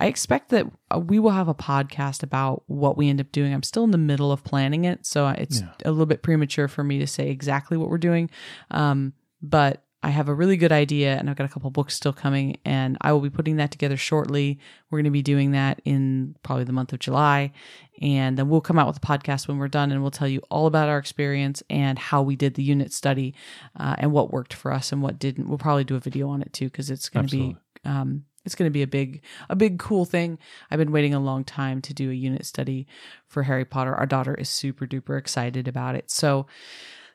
I 0.00 0.06
expect 0.06 0.50
that 0.50 0.64
uh, 0.94 1.00
we 1.00 1.18
will 1.18 1.32
have 1.32 1.48
a 1.48 1.54
podcast 1.54 2.22
about 2.22 2.62
what 2.68 2.96
we 2.96 3.08
end 3.08 3.20
up 3.20 3.32
doing. 3.32 3.52
I'm 3.52 3.64
still 3.64 3.82
in 3.82 3.90
the 3.90 3.98
middle 3.98 4.30
of 4.30 4.44
planning 4.44 4.84
it, 4.84 5.04
so 5.04 5.26
it's 5.26 5.60
Yeah. 5.60 5.72
a 5.84 5.90
little 5.90 6.06
bit 6.06 6.22
premature 6.22 6.68
for 6.68 6.84
me 6.84 7.00
to 7.00 7.06
say 7.08 7.30
exactly 7.30 7.76
what 7.76 7.90
we're 7.90 7.98
doing. 7.98 8.30
Um, 8.70 9.12
but 9.42 9.82
I 10.02 10.10
have 10.10 10.28
a 10.28 10.34
really 10.34 10.56
good 10.56 10.70
idea, 10.70 11.16
and 11.16 11.28
I've 11.28 11.36
got 11.36 11.44
a 11.44 11.52
couple 11.52 11.70
books 11.70 11.94
still 11.94 12.12
coming, 12.12 12.58
and 12.64 12.96
I 13.00 13.12
will 13.12 13.20
be 13.20 13.30
putting 13.30 13.56
that 13.56 13.72
together 13.72 13.96
shortly. 13.96 14.60
We're 14.90 14.98
going 14.98 15.04
to 15.04 15.10
be 15.10 15.22
doing 15.22 15.50
that 15.52 15.80
in 15.84 16.36
probably 16.44 16.64
the 16.64 16.72
month 16.72 16.92
of 16.92 17.00
July, 17.00 17.52
and 18.00 18.38
then 18.38 18.48
we'll 18.48 18.60
come 18.60 18.78
out 18.78 18.86
with 18.86 18.98
a 18.98 19.00
podcast 19.00 19.48
when 19.48 19.58
we're 19.58 19.66
done, 19.66 19.90
and 19.90 20.00
we'll 20.00 20.12
tell 20.12 20.28
you 20.28 20.40
all 20.50 20.66
about 20.66 20.88
our 20.88 20.98
experience 20.98 21.64
and 21.68 21.98
how 21.98 22.22
we 22.22 22.36
did 22.36 22.54
the 22.54 22.62
unit 22.62 22.92
study, 22.92 23.34
uh, 23.78 23.96
and 23.98 24.12
what 24.12 24.32
worked 24.32 24.54
for 24.54 24.72
us 24.72 24.92
and 24.92 25.02
what 25.02 25.18
didn't. 25.18 25.48
We'll 25.48 25.58
probably 25.58 25.84
do 25.84 25.96
a 25.96 26.00
video 26.00 26.28
on 26.28 26.42
it 26.42 26.52
too 26.52 26.66
because 26.66 26.90
it's 26.90 27.08
going 27.08 27.26
to 27.26 27.36
be 27.36 27.56
um, 27.84 28.24
it's 28.44 28.54
going 28.54 28.68
to 28.68 28.72
be 28.72 28.82
a 28.82 28.86
big 28.86 29.22
a 29.48 29.56
big 29.56 29.78
cool 29.78 30.04
thing. 30.04 30.38
I've 30.70 30.78
been 30.78 30.92
waiting 30.92 31.12
a 31.12 31.20
long 31.20 31.44
time 31.44 31.82
to 31.82 31.92
do 31.92 32.10
a 32.10 32.14
unit 32.14 32.46
study 32.46 32.86
for 33.26 33.42
harry 33.42 33.64
potter. 33.64 33.94
Our 33.94 34.06
daughter 34.06 34.34
is 34.34 34.48
super 34.48 34.86
duper 34.86 35.18
excited 35.18 35.68
about 35.68 35.96
it. 35.96 36.10
So 36.10 36.46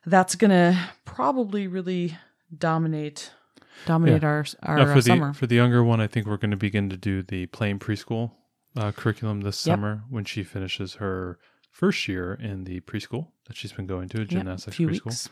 that's 0.05 0.35
going 0.35 0.51
to 0.51 0.77
probably 1.05 1.67
really 1.67 2.17
dominate 2.57 3.31
dominate 3.85 4.23
our 4.23 4.45
our 4.63 4.77
Now, 4.77 4.83
uh, 4.83 4.87
for 4.87 4.95
the 4.95 5.01
summer 5.01 5.33
for 5.33 5.47
the 5.47 5.55
younger 5.55 5.83
one, 5.83 5.99
I 5.99 6.07
think 6.07 6.27
we're 6.27 6.37
going 6.37 6.51
to 6.51 6.57
begin 6.57 6.89
to 6.89 6.97
do 6.97 7.21
the 7.23 7.45
Playing 7.47 7.79
Preschool 7.79 8.31
uh, 8.77 8.91
curriculum 8.91 9.41
this 9.41 9.65
Yep. 9.65 9.73
summer 9.75 10.03
when 10.09 10.25
she 10.25 10.43
finishes 10.43 10.95
her 10.95 11.39
first 11.71 12.07
year 12.07 12.33
in 12.33 12.65
the 12.65 12.79
preschool 12.81 13.29
that 13.47 13.55
she's 13.57 13.71
been 13.71 13.87
going 13.87 14.07
to, 14.09 14.17
a 14.17 14.21
Yep, 14.21 14.29
gymnastics 14.29 14.77
few 14.77 14.87
preschool. 14.89 15.05
weeks 15.05 15.29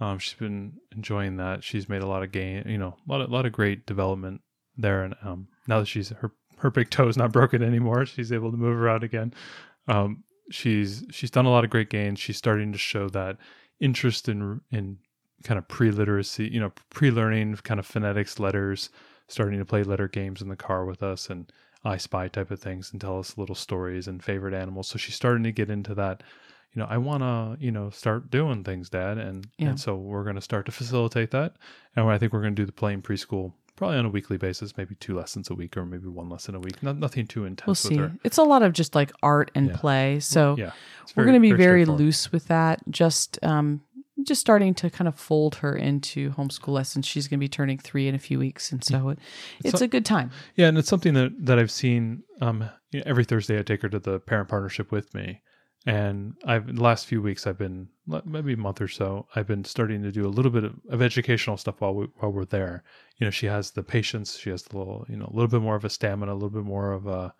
Um, 0.00 0.18
she's 0.18 0.34
been 0.34 0.74
enjoying 0.94 1.36
that. 1.36 1.62
She's 1.62 1.88
made 1.88 2.02
a 2.02 2.06
lot 2.06 2.24
of 2.24 2.32
gain, 2.32 2.64
you 2.66 2.78
know, 2.78 2.96
a 3.08 3.12
lot 3.12 3.20
of, 3.20 3.30
lot 3.30 3.46
of 3.46 3.52
great 3.52 3.86
development 3.86 4.40
there. 4.76 5.04
And 5.04 5.14
um, 5.22 5.46
now 5.68 5.78
that 5.78 5.86
she's 5.86 6.08
her 6.10 6.32
her 6.58 6.70
big 6.70 6.90
toe 6.90 7.06
is 7.08 7.16
not 7.16 7.30
broken 7.38 7.62
anymore, 7.62 8.04
she's 8.06 8.32
able 8.32 8.50
to 8.50 8.56
move 8.56 8.76
around 8.76 9.04
again. 9.04 9.32
Um, 9.86 10.24
she's 10.50 11.04
she's 11.10 11.30
done 11.30 11.46
a 11.46 11.50
lot 11.50 11.62
of 11.64 11.70
great 11.70 11.90
gains. 11.90 12.18
She's 12.18 12.36
starting 12.36 12.72
to 12.72 12.78
show 12.78 13.08
that 13.10 13.36
interest 13.80 14.28
in 14.28 14.60
in 14.72 14.98
kind 15.42 15.58
of 15.58 15.66
pre 15.68 15.90
literacy, 15.90 16.48
you 16.48 16.60
know, 16.60 16.72
pre 16.90 17.10
learning 17.10 17.56
kind 17.56 17.80
of 17.80 17.86
phonetics, 17.86 18.38
letters, 18.38 18.90
starting 19.28 19.58
to 19.58 19.64
play 19.64 19.82
letter 19.82 20.08
games 20.08 20.40
in 20.40 20.48
the 20.48 20.56
car 20.56 20.84
with 20.84 21.02
us 21.02 21.28
and 21.30 21.50
I 21.84 21.98
Spy 21.98 22.28
type 22.28 22.50
of 22.50 22.60
things 22.60 22.92
and 22.92 23.00
tell 23.00 23.18
us 23.18 23.36
little 23.36 23.54
stories 23.54 24.08
and 24.08 24.22
favorite 24.22 24.54
animals. 24.54 24.88
So 24.88 24.96
she's 24.98 25.14
starting 25.16 25.44
to 25.44 25.52
get 25.52 25.68
into 25.70 25.94
that 25.96 26.22
you 26.74 26.80
know, 26.82 26.88
I 26.90 26.98
want 26.98 27.22
to, 27.22 27.64
you 27.64 27.70
know, 27.70 27.90
start 27.90 28.30
doing 28.30 28.64
things, 28.64 28.90
Dad, 28.90 29.16
and 29.16 29.46
Yeah. 29.58 29.68
and 29.70 29.80
so 29.80 29.94
we're 29.94 30.24
going 30.24 30.34
to 30.34 30.42
start 30.42 30.66
to 30.66 30.72
facilitate 30.72 31.30
that, 31.30 31.54
and 31.94 32.04
I 32.10 32.18
think 32.18 32.32
we're 32.32 32.40
going 32.40 32.54
to 32.56 32.62
do 32.62 32.66
the 32.66 32.72
Playing 32.72 33.00
Preschool 33.00 33.52
probably 33.76 33.96
on 33.98 34.06
a 34.06 34.08
weekly 34.08 34.36
basis, 34.38 34.76
maybe 34.76 34.94
two 34.96 35.16
lessons 35.16 35.50
a 35.50 35.54
week 35.54 35.76
or 35.76 35.84
maybe 35.86 36.08
one 36.08 36.28
lesson 36.28 36.54
a 36.54 36.60
week. 36.60 36.82
Not 36.82 36.98
nothing 36.98 37.26
too 37.26 37.44
intense 37.44 37.66
we'll 37.66 37.74
see 38.08 38.18
it's 38.22 38.38
a 38.38 38.42
lot 38.42 38.62
of 38.62 38.72
just 38.72 38.94
like 38.94 39.12
art 39.22 39.50
and 39.54 39.68
Yeah. 39.70 39.76
play 39.76 40.20
so 40.20 40.56
yeah, 40.58 40.70
we're 41.16 41.24
going 41.24 41.34
to 41.34 41.40
be 41.40 41.52
very 41.52 41.82
straightforward. 41.82 42.00
loose 42.00 42.32
with 42.32 42.46
that 42.48 42.82
just 42.90 43.38
um 43.42 43.80
just 44.24 44.40
starting 44.40 44.74
to 44.74 44.90
kind 44.90 45.06
of 45.08 45.14
fold 45.18 45.56
her 45.56 45.76
into 45.76 46.30
homeschool 46.32 46.68
lessons 46.72 47.06
she's 47.06 47.28
going 47.28 47.38
to 47.38 47.44
be 47.44 47.48
turning 47.48 47.78
three 47.78 48.08
in 48.08 48.14
a 48.14 48.18
few 48.18 48.38
weeks 48.38 48.72
and 48.72 48.82
so 48.84 49.10
it, 49.10 49.18
it's 49.64 49.80
a- 49.80 49.84
a 49.84 49.88
good 49.88 50.04
time 50.04 50.30
Yeah, 50.56 50.68
and 50.68 50.78
it's 50.78 50.88
something 50.88 51.14
that 51.14 51.32
that 51.46 51.58
I've 51.58 51.70
seen. 51.70 52.22
Um, 52.40 52.68
you 52.90 53.00
know, 53.00 53.04
every 53.06 53.24
Thursday 53.24 53.58
I 53.58 53.62
take 53.62 53.82
her 53.82 53.88
to 53.88 53.98
the 53.98 54.18
parent 54.20 54.48
partnership 54.48 54.90
with 54.92 55.14
me, 55.14 55.42
and 55.86 56.34
I've 56.46 56.66
the 56.74 56.82
last 56.82 57.06
few 57.06 57.20
weeks 57.22 57.46
I've 57.46 57.58
been 57.58 57.88
maybe 58.24 58.52
a 58.54 58.56
month 58.56 58.80
or 58.80 58.88
so 58.88 59.26
I've 59.34 59.46
been 59.46 59.64
starting 59.64 60.02
to 60.02 60.12
do 60.12 60.26
a 60.26 60.28
little 60.36 60.50
bit 60.50 60.64
of, 60.64 60.74
of 60.90 61.02
educational 61.02 61.56
stuff 61.56 61.80
while 61.80 61.94
we 61.94 62.06
while 62.18 62.32
we're 62.32 62.44
there. 62.44 62.82
You 63.18 63.26
know, 63.26 63.30
she 63.30 63.46
has 63.46 63.70
the 63.72 63.82
patience, 63.82 64.36
she 64.38 64.50
has 64.50 64.62
the 64.62 64.78
little 64.78 65.04
you 65.08 65.16
know 65.16 65.26
a 65.30 65.34
little 65.34 65.48
bit 65.48 65.60
more 65.62 65.76
of 65.76 65.84
a 65.84 65.90
stamina, 65.90 66.32
a 66.32 66.34
little 66.34 66.50
bit 66.50 66.64
more 66.64 66.92
of 66.92 67.06
a 67.06 67.34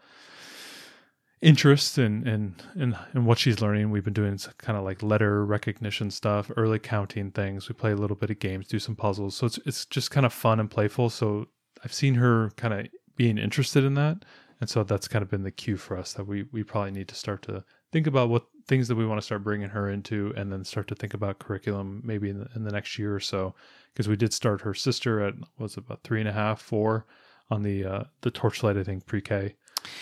interest 1.40 1.98
in 1.98 2.26
in 2.26 2.54
in, 2.74 2.96
in 3.14 3.24
what 3.24 3.38
she's 3.38 3.60
learning. 3.60 3.90
We've 3.90 4.04
been 4.04 4.12
doing 4.12 4.38
kind 4.58 4.78
of 4.78 4.84
like 4.84 5.02
letter 5.02 5.44
recognition 5.44 6.10
stuff, 6.10 6.50
early 6.56 6.78
counting 6.78 7.30
things. 7.30 7.68
We 7.68 7.74
play 7.74 7.92
a 7.92 7.96
little 7.96 8.16
bit 8.16 8.30
of 8.30 8.38
games, 8.38 8.66
do 8.66 8.78
some 8.78 8.96
puzzles. 8.96 9.36
So 9.36 9.46
it's 9.46 9.58
it's 9.66 9.86
just 9.86 10.10
kind 10.10 10.26
of 10.26 10.32
fun 10.32 10.60
and 10.60 10.70
playful. 10.70 11.10
So 11.10 11.48
I've 11.84 11.92
seen 11.92 12.14
her 12.14 12.50
kind 12.56 12.74
of 12.74 12.86
being 13.16 13.38
interested 13.38 13.84
in 13.84 13.94
that, 13.94 14.24
and 14.60 14.68
so 14.70 14.82
that's 14.82 15.08
kind 15.08 15.22
of 15.22 15.30
been 15.30 15.42
the 15.42 15.50
cue 15.50 15.76
for 15.76 15.96
us 15.96 16.12
that 16.14 16.26
we 16.26 16.44
we 16.52 16.62
probably 16.62 16.92
need 16.92 17.08
to 17.08 17.14
start 17.14 17.42
to 17.42 17.64
think 17.92 18.06
about 18.06 18.28
what 18.28 18.46
things 18.66 18.88
that 18.88 18.96
we 18.96 19.06
want 19.06 19.20
to 19.20 19.24
start 19.24 19.44
bringing 19.44 19.68
her 19.68 19.90
into, 19.90 20.32
and 20.36 20.50
then 20.50 20.64
start 20.64 20.88
to 20.88 20.94
think 20.94 21.14
about 21.14 21.38
curriculum 21.38 22.00
maybe 22.02 22.30
in 22.30 22.38
the, 22.38 22.48
in 22.56 22.64
the 22.64 22.72
next 22.72 22.98
year 22.98 23.14
or 23.14 23.20
so, 23.20 23.54
because 23.92 24.08
we 24.08 24.16
did 24.16 24.32
start 24.32 24.62
her 24.62 24.72
sister 24.74 25.20
at 25.20 25.34
was 25.58 25.76
about 25.76 26.02
three 26.02 26.20
and 26.20 26.28
a 26.28 26.32
half, 26.32 26.62
four 26.62 27.06
on 27.50 27.62
the 27.62 27.84
uh, 27.84 28.04
the 28.22 28.30
Torchlight 28.30 28.78
I 28.78 28.82
think 28.82 29.04
pre-K 29.04 29.54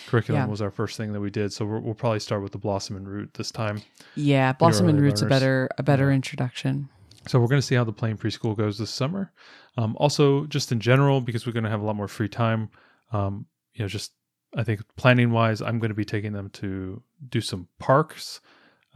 curriculum 0.07 0.41
Yeah. 0.43 0.47
was 0.47 0.61
our 0.61 0.71
first 0.71 0.97
thing 0.97 1.13
that 1.13 1.19
we 1.21 1.29
did. 1.29 1.51
So 1.53 1.65
we're, 1.65 1.79
we'll 1.79 1.93
probably 1.93 2.19
start 2.19 2.41
with 2.43 2.51
the 2.51 2.57
Blossom 2.57 2.95
and 2.95 3.07
Root 3.07 3.33
this 3.35 3.51
time. 3.51 3.81
yeah 4.15 4.53
blossom 4.53 4.89
and 4.89 4.99
roots 5.01 5.21
a 5.21 5.25
better 5.25 5.69
a 5.77 5.83
better 5.83 6.09
Yeah. 6.09 6.15
introduction 6.15 6.89
So 7.27 7.39
we're 7.39 7.47
going 7.47 7.61
to 7.61 7.65
see 7.67 7.75
how 7.75 7.83
the 7.85 7.93
Playing 7.93 8.17
Preschool 8.17 8.55
goes 8.57 8.77
this 8.77 8.89
summer. 8.91 9.31
Um, 9.77 9.95
also, 9.97 10.45
just 10.47 10.71
in 10.73 10.79
general, 10.81 11.21
because 11.21 11.45
we're 11.47 11.53
going 11.53 11.63
to 11.63 11.69
have 11.69 11.81
a 11.81 11.85
lot 11.85 11.95
more 11.95 12.07
free 12.09 12.27
time, 12.29 12.69
Um, 13.11 13.45
you 13.73 13.83
know, 13.83 13.87
just 13.87 14.11
I 14.55 14.63
think 14.63 14.81
planning 14.97 15.31
wise, 15.31 15.61
I'm 15.61 15.79
going 15.79 15.89
to 15.89 15.95
be 15.95 16.05
taking 16.05 16.33
them 16.33 16.49
to 16.61 17.01
do 17.29 17.41
some 17.41 17.67
parks 17.79 18.39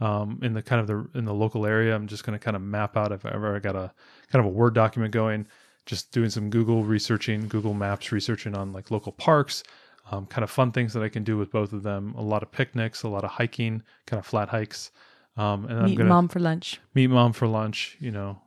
um, 0.00 0.38
in 0.42 0.52
the 0.52 0.62
kind 0.62 0.80
of 0.80 0.86
the 0.86 1.18
in 1.18 1.24
the 1.24 1.34
local 1.34 1.66
area. 1.66 1.94
I'm 1.96 2.06
just 2.06 2.24
going 2.24 2.38
to 2.38 2.44
kind 2.44 2.54
of 2.54 2.62
map 2.62 2.96
out 2.96 3.10
if 3.12 3.24
ever 3.26 3.56
I 3.56 3.58
got 3.58 3.74
a 3.74 3.92
kind 4.30 4.44
of 4.44 4.46
a 4.52 4.54
Word 4.54 4.74
document 4.74 5.12
going, 5.12 5.46
just 5.86 6.12
doing 6.12 6.30
some 6.30 6.50
Google 6.50 6.84
researching, 6.84 7.48
Google 7.48 7.74
Maps 7.74 8.12
researching 8.12 8.54
on 8.56 8.72
like 8.72 8.90
local 8.92 9.10
parks, 9.12 9.64
um, 10.10 10.26
kind 10.26 10.42
of 10.44 10.50
fun 10.50 10.72
things 10.72 10.92
that 10.94 11.02
I 11.02 11.08
can 11.08 11.24
do 11.24 11.36
with 11.36 11.50
both 11.50 11.72
of 11.72 11.82
them. 11.82 12.14
A 12.16 12.22
lot 12.22 12.42
of 12.42 12.50
picnics, 12.50 13.02
a 13.02 13.08
lot 13.08 13.24
of 13.24 13.30
hiking, 13.30 13.82
kind 14.06 14.18
of 14.18 14.26
flat 14.26 14.48
hikes. 14.48 14.90
Um, 15.36 15.66
and 15.66 15.78
I'm 15.78 15.84
Meet 15.86 15.98
gonna 15.98 16.08
mom 16.10 16.28
for 16.28 16.40
lunch. 16.40 16.80
meet 16.94 17.08
mom 17.08 17.32
for 17.32 17.46
lunch. 17.46 17.96
You 18.00 18.10
know, 18.10 18.38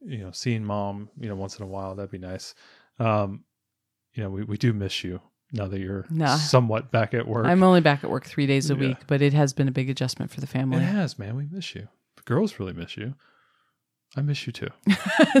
you 0.00 0.18
know, 0.18 0.30
seeing 0.32 0.64
mom, 0.64 1.08
you 1.18 1.28
know, 1.28 1.34
once 1.34 1.58
in 1.58 1.64
a 1.64 1.68
while 1.68 1.94
that'd 1.94 2.10
be 2.10 2.18
nice. 2.18 2.54
Um, 2.98 3.44
you 4.14 4.22
know, 4.22 4.30
we, 4.30 4.44
we 4.44 4.56
do 4.58 4.72
miss 4.72 5.02
you 5.04 5.20
now 5.52 5.66
that 5.68 5.80
you're 5.80 6.06
Nah. 6.10 6.36
somewhat 6.36 6.90
back 6.90 7.14
at 7.14 7.26
work. 7.26 7.46
I'm 7.46 7.62
only 7.62 7.80
back 7.80 8.04
at 8.04 8.10
work 8.10 8.26
three 8.26 8.46
days 8.46 8.70
a 8.70 8.74
Yeah. 8.74 8.80
week, 8.80 8.98
but 9.06 9.22
it 9.22 9.32
has 9.32 9.52
been 9.52 9.68
a 9.68 9.72
big 9.72 9.88
adjustment 9.90 10.30
for 10.30 10.40
the 10.40 10.46
family. 10.46 10.78
it 10.78 10.86
has, 10.86 11.18
man. 11.18 11.34
We 11.36 11.46
miss 11.50 11.74
you. 11.74 11.88
The 12.16 12.22
girls 12.22 12.58
really 12.60 12.72
miss 12.72 12.96
you. 12.96 13.14
I 14.16 14.22
miss 14.22 14.46
you 14.46 14.52
too. 14.52 14.68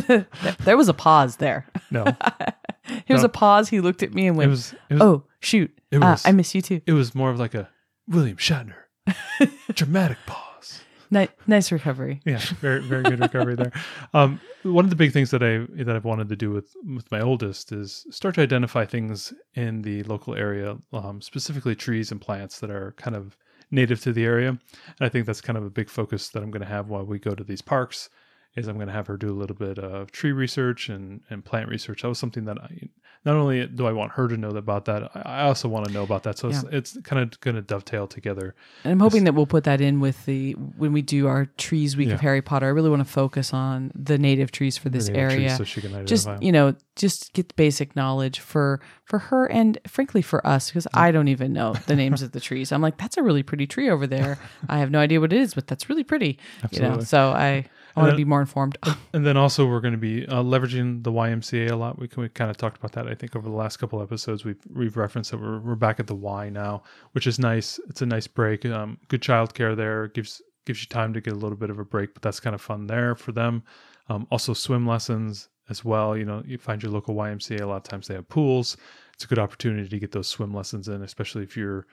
there 0.64 0.76
was 0.76 0.88
a 0.88 0.94
pause 0.94 1.36
there. 1.36 1.66
No, 1.90 2.04
It 3.06 3.12
was 3.12 3.22
No. 3.22 3.26
a 3.26 3.28
pause. 3.28 3.68
He 3.68 3.80
looked 3.80 4.02
at 4.02 4.12
me 4.14 4.26
and 4.26 4.36
it 4.36 4.38
went, 4.38 4.50
was 4.50 4.72
it 4.88 4.94
was 4.94 5.02
"Oh 5.02 5.24
shoot, 5.40 5.76
it 5.90 5.98
uh, 6.02 6.10
was- 6.10 6.26
I 6.26 6.32
miss 6.32 6.54
you 6.54 6.62
too." 6.62 6.80
it 6.86 6.92
was 6.92 7.14
more 7.14 7.30
of 7.30 7.38
like 7.38 7.54
a 7.54 7.68
William 8.08 8.36
Shatner 8.36 8.74
dramatic 9.74 10.18
pause. 10.26 10.80
Ni- 11.12 11.28
nice 11.48 11.72
recovery. 11.72 12.20
Yeah, 12.24 12.38
very 12.60 12.80
very 12.80 13.02
good 13.02 13.20
recovery 13.20 13.56
there. 13.56 13.72
Um, 14.14 14.40
one 14.64 14.84
of 14.84 14.90
the 14.90 14.96
big 14.96 15.12
things 15.12 15.30
that 15.30 15.42
I 15.42 15.66
that 15.84 15.94
I've 15.96 16.04
wanted 16.04 16.28
to 16.30 16.36
do 16.36 16.50
with 16.50 16.74
with 16.96 17.10
my 17.10 17.20
oldest 17.20 17.72
is 17.72 18.06
start 18.10 18.34
to 18.36 18.42
identify 18.42 18.84
things 18.84 19.32
in 19.54 19.82
the 19.82 20.02
local 20.04 20.34
area, 20.34 20.78
um, 20.92 21.20
specifically 21.20 21.74
trees 21.76 22.10
and 22.12 22.20
plants 22.20 22.58
that 22.60 22.70
are 22.70 22.92
kind 22.96 23.14
of 23.16 23.36
native 23.72 24.00
to 24.02 24.12
the 24.12 24.24
area. 24.24 24.48
And 24.50 24.58
I 25.00 25.08
think 25.08 25.26
that's 25.26 25.40
kind 25.40 25.56
of 25.56 25.64
a 25.64 25.70
big 25.70 25.88
focus 25.88 26.28
that 26.30 26.42
I'm 26.42 26.50
going 26.50 26.62
to 26.62 26.68
have 26.68 26.88
while 26.88 27.04
we 27.04 27.18
go 27.20 27.34
to 27.36 27.44
these 27.44 27.62
parks. 27.62 28.10
Is 28.56 28.66
I'm 28.66 28.74
going 28.76 28.88
to 28.88 28.92
have 28.92 29.06
her 29.06 29.16
do 29.16 29.30
a 29.30 29.32
little 29.38 29.54
bit 29.56 29.78
of 29.78 30.10
tree 30.10 30.32
research 30.32 30.88
and, 30.88 31.20
and 31.30 31.44
plant 31.44 31.68
research. 31.68 32.02
That 32.02 32.08
was 32.08 32.18
something 32.18 32.46
that 32.46 32.58
I 32.58 32.88
not 33.24 33.36
only 33.36 33.66
do 33.66 33.86
I 33.86 33.92
want 33.92 34.12
her 34.12 34.26
to 34.28 34.36
know 34.36 34.48
about 34.48 34.86
that, 34.86 35.08
I 35.14 35.42
also 35.42 35.68
want 35.68 35.86
to 35.86 35.92
know 35.92 36.02
about 36.02 36.22
that. 36.24 36.38
So 36.38 36.48
it's, 36.48 36.64
it's 36.72 36.98
kind 37.04 37.22
of 37.22 37.38
going 37.40 37.54
to 37.54 37.60
dovetail 37.62 38.06
together. 38.08 38.54
And 38.82 38.90
I'm 38.92 38.98
hoping 38.98 39.24
that 39.24 39.34
we'll 39.34 39.46
put 39.46 39.64
that 39.64 39.80
in 39.80 40.00
with 40.00 40.24
the 40.26 40.52
when 40.52 40.92
we 40.92 41.00
do 41.02 41.28
our 41.28 41.44
trees 41.58 41.96
week 41.96 42.08
Yeah. 42.08 42.14
of 42.14 42.20
Harry 42.22 42.40
Potter. 42.42 42.66
I 42.66 42.70
really 42.70 42.88
want 42.90 43.06
to 43.06 43.12
focus 43.12 43.52
on 43.54 43.92
the 43.94 44.18
native 44.18 44.50
trees 44.50 44.76
for 44.78 44.88
this 44.88 45.08
area. 45.10 45.54
so 45.56 45.62
she 45.64 45.80
can 45.80 45.90
identify. 45.90 46.08
just 46.08 46.26
'em. 46.28 46.42
you 46.42 46.50
know, 46.50 46.74
just 46.96 47.32
get 47.34 47.48
the 47.50 47.54
basic 47.54 47.94
knowledge 47.94 48.40
for 48.40 48.80
for 49.04 49.18
her 49.20 49.46
and 49.46 49.78
frankly 49.86 50.22
for 50.22 50.44
us 50.46 50.70
because 50.70 50.86
I 50.94 51.12
don't 51.12 51.28
even 51.28 51.52
know 51.52 51.74
the 51.86 51.94
names 51.96 52.22
of 52.22 52.32
the 52.32 52.40
trees. 52.40 52.72
I'm 52.72 52.82
like, 52.82 52.96
that's 52.98 53.16
a 53.16 53.22
really 53.22 53.42
pretty 53.42 53.66
tree 53.66 53.90
over 53.90 54.06
there. 54.08 54.38
I 54.68 54.78
have 54.78 54.90
no 54.90 54.98
idea 54.98 55.20
what 55.20 55.32
it 55.32 55.38
is, 55.40 55.54
but 55.54 55.66
that's 55.68 55.88
really 55.88 56.04
pretty. 56.04 56.38
You 56.72 56.80
know, 56.80 57.00
so 57.00 57.30
I 57.30 57.66
I 57.96 58.00
want 58.00 58.12
to 58.12 58.16
be 58.16 58.24
more 58.24 58.40
informed. 58.40 58.78
And 59.12 59.26
then 59.26 59.36
also 59.36 59.66
we're 59.66 59.80
going 59.80 59.92
to 59.92 59.98
be 59.98 60.26
uh, 60.28 60.42
leveraging 60.42 61.02
the 61.02 61.10
YMCA 61.10 61.70
a 61.70 61.76
lot. 61.76 61.98
We 61.98 62.06
can, 62.06 62.22
we 62.22 62.28
kind 62.28 62.50
of 62.50 62.56
talked 62.56 62.76
about 62.76 62.92
that. 62.92 63.08
I 63.08 63.14
think 63.14 63.34
over 63.34 63.48
the 63.48 63.54
last 63.54 63.78
couple 63.78 64.00
episodes 64.00 64.44
we've 64.44 64.60
we've 64.72 64.96
referenced 64.96 65.32
that 65.32 65.40
we're 65.40 65.58
we're 65.58 65.74
back 65.74 65.98
at 65.98 66.06
the 66.06 66.14
Y 66.14 66.48
now, 66.48 66.82
which 67.12 67.26
is 67.26 67.38
nice. 67.38 67.80
It's 67.88 68.02
a 68.02 68.06
nice 68.06 68.26
break. 68.26 68.64
Um, 68.66 68.98
good 69.08 69.20
childcare 69.20 69.76
there 69.76 70.08
gives 70.08 70.40
gives 70.64 70.80
you 70.80 70.86
time 70.86 71.12
to 71.14 71.20
get 71.20 71.32
a 71.32 71.36
little 71.36 71.56
bit 71.56 71.70
of 71.70 71.78
a 71.78 71.84
break, 71.84 72.14
but 72.14 72.22
that's 72.22 72.40
kind 72.40 72.54
of 72.54 72.60
fun 72.60 72.86
there 72.86 73.14
for 73.14 73.32
them. 73.32 73.62
Um, 74.08 74.26
also 74.30 74.54
swim 74.54 74.86
lessons 74.86 75.48
as 75.68 75.84
well. 75.84 76.16
You 76.16 76.24
know, 76.24 76.42
you 76.46 76.58
find 76.58 76.82
your 76.82 76.92
local 76.92 77.14
YMCA. 77.14 77.60
A 77.60 77.66
lot 77.66 77.76
of 77.76 77.82
times 77.84 78.08
they 78.08 78.14
have 78.14 78.28
pools. 78.28 78.76
It's 79.14 79.24
a 79.24 79.28
good 79.28 79.38
opportunity 79.38 79.88
to 79.88 79.98
get 79.98 80.12
those 80.12 80.28
swim 80.28 80.54
lessons 80.54 80.88
in, 80.88 81.02
especially 81.02 81.42
if 81.42 81.56
you're 81.56 81.86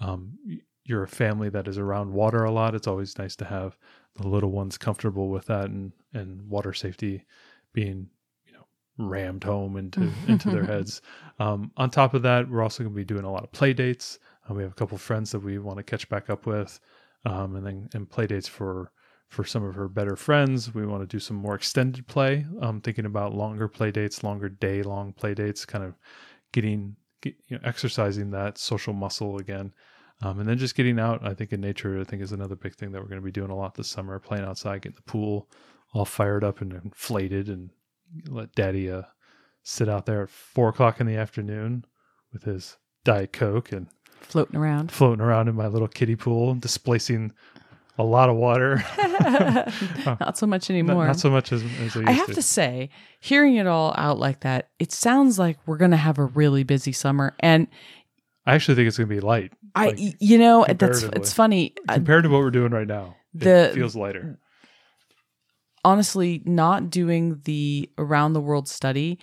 um, 0.00 0.38
you're 0.84 1.04
a 1.04 1.08
family 1.08 1.48
that 1.48 1.68
is 1.68 1.78
around 1.78 2.12
water 2.12 2.44
a 2.44 2.50
lot. 2.50 2.74
It's 2.74 2.88
always 2.88 3.18
nice 3.18 3.36
to 3.36 3.44
have 3.44 3.76
the 4.16 4.28
little 4.28 4.50
ones 4.50 4.78
comfortable 4.78 5.28
with 5.28 5.46
that 5.46 5.66
and 5.66 5.92
and 6.12 6.48
water 6.48 6.72
safety 6.72 7.24
being 7.72 8.08
you 8.46 8.52
know 8.52 8.66
rammed 8.98 9.44
home 9.44 9.76
into 9.76 10.10
into 10.28 10.50
their 10.50 10.64
heads. 10.72 11.00
Um, 11.38 11.72
on 11.76 11.90
top 11.90 12.14
of 12.14 12.22
that, 12.22 12.48
we're 12.48 12.62
also 12.62 12.82
going 12.82 12.94
to 12.94 12.96
be 12.96 13.04
doing 13.04 13.24
a 13.24 13.32
lot 13.32 13.44
of 13.44 13.52
play 13.52 13.72
dates. 13.72 14.18
Uh, 14.48 14.54
we 14.54 14.62
have 14.62 14.72
a 14.72 14.76
couple 14.76 14.98
friends 14.98 15.30
that 15.32 15.40
we 15.40 15.58
want 15.58 15.78
to 15.78 15.82
catch 15.82 16.08
back 16.08 16.30
up 16.30 16.46
with, 16.46 16.78
um, 17.24 17.56
and 17.56 17.66
then 17.66 17.88
and 17.94 18.10
play 18.10 18.26
dates 18.26 18.48
for 18.48 18.92
for 19.28 19.44
some 19.44 19.64
of 19.64 19.74
her 19.74 19.88
better 19.88 20.14
friends. 20.14 20.74
We 20.74 20.86
want 20.86 21.02
to 21.02 21.06
do 21.06 21.18
some 21.18 21.36
more 21.36 21.54
extended 21.54 22.06
play. 22.06 22.44
Um, 22.60 22.80
thinking 22.82 23.06
about 23.06 23.34
longer 23.34 23.66
play 23.66 23.90
dates, 23.90 24.22
longer 24.22 24.50
day 24.50 24.82
long 24.82 25.12
play 25.14 25.32
dates, 25.34 25.64
kind 25.64 25.84
of 25.84 25.94
getting 26.52 26.96
get, 27.22 27.34
you 27.48 27.56
know 27.56 27.62
exercising 27.64 28.30
that 28.32 28.58
social 28.58 28.92
muscle 28.92 29.38
again. 29.38 29.72
Um, 30.22 30.38
and 30.38 30.48
then 30.48 30.56
just 30.58 30.74
getting 30.76 31.00
out, 31.00 31.26
I 31.26 31.34
think 31.34 31.52
in 31.52 31.60
nature, 31.60 32.00
I 32.00 32.04
think 32.04 32.22
is 32.22 32.32
another 32.32 32.54
big 32.54 32.74
thing 32.74 32.92
that 32.92 33.02
we're 33.02 33.08
going 33.08 33.20
to 33.20 33.24
be 33.24 33.32
doing 33.32 33.50
a 33.50 33.56
lot 33.56 33.74
this 33.74 33.88
summer. 33.88 34.18
Playing 34.18 34.44
outside, 34.44 34.82
getting 34.82 34.96
the 34.96 35.02
pool 35.10 35.48
all 35.92 36.04
fired 36.04 36.44
up 36.44 36.60
and 36.60 36.72
inflated, 36.72 37.48
and 37.48 37.70
let 38.28 38.54
Daddy 38.54 38.90
uh, 38.90 39.02
sit 39.62 39.88
out 39.88 40.06
there 40.06 40.22
at 40.22 40.30
four 40.30 40.68
o'clock 40.68 41.00
in 41.00 41.06
the 41.06 41.16
afternoon 41.16 41.84
with 42.32 42.44
his 42.44 42.76
diet 43.04 43.32
coke 43.32 43.72
and 43.72 43.88
Floating 44.20 44.56
around. 44.56 44.92
floating 44.92 45.20
around 45.20 45.48
in 45.48 45.56
my 45.56 45.66
little 45.66 45.88
kiddie 45.88 46.14
pool, 46.14 46.54
displacing 46.54 47.32
a 47.98 48.04
lot 48.04 48.28
of 48.30 48.36
water. 48.36 48.82
Not 50.20 50.38
so 50.38 50.46
much 50.46 50.68
not, 50.68 50.70
anymore. 50.70 51.06
not 51.06 51.18
so 51.18 51.30
much 51.30 51.52
as, 51.52 51.62
as 51.62 51.96
I 51.96 52.00
used 52.00 52.08
I 52.08 52.12
have 52.12 52.28
to. 52.28 52.34
to 52.34 52.42
say, 52.42 52.88
hearing 53.20 53.56
it 53.56 53.66
all 53.66 53.92
out 53.98 54.18
like 54.18 54.40
that, 54.40 54.70
it 54.78 54.92
sounds 54.92 55.38
like 55.38 55.58
we're 55.66 55.76
going 55.76 55.90
to 55.90 55.96
have 55.96 56.18
a 56.18 56.24
really 56.24 56.62
busy 56.62 56.92
summer. 56.92 57.34
And 57.40 57.66
I 58.46 58.54
actually 58.54 58.74
think 58.74 58.88
it's 58.88 58.98
going 58.98 59.08
to 59.08 59.14
be 59.14 59.20
light 59.20 59.52
I, 59.74 59.86
Like, 59.90 59.98
you 60.20 60.36
know, 60.38 60.66
that's 60.68 61.02
it's 61.04 61.32
funny. 61.32 61.74
Uh, 61.88 61.94
compared 61.94 62.24
to 62.24 62.28
what 62.30 62.40
we're 62.40 62.50
doing 62.50 62.72
right 62.72 62.86
now. 62.86 63.16
the- 63.34 63.70
it 63.70 63.74
feels 63.74 63.94
lighter. 63.96 64.38
honestly, 65.84 66.42
not 66.44 66.90
doing 66.90 67.40
the 67.44 67.90
around 67.98 68.32
the 68.32 68.40
world 68.40 68.68
study 68.68 69.18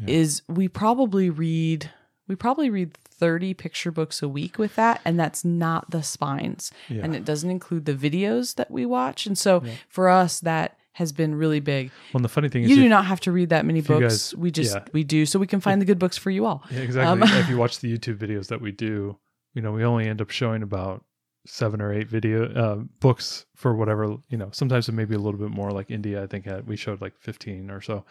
Yeah. 0.00 0.14
is 0.14 0.42
we 0.48 0.68
probably 0.68 1.30
read 1.30 1.90
we 2.28 2.36
probably 2.36 2.70
read 2.70 2.94
30 2.94 3.52
picture 3.52 3.90
books 3.90 4.22
a 4.22 4.28
week 4.28 4.56
with 4.58 4.74
that 4.76 5.00
and 5.04 5.18
that's 5.20 5.44
not 5.44 5.90
the 5.90 6.02
spines 6.02 6.70
Yeah. 6.88 7.02
and 7.04 7.14
it 7.14 7.24
doesn't 7.24 7.50
include 7.50 7.84
the 7.84 7.94
videos 7.94 8.54
that 8.56 8.70
we 8.70 8.86
watch 8.86 9.26
and 9.26 9.36
so 9.36 9.62
Yeah. 9.64 9.72
for 9.88 10.08
us 10.08 10.40
that 10.40 10.78
has 10.92 11.12
been 11.12 11.34
really 11.34 11.60
big 11.60 11.90
well, 12.12 12.18
and 12.18 12.24
the 12.24 12.28
funny 12.28 12.48
thing 12.48 12.64
is, 12.64 12.70
you 12.70 12.76
do 12.76 12.84
if- 12.84 12.90
not 12.90 13.06
have 13.06 13.20
to 13.20 13.32
read 13.32 13.48
that 13.50 13.64
many 13.64 13.80
books 13.80 14.00
guys- 14.00 14.34
we 14.34 14.50
just 14.50 14.74
yeah. 14.74 14.84
we 14.92 15.04
do 15.04 15.24
so 15.26 15.38
we 15.38 15.46
can 15.46 15.60
find 15.60 15.80
the 15.80 15.86
good 15.86 15.98
books 15.98 16.16
for 16.18 16.30
you 16.30 16.46
all 16.46 16.62
Yeah, 16.70 16.80
exactly. 16.80 17.22
Um, 17.22 17.40
if 17.40 17.48
you 17.48 17.56
watch 17.56 17.80
the 17.80 17.96
YouTube 17.96 18.18
videos 18.18 18.48
that 18.48 18.60
we 18.60 18.72
do, 18.72 19.18
you 19.54 19.62
know, 19.62 19.72
we 19.72 19.84
only 19.84 20.06
end 20.08 20.20
up 20.20 20.30
showing 20.30 20.62
about 20.62 21.04
seven 21.46 21.80
or 21.80 21.92
eight 21.92 22.08
video 22.08 22.52
uh, 22.54 22.76
books 23.00 23.46
for 23.56 23.74
whatever, 23.74 24.16
you 24.28 24.36
know, 24.38 24.50
sometimes 24.52 24.88
it 24.88 24.92
may 24.92 25.04
be 25.04 25.14
a 25.14 25.18
little 25.18 25.40
bit 25.40 25.50
more 25.50 25.70
like 25.72 25.90
India. 25.90 26.22
I 26.22 26.26
think 26.26 26.44
had, 26.44 26.66
we 26.66 26.76
showed 26.76 27.00
like 27.00 27.14
15 27.18 27.70
or 27.70 27.80
so, 27.80 28.04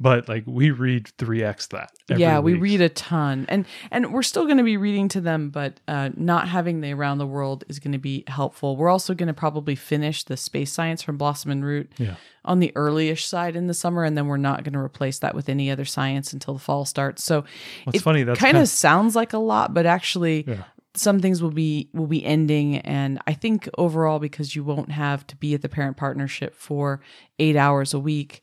but 0.00 0.28
like 0.28 0.42
we 0.46 0.70
read 0.72 1.04
3X 1.18 1.68
that. 1.68 1.90
every 2.10 2.20
yeah 2.20 2.40
we 2.40 2.54
week. 2.54 2.62
read 2.62 2.80
a 2.80 2.88
ton 2.88 3.46
and 3.48 3.64
and 3.92 4.12
we're 4.12 4.22
still 4.24 4.44
going 4.44 4.56
to 4.58 4.64
be 4.64 4.76
reading 4.76 5.08
to 5.08 5.20
them 5.20 5.50
but 5.50 5.78
uh, 5.86 6.10
not 6.16 6.48
having 6.48 6.80
the 6.80 6.92
around 6.92 7.18
the 7.18 7.26
world 7.26 7.62
is 7.68 7.78
going 7.78 7.92
to 7.92 7.98
be 7.98 8.24
helpful 8.26 8.76
we're 8.76 8.88
also 8.88 9.14
going 9.14 9.28
to 9.28 9.32
probably 9.34 9.74
finish 9.76 10.24
the 10.24 10.36
space 10.36 10.72
science 10.72 11.00
from 11.02 11.16
blossom 11.16 11.50
and 11.52 11.64
root 11.64 11.92
Yeah. 11.96 12.16
on 12.44 12.58
the 12.58 12.72
earlyish 12.74 13.24
side 13.24 13.54
in 13.54 13.68
the 13.68 13.74
summer 13.74 14.02
and 14.04 14.16
then 14.18 14.26
we're 14.26 14.36
not 14.36 14.64
going 14.64 14.72
to 14.72 14.80
replace 14.80 15.20
that 15.20 15.34
with 15.34 15.48
any 15.48 15.70
other 15.70 15.84
science 15.84 16.32
until 16.32 16.54
the 16.54 16.60
fall 16.60 16.84
starts 16.84 17.22
so 17.22 17.44
What's 17.84 18.00
it 18.00 18.02
funny, 18.02 18.24
that's 18.24 18.38
kind 18.40 18.54
kind 18.54 18.62
of 18.62 18.68
sounds 18.68 19.14
like 19.14 19.32
a 19.32 19.38
lot 19.38 19.74
but 19.74 19.86
actually 19.86 20.44
Yeah. 20.48 20.64
some 20.96 21.20
things 21.20 21.40
will 21.40 21.50
be 21.52 21.88
will 21.92 22.08
be 22.08 22.24
ending 22.24 22.78
and 22.78 23.20
i 23.28 23.32
think 23.32 23.68
overall 23.78 24.18
because 24.18 24.56
you 24.56 24.64
won't 24.64 24.90
have 24.90 25.24
to 25.28 25.36
be 25.36 25.54
at 25.54 25.62
the 25.62 25.68
parent 25.68 25.96
partnership 25.96 26.54
for 26.56 27.00
eight 27.38 27.54
hours 27.56 27.94
a 27.94 27.98
week 28.00 28.42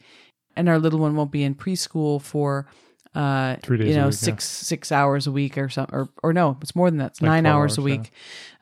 and 0.55 0.67
our 0.69 0.79
little 0.79 0.99
one 0.99 1.15
won't 1.15 1.31
be 1.31 1.43
in 1.43 1.55
preschool 1.55 2.21
for 2.21 2.65
uh 3.13 3.57
Three 3.63 3.77
days 3.77 3.89
you 3.89 3.95
know 3.95 4.05
week, 4.07 4.13
yeah. 4.13 4.17
six 4.25 4.45
six 4.45 4.91
hours 4.91 5.27
a 5.27 5.31
week 5.31 5.57
or 5.57 5.67
something 5.69 5.93
or 5.93 6.09
or 6.23 6.31
no 6.33 6.57
it's 6.61 6.75
more 6.75 6.89
than 6.89 6.99
that 6.99 7.11
it's 7.11 7.21
Like 7.21 7.27
nine 7.29 7.43
12 7.43 7.55
hours, 7.55 7.77
a 7.77 7.81
hours, 7.81 7.89
yeah. 7.91 7.97
week 7.97 8.11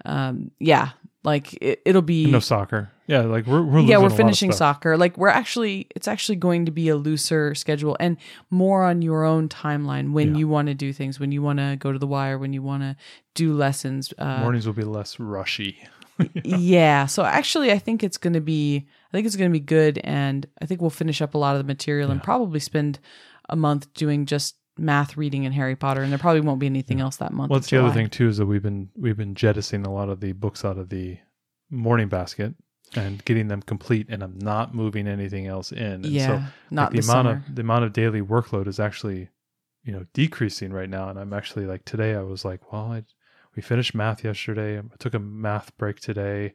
um 0.05 0.51
yeah 0.59 0.89
like 1.23 1.53
it, 1.61 1.81
it'll 1.85 2.01
be 2.01 2.31
no 2.31 2.39
soccer. 2.39 2.89
Yeah. 3.05 3.21
Like 3.21 3.45
we're, 3.45 3.61
we're 3.61 3.81
yeah 3.81 3.97
we're 3.97 4.09
finishing 4.09 4.51
soccer 4.51 4.95
like 4.97 5.17
we're 5.17 5.27
actually 5.29 5.87
it's 5.95 6.07
actually 6.07 6.37
going 6.37 6.65
to 6.65 6.71
be 6.71 6.89
a 6.89 6.95
looser 6.95 7.53
schedule 7.55 7.97
and 7.99 8.17
more 8.49 8.83
on 8.85 9.01
your 9.01 9.23
own 9.25 9.49
timeline 9.49 10.13
when 10.13 10.33
Yeah. 10.33 10.39
you 10.39 10.47
want 10.47 10.67
to 10.69 10.73
do 10.73 10.93
things 10.93 11.19
when 11.19 11.31
you 11.31 11.41
want 11.41 11.59
to 11.59 11.75
go 11.77 11.91
to 11.91 11.99
the 11.99 12.07
wire 12.07 12.37
when 12.37 12.53
you 12.53 12.61
want 12.63 12.83
to 12.83 12.95
do 13.35 13.53
lessons 13.53 14.13
uh, 14.17 14.39
Mornings 14.39 14.65
will 14.65 14.73
be 14.73 14.83
less 14.83 15.19
rushy. 15.19 15.77
yeah 16.43 17.05
so 17.05 17.23
actually 17.23 17.71
i 17.71 17.77
think 17.79 18.03
it's 18.03 18.17
going 18.17 18.33
to 18.33 18.41
be 18.41 18.87
i 19.09 19.11
think 19.11 19.25
it's 19.27 19.35
going 19.35 19.49
to 19.49 19.53
be 19.53 19.59
good 19.59 19.99
and 20.03 20.47
i 20.61 20.65
think 20.65 20.81
we'll 20.81 20.89
finish 20.89 21.21
up 21.21 21.33
a 21.33 21.37
lot 21.37 21.55
of 21.55 21.59
the 21.59 21.67
material 21.67 22.11
and 22.11 22.23
probably 22.23 22.59
spend 22.59 22.99
a 23.49 23.55
month 23.55 23.91
doing 23.93 24.25
just 24.25 24.55
math 24.77 25.17
reading 25.17 25.45
and 25.45 25.53
harry 25.53 25.75
potter 25.75 26.01
and 26.01 26.11
there 26.11 26.19
probably 26.19 26.41
won't 26.41 26.59
be 26.59 26.65
anything 26.65 27.01
else 27.01 27.17
that 27.17 27.33
month 27.33 27.49
Well, 27.49 27.59
that's 27.59 27.69
the 27.69 27.83
other 27.83 27.93
thing 27.93 28.09
too 28.09 28.29
is 28.29 28.37
that 28.37 28.45
we've 28.45 28.63
been 28.63 28.89
we've 28.95 29.17
been 29.17 29.35
jettisoning 29.35 29.85
a 29.85 29.93
lot 29.93 30.09
of 30.09 30.19
the 30.21 30.31
books 30.31 30.63
out 30.63 30.77
of 30.77 30.89
the 30.89 31.17
morning 31.69 32.07
basket 32.07 32.55
and 32.95 33.23
getting 33.25 33.49
them 33.49 33.61
complete, 33.61 34.07
and 34.09 34.23
I'm 34.23 34.39
not 34.39 34.73
moving 34.73 35.07
anything 35.07 35.45
else 35.45 35.71
in. 35.71 35.83
And 35.83 36.05
yeah 36.07 36.27
so 36.27 36.43
not 36.71 36.91
like, 36.91 37.01
the 37.01 37.01
the 37.01 37.11
amount 37.11 37.25
summer. 37.27 37.43
of 37.47 37.55
the 37.55 37.61
amount 37.61 37.85
of 37.85 37.93
daily 37.93 38.21
workload 38.21 38.67
is 38.67 38.79
actually, 38.79 39.29
you 39.83 39.91
know 39.91 40.05
decreasing 40.13 40.73
right 40.73 40.89
now, 40.89 41.09
and 41.09 41.19
I'm 41.19 41.33
actually 41.33 41.65
like 41.65 41.85
today 41.85 42.15
I 42.15 42.21
was 42.21 42.43
like, 42.43 42.71
well, 42.71 42.91
I 42.91 43.03
we 43.55 43.61
finished 43.61 43.93
math 43.93 44.23
yesterday. 44.23 44.79
I 44.79 44.81
took 44.97 45.13
a 45.13 45.19
math 45.19 45.75
break 45.77 45.99
today. 45.99 46.53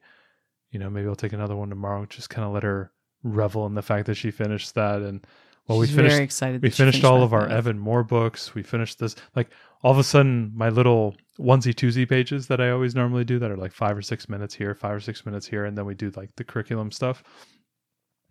You 0.74 0.80
know, 0.80 0.90
maybe 0.90 1.06
I'll 1.06 1.14
take 1.14 1.32
another 1.32 1.54
one 1.54 1.70
tomorrow. 1.70 2.04
Just 2.06 2.30
kind 2.30 2.44
of 2.44 2.52
let 2.52 2.64
her 2.64 2.90
revel 3.22 3.64
in 3.66 3.74
the 3.74 3.82
fact 3.82 4.06
that 4.06 4.16
she 4.16 4.30
finished 4.30 4.74
that 4.74 5.00
and 5.00 5.26
well 5.66 5.78
we 5.78 5.86
finished 5.86 6.12
very 6.12 6.24
excited. 6.24 6.60
we 6.60 6.68
she 6.68 6.76
finished 6.76 7.04
all 7.04 7.22
of 7.22 7.32
our. 7.32 7.48
Evan-Moor 7.48 8.02
books. 8.02 8.54
We 8.54 8.62
finished 8.64 8.98
this. 8.98 9.14
Like 9.36 9.50
all 9.82 9.92
of 9.92 9.98
a 9.98 10.04
sudden, 10.04 10.52
my 10.54 10.68
little 10.68 11.14
onesie 11.38 11.72
twosie 11.72 12.08
pages 12.08 12.48
that 12.48 12.60
I 12.60 12.70
always 12.70 12.94
normally 12.94 13.24
do 13.24 13.38
that 13.38 13.50
are 13.50 13.56
like 13.56 13.72
five 13.72 13.96
or 13.96 14.02
six 14.02 14.28
minutes 14.28 14.52
here, 14.52 14.74
five 14.74 14.96
or 14.96 15.00
six 15.00 15.24
minutes 15.24 15.46
here, 15.46 15.64
and 15.64 15.78
then 15.78 15.86
we 15.86 15.94
do 15.94 16.10
like 16.16 16.34
the 16.36 16.44
curriculum 16.44 16.90
stuff. 16.90 17.22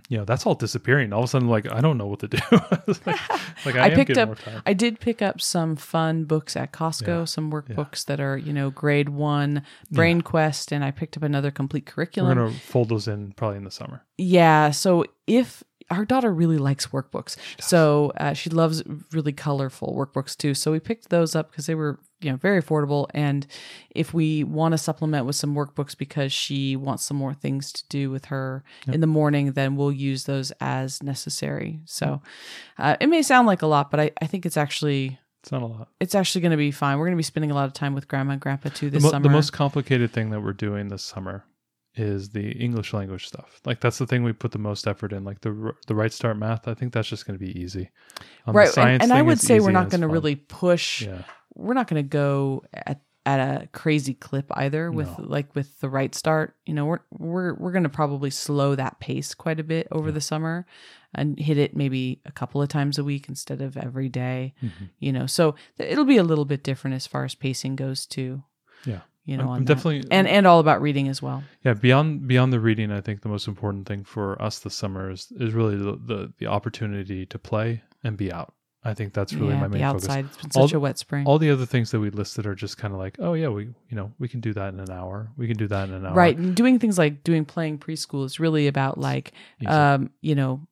You 0.09 0.17
know, 0.17 0.25
that's 0.25 0.45
all 0.45 0.53
disappearing. 0.55 1.13
All 1.13 1.19
of 1.19 1.25
a 1.25 1.27
sudden, 1.27 1.47
like 1.47 1.71
I 1.71 1.81
don't 1.81 1.97
know 1.97 2.07
what 2.07 2.19
to 2.19 2.27
do. 2.27 2.37
Like, 3.05 3.07
like 3.65 3.75
I, 3.75 3.85
I 3.85 3.87
am 3.87 3.95
picked 3.95 4.17
up- 4.17 4.27
more 4.29 4.35
time. 4.35 4.61
I 4.65 4.73
did 4.73 4.99
pick 4.99 5.21
up 5.21 5.39
some 5.41 5.75
fun 5.75 6.25
books 6.25 6.55
at 6.57 6.71
Costco, 6.73 7.07
Yeah, 7.07 7.25
some 7.25 7.51
workbooks 7.51 8.05
that 8.05 8.19
are, 8.19 8.37
you 8.37 8.51
know, 8.53 8.69
grade 8.69 9.09
one, 9.09 9.63
Yeah. 9.89 9.95
Brain 9.95 10.21
Quest, 10.21 10.71
and 10.73 10.83
I 10.83 10.91
picked 10.91 11.15
up 11.17 11.23
another 11.23 11.49
complete 11.51 11.85
curriculum 11.85 12.37
We're 12.37 12.45
gonna 12.47 12.57
fold 12.59 12.89
those 12.89 13.07
in 13.07 13.31
probably 13.33 13.57
in 13.57 13.63
the 13.63 13.71
summer. 13.71 14.03
Yeah. 14.17 14.71
So 14.71 15.05
if 15.27 15.63
our 15.93 16.05
daughter 16.05 16.33
really 16.33 16.57
likes 16.57 16.87
workbooks, 16.87 17.35
so 17.59 18.11
uh, 18.17 18.33
she 18.33 18.49
loves 18.49 18.83
really 19.11 19.31
colorful 19.33 19.93
workbooks 19.95 20.35
too. 20.35 20.53
So 20.53 20.71
we 20.71 20.79
picked 20.79 21.09
those 21.09 21.35
up 21.35 21.51
because 21.51 21.65
they 21.67 21.75
were, 21.75 21.99
you 22.21 22.31
know, 22.31 22.37
very 22.37 22.61
affordable. 22.61 23.07
And 23.13 23.45
if 23.91 24.13
we 24.13 24.43
want 24.43 24.71
to 24.73 24.77
supplement 24.77 25.25
with 25.25 25.35
some 25.35 25.55
workbooks 25.55 25.97
because 25.97 26.31
she 26.33 26.75
wants 26.75 27.05
some 27.05 27.17
more 27.17 27.33
things 27.33 27.71
to 27.73 27.83
do 27.89 28.09
with 28.11 28.25
her 28.25 28.63
in 28.87 28.99
the 29.01 29.07
morning, 29.07 29.51
then 29.53 29.75
we'll 29.75 29.91
use 29.91 30.23
those 30.25 30.51
as 30.59 31.01
necessary. 31.03 31.79
So 31.85 32.21
uh, 32.77 32.97
it 32.99 33.07
may 33.07 33.21
sound 33.21 33.47
like 33.47 33.61
a 33.61 33.67
lot, 33.67 33.91
but 33.91 33.99
I, 33.99 34.11
I 34.21 34.27
think 34.27 34.45
it's 34.45 34.57
actually 34.57 35.19
It's 35.41 35.51
not 35.51 35.61
a 35.61 35.65
lot. 35.65 35.89
it's 35.99 36.15
actually 36.15 36.41
going 36.41 36.51
to 36.51 36.57
be 36.57 36.71
fine. 36.71 36.97
We're 36.97 37.05
going 37.05 37.15
to 37.17 37.17
be 37.17 37.23
spending 37.23 37.51
a 37.51 37.55
lot 37.55 37.65
of 37.65 37.73
time 37.73 37.93
with 37.93 38.07
grandma 38.07 38.33
and 38.33 38.41
grandpa 38.41 38.69
too 38.69 38.89
The, 38.89 38.95
this 38.97 39.03
mo- 39.03 39.11
summer. 39.11 39.23
the 39.23 39.29
most 39.33 39.51
complicated 39.53 40.11
thing 40.11 40.29
that 40.31 40.41
we're 40.41 40.53
doing 40.53 40.87
this 40.89 41.03
summer 41.03 41.43
is 41.95 42.29
the 42.29 42.51
English 42.53 42.93
language 42.93 43.27
stuff. 43.27 43.61
Like 43.65 43.79
that's 43.79 43.97
the 43.99 44.07
thing 44.07 44.23
we 44.23 44.33
put 44.33 44.51
the 44.51 44.59
most 44.59 44.87
effort 44.87 45.13
in. 45.13 45.23
Like 45.23 45.41
the 45.41 45.73
the 45.87 45.95
right 45.95 46.11
start 46.11 46.37
math. 46.37 46.67
I 46.67 46.73
think 46.73 46.93
that's 46.93 47.07
just 47.07 47.25
going 47.27 47.37
to 47.37 47.45
be 47.45 47.59
easy. 47.59 47.89
Um, 48.47 48.55
right, 48.55 48.75
and, 48.77 49.03
and 49.03 49.13
I 49.13 49.21
would 49.21 49.39
say 49.39 49.59
we're 49.59 49.71
not 49.71 49.89
going 49.89 50.01
to 50.01 50.07
really 50.07 50.35
push. 50.35 51.03
Yeah. 51.03 51.23
We're 51.55 51.75
not 51.75 51.87
going 51.87 52.03
to 52.03 52.07
go 52.09 52.63
at 52.73 53.01
at 53.25 53.39
a 53.63 53.67
crazy 53.67 54.13
clip 54.13 54.47
either 54.51 54.91
with 54.91 55.07
No. 55.17 55.25
like 55.25 55.55
with 55.55 55.79
the 55.79 55.87
right 55.89 56.13
start. 56.13 56.55
You 56.65 56.73
know, 56.73 56.85
we're 56.85 56.99
we're 57.11 57.53
we're 57.53 57.71
going 57.71 57.83
to 57.83 57.89
probably 57.89 58.31
slow 58.31 58.75
that 58.75 58.99
pace 58.99 59.33
quite 59.33 59.59
a 59.59 59.63
bit 59.63 59.87
over 59.91 60.07
Yeah. 60.09 60.13
the 60.15 60.21
summer 60.21 60.65
and 61.15 61.39
hit 61.39 61.57
it 61.59 61.75
maybe 61.75 62.19
a 62.25 62.31
couple 62.31 62.61
of 62.61 62.69
times 62.69 62.97
a 62.97 63.03
week 63.03 63.29
instead 63.29 63.61
of 63.61 63.77
every 63.77 64.09
day. 64.09 64.55
Mhm. 64.63 64.89
You 64.99 65.11
know, 65.13 65.25
so 65.27 65.55
it'll 65.77 66.05
be 66.05 66.17
a 66.17 66.23
little 66.23 66.43
bit 66.45 66.63
different 66.63 66.95
as 66.95 67.05
far 67.07 67.23
as 67.23 67.35
pacing 67.35 67.75
goes 67.75 68.05
too. 68.07 68.43
Yeah. 68.83 69.01
You 69.25 69.37
know, 69.37 69.43
I'm- 69.43 69.49
on 69.51 69.57
I'm 69.59 69.65
that. 69.65 69.75
definitely 69.75 70.03
and 70.11 70.27
and 70.27 70.45
all 70.45 70.59
about 70.59 70.81
reading 70.81 71.07
as 71.07 71.21
well. 71.21 71.43
yeah 71.63 71.73
beyond 71.73 72.27
beyond 72.27 72.51
the 72.51 72.59
reading. 72.59 72.91
I 72.91 73.01
think 73.01 73.21
the 73.21 73.29
most 73.29 73.47
important 73.47 73.87
thing 73.87 74.03
for 74.03 74.41
us 74.41 74.59
this 74.59 74.75
summer 74.75 75.09
is 75.11 75.31
is 75.39 75.53
really 75.53 75.77
the 75.77 75.93
the, 76.05 76.33
the 76.39 76.47
opportunity 76.47 77.25
to 77.27 77.39
play 77.39 77.83
and 78.03 78.17
be 78.17 78.31
out. 78.31 78.53
I 78.85 78.93
think 78.93 79.13
that's 79.13 79.31
really 79.33 79.53
yeah, 79.53 79.61
my 79.61 79.67
main 79.69 79.81
focus. 79.81 80.03
outside. 80.03 80.25
It's 80.25 80.35
been 80.35 80.51
All 80.61 80.67
such 80.67 80.73
a 80.75 80.79
wet 80.81 80.97
spring. 80.97 81.25
All 81.25 81.39
the 81.39 81.49
other 81.51 81.65
things 81.65 81.91
that 81.91 82.01
we 82.01 82.09
listed 82.09 82.45
are 82.45 82.53
just 82.53 82.77
kind 82.77 82.93
of 82.93 82.99
like, 82.99 83.15
oh 83.19 83.33
yeah, 83.33 83.47
we 83.47 83.63
you 83.87 83.95
know 83.95 84.11
we 84.19 84.27
can 84.27 84.41
do 84.41 84.51
that 84.53 84.73
in 84.73 84.81
an 84.81 84.89
hour. 84.91 85.31
We 85.37 85.47
can 85.47 85.55
do 85.55 85.67
that 85.69 85.87
in 85.87 85.95
an 85.95 86.05
hour. 86.05 86.13
Right. 86.13 86.37
And 86.37 86.53
doing 86.53 86.79
things 86.79 86.97
like 86.97 87.23
doing 87.23 87.45
playing 87.45 87.77
preschool 87.79 88.25
is 88.25 88.41
really 88.41 88.67
about 88.67 88.97
like 88.97 89.31
Easy. 89.61 89.67
um, 89.67 90.09
you 90.19 90.35
know, 90.35 90.67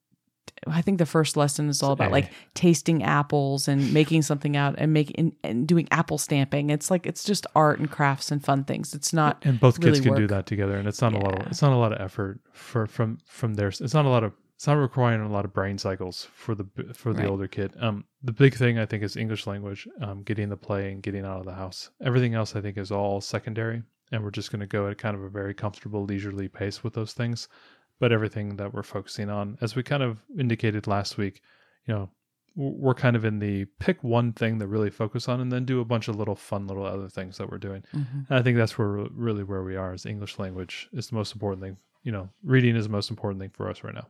I 0.68 0.82
think 0.82 0.97
the 0.99 1.06
first 1.06 1.36
lesson 1.38 1.70
is 1.70 1.82
all 1.82 1.91
about 1.91 2.12
like 2.12 2.32
tasting 2.54 3.04
apples 3.04 3.68
and 3.68 3.93
making 3.93 4.22
something 4.22 4.56
out 4.56 4.76
and 4.78 4.93
making 4.93 5.36
and 5.43 5.68
doing 5.68 5.88
apple 5.91 6.18
stamping. 6.18 6.70
It's 6.70 6.91
like 6.91 7.06
it's 7.08 7.24
just 7.24 7.47
art 7.56 7.80
and 7.80 7.89
crafts 7.89 8.32
and 8.32 8.43
fun 8.43 8.64
things. 8.64 8.93
It's 8.93 9.14
not 9.14 9.41
and 9.43 9.60
both 9.60 9.76
kids 9.82 9.99
really 9.99 10.02
can 10.02 10.16
do 10.16 10.28
that 10.28 10.45
together 10.45 10.78
and 10.78 10.88
it's 10.88 11.02
not 11.02 11.14
a 11.14 11.18
lot 11.18 11.39
of 11.39 11.47
it's 11.47 11.62
not 11.62 11.74
a 11.74 11.76
lot 11.78 11.93
of 11.93 12.02
effort 12.02 12.39
for 12.52 12.86
from 12.88 13.18
from 13.26 13.56
their 13.56 13.70
it's 13.70 13.93
not 13.93 14.06
a 14.06 14.10
lot 14.10 14.24
of 14.24 14.34
it's 14.56 14.68
not 14.68 14.74
requiring 14.74 15.22
a 15.22 15.28
lot 15.32 15.43
of 15.45 15.52
brain 15.54 15.78
cycles 15.78 16.28
for 16.36 16.54
the 16.54 16.66
for 16.93 17.14
the 17.14 17.22
Right. 17.24 17.30
older 17.30 17.47
kid 17.47 17.74
um 17.80 18.06
the 18.22 18.32
big 18.32 18.54
thing 18.54 18.78
i 18.78 18.86
think 18.86 19.02
is 19.02 19.16
english 19.18 19.47
language 19.47 19.88
um 20.02 20.22
getting 20.22 20.49
the 20.49 20.58
play 20.58 20.91
and 20.91 21.02
getting 21.02 21.26
out 21.26 21.39
of 21.39 21.45
the 21.45 21.54
house 21.54 21.89
everything 22.04 22.36
else 22.36 22.56
i 22.56 22.62
think 22.62 22.78
is 22.78 22.91
all 22.91 23.22
secondary 23.22 23.82
and 24.12 24.24
we're 24.24 24.30
just 24.30 24.52
going 24.52 24.60
to 24.60 24.68
go 24.68 24.88
at 24.88 24.97
kind 24.99 25.16
of 25.16 25.24
a 25.24 25.30
very 25.30 25.54
comfortable 25.56 26.04
leisurely 26.06 26.47
pace 26.47 26.84
with 26.84 26.93
those 26.93 27.14
things 27.14 27.47
but 28.02 28.12
everything 28.12 28.58
that 28.58 28.74
we're 28.74 28.84
focusing 28.95 29.30
on 29.30 29.58
as 29.62 29.76
we 29.76 29.84
kind 29.84 30.04
of 30.04 30.18
indicated 30.38 30.88
last 30.88 31.18
week 31.18 31.41
you 31.88 31.93
know 31.93 32.10
we're 32.56 32.93
kind 33.06 33.16
of 33.16 33.24
in 33.24 33.39
the 33.39 33.64
pick 33.80 34.04
one 34.04 34.34
thing 34.34 34.58
that 34.58 34.68
really 34.68 34.89
focus 34.89 35.30
on 35.30 35.39
and 35.39 35.49
then 35.54 35.64
do 35.64 35.80
a 35.80 35.86
bunch 35.86 36.10
of 36.10 36.16
little 36.18 36.36
fun 36.36 36.68
little 36.68 36.86
other 36.86 37.08
things 37.08 37.38
that 37.38 37.49
we're 37.49 37.58
doing 37.70 37.82
Mhm. 37.93 38.26
and 38.30 38.38
I 38.39 38.41
think 38.41 38.58
that's 38.58 38.78
where 38.78 38.89
really 39.28 39.43
where 39.45 39.64
we 39.64 39.78
are 39.78 39.93
is 39.93 40.06
English 40.06 40.38
language 40.38 40.89
is 40.91 41.08
the 41.10 41.16
most 41.16 41.32
important 41.34 41.62
thing. 41.64 41.78
You 42.04 42.12
know, 42.12 42.30
reading 42.43 42.76
is 42.76 42.86
the 42.88 42.91
most 42.91 43.10
important 43.12 43.39
thing 43.41 43.52
for 43.52 43.70
us 43.70 43.84
right 43.86 43.93
now. 43.93 44.08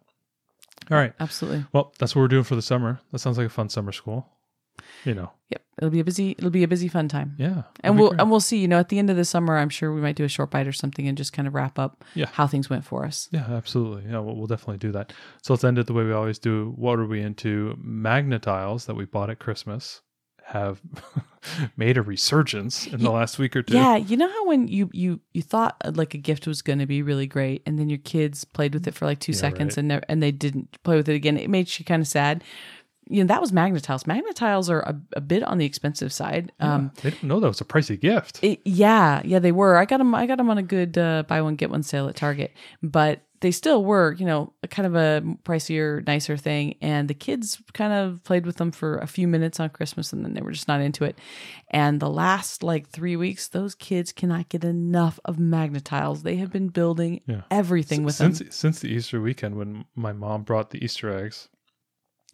All 0.89 0.97
right. 0.97 1.13
absolutely. 1.19 1.65
Well, 1.73 1.93
that's 1.99 2.15
what 2.15 2.21
we're 2.21 2.29
doing 2.35 2.45
for 2.45 2.55
the 2.55 2.61
summer. 2.61 2.99
That 3.11 3.19
sounds 3.19 3.37
like 3.37 3.47
a 3.47 3.49
fun 3.59 3.69
summer 3.69 3.91
school. 3.91 4.27
You 5.05 5.13
know. 5.13 5.31
Yep. 5.49 5.61
It'll 5.79 5.89
be 5.89 5.99
a 5.99 6.03
busy 6.03 6.31
it'll 6.37 6.49
be 6.49 6.63
a 6.63 6.67
busy 6.67 6.87
fun 6.87 7.07
time. 7.07 7.35
Yeah. 7.37 7.63
And 7.81 7.97
we'll 7.99 8.11
and 8.11 8.29
we'll 8.29 8.39
see, 8.39 8.57
you 8.57 8.67
know, 8.67 8.77
at 8.79 8.89
the 8.89 8.99
end 8.99 9.09
of 9.09 9.17
the 9.17 9.25
summer, 9.25 9.57
I'm 9.57 9.69
sure 9.69 9.93
we 9.93 9.99
might 10.01 10.15
do 10.15 10.23
a 10.23 10.29
short 10.29 10.51
bite 10.51 10.67
or 10.67 10.71
something 10.71 11.07
and 11.07 11.17
just 11.17 11.33
kind 11.33 11.47
of 11.47 11.53
wrap 11.55 11.79
up 11.79 12.03
Yeah. 12.13 12.27
how 12.31 12.45
things 12.47 12.69
went 12.69 12.85
for 12.85 13.03
us. 13.05 13.27
yeah, 13.31 13.45
absolutely. 13.49 14.03
Yeah, 14.09 14.19
we'll, 14.19 14.35
we'll 14.35 14.47
definitely 14.47 14.77
do 14.77 14.91
that. 14.93 15.11
So 15.41 15.53
let's 15.53 15.63
end 15.63 15.77
it 15.79 15.87
the 15.87 15.93
way 15.93 16.03
we 16.03 16.13
always 16.13 16.39
do. 16.39 16.73
What 16.77 16.99
are 16.99 17.05
we 17.05 17.21
into? 17.21 17.77
Magnetiles 17.83 18.85
that 18.85 18.95
we 18.95 19.05
bought 19.05 19.29
at 19.29 19.39
Christmas 19.39 20.01
have 20.45 20.81
made 21.77 21.97
a 21.97 22.01
resurgence 22.01 22.87
in 22.87 23.01
the 23.01 23.11
last 23.11 23.39
week 23.39 23.55
or 23.55 23.63
two. 23.63 23.73
Yeah, 23.75 23.95
you 23.95 24.17
know 24.17 24.29
how 24.29 24.47
when 24.47 24.67
you 24.67 24.89
you 24.93 25.21
you 25.33 25.41
thought 25.41 25.77
uh, 25.83 25.91
like 25.95 26.13
a 26.13 26.17
gift 26.17 26.45
was 26.47 26.61
going 26.61 26.79
to 26.79 26.85
be 26.85 27.01
really 27.01 27.27
great, 27.27 27.63
and 27.65 27.79
then 27.79 27.89
your 27.89 27.99
kids 27.99 28.43
played 28.43 28.73
with 28.73 28.87
it 28.87 28.93
for 28.93 29.05
like 29.05 29.19
two 29.19 29.31
Yeah, 29.31 29.37
seconds 29.39 29.71
right. 29.73 29.77
and 29.79 29.87
never, 29.87 30.03
and 30.09 30.21
they 30.21 30.31
didn't 30.31 30.81
play 30.83 30.95
with 30.97 31.07
it 31.09 31.15
again. 31.15 31.37
It 31.37 31.49
made 31.49 31.67
you 31.79 31.85
kind 31.85 32.01
of 32.01 32.07
sad. 32.07 32.43
You 33.11 33.23
know 33.23 33.27
that 33.27 33.41
was 33.41 33.51
Magnetiles. 33.51 34.03
Magnetiles 34.05 34.69
are 34.69 34.79
a, 34.81 34.95
a 35.17 35.21
bit 35.21 35.43
on 35.43 35.57
the 35.57 35.65
expensive 35.65 36.11
side. 36.13 36.51
Yeah, 36.59 36.75
Um, 36.75 36.91
they 37.01 37.09
didn't 37.11 37.27
know 37.27 37.39
that 37.39 37.47
was 37.47 37.61
a 37.61 37.65
pricey 37.65 37.99
gift. 37.99 38.39
it, 38.43 38.61
yeah, 38.65 39.21
yeah, 39.25 39.39
they 39.39 39.51
were. 39.51 39.77
I 39.77 39.85
got 39.85 39.97
them. 39.97 40.15
I 40.15 40.25
got 40.25 40.37
them 40.37 40.49
on 40.49 40.57
a 40.57 40.63
good 40.63 40.97
uh, 40.97 41.23
buy 41.27 41.41
one 41.41 41.55
get 41.55 41.69
one 41.69 41.83
sale 41.83 42.07
at 42.07 42.15
Target, 42.15 42.51
but 42.81 43.21
they 43.41 43.49
still 43.51 43.83
were, 43.83 44.13
you 44.19 44.25
know, 44.27 44.53
a 44.61 44.67
kind 44.67 44.85
of 44.85 44.93
a 44.95 45.23
pricier, 45.43 46.05
nicer 46.05 46.37
thing. 46.37 46.75
And 46.79 47.07
the 47.07 47.15
kids 47.15 47.59
kind 47.73 47.91
of 47.91 48.23
played 48.23 48.45
with 48.45 48.57
them 48.57 48.71
for 48.71 48.99
a 48.99 49.07
few 49.07 49.27
minutes 49.27 49.59
on 49.59 49.69
Christmas, 49.69 50.13
and 50.13 50.23
then 50.23 50.35
they 50.35 50.41
were 50.41 50.51
just 50.51 50.67
not 50.67 50.79
into 50.79 51.03
it. 51.05 51.17
And 51.71 51.99
the 51.99 52.09
last 52.09 52.61
like 52.61 52.89
three 52.89 53.15
weeks, 53.15 53.47
those 53.47 53.73
kids 53.73 54.11
cannot 54.11 54.49
get 54.49 54.63
enough 54.63 55.19
of 55.25 55.37
Magnetiles. 55.37 56.21
They 56.21 56.35
have 56.35 56.51
been 56.51 56.67
building 56.69 57.21
Yeah. 57.25 57.41
everything 57.49 58.03
with 58.03 58.19
them. 58.19 58.33
since 58.35 58.55
since 58.55 58.79
the 58.79 58.89
Easter 58.89 59.19
weekend 59.19 59.55
when 59.57 59.85
my 59.95 60.13
mom 60.13 60.43
brought 60.43 60.69
the 60.69 60.83
Easter 60.85 61.09
eggs, 61.11 61.49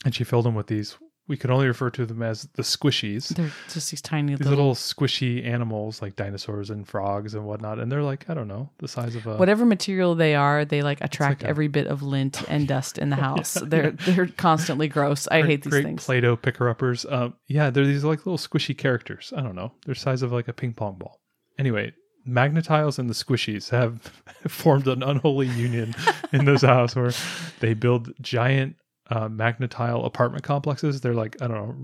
and 0.05 0.13
she 0.15 0.23
filled 0.23 0.45
them 0.45 0.55
with 0.55 0.67
these. 0.67 0.97
We 1.29 1.35
could 1.35 1.51
only 1.51 1.67
refer 1.67 1.89
to 1.89 2.05
them 2.05 2.21
as 2.23 2.43
the 2.53 2.63
squishies. 2.63 3.27
They're 3.27 3.51
just 3.69 3.91
these 3.91 4.01
tiny 4.01 4.33
These 4.35 4.47
little, 4.47 4.69
little 4.69 4.75
squishy 4.75 5.45
animals 5.45 6.01
like 6.01 6.15
dinosaurs 6.15 6.69
and 6.69 6.87
frogs 6.87 7.33
and 7.33 7.43
whatnot, 7.45 7.79
and 7.79 7.91
they're 7.91 8.01
like 8.01 8.29
I 8.29 8.33
don't 8.33 8.47
know 8.47 8.69
the 8.77 8.87
size 8.87 9.13
of 9.13 9.27
a 9.27 9.35
whatever 9.35 9.65
material 9.65 10.15
they 10.15 10.35
are, 10.35 10.63
they 10.63 10.81
like 10.83 10.99
attract 11.01 11.41
like 11.41 11.47
a- 11.47 11.49
every 11.49 11.67
bit 11.67 11.87
of 11.87 12.01
lint 12.01 12.43
and 12.47 12.65
dust 12.65 12.97
in 12.97 13.09
the 13.09 13.17
house. 13.17 13.57
Yeah, 13.57 13.67
they're 13.67 13.91
they're 13.91 14.27
constantly 14.27 14.87
gross. 14.87 15.27
I 15.27 15.41
hate 15.41 15.63
these 15.63 15.71
great 15.71 15.83
things. 15.83 16.05
Play-Doh 16.05 16.37
picker 16.37 16.69
uppers. 16.69 17.05
Um, 17.09 17.33
yeah, 17.47 17.71
they're 17.71 17.85
these 17.85 18.05
like 18.05 18.19
little 18.25 18.37
squishy 18.37 18.77
characters. 18.77 19.33
I 19.35 19.41
don't 19.41 19.55
know. 19.55 19.73
They're 19.85 19.95
size 19.95 20.21
of 20.21 20.31
like 20.31 20.47
a 20.47 20.53
ping 20.53 20.73
pong 20.73 20.95
ball. 20.97 21.19
Anyway, 21.59 21.91
Magnetiles 22.25 22.99
and 22.99 23.09
the 23.09 23.13
Squishies 23.13 23.69
have 23.71 24.01
formed 24.47 24.87
an 24.87 25.01
unholy 25.03 25.47
union 25.47 25.93
in 26.31 26.45
this 26.45 26.61
house 26.61 26.95
where 26.95 27.11
they 27.59 27.73
build 27.73 28.13
giant 28.21 28.75
uh, 29.09 29.27
Magnetile 29.29 30.05
apartment 30.05 30.43
complexes. 30.43 31.01
They're 31.01 31.13
like 31.13 31.41
I 31.41 31.47
don't 31.47 31.55
know. 31.57 31.75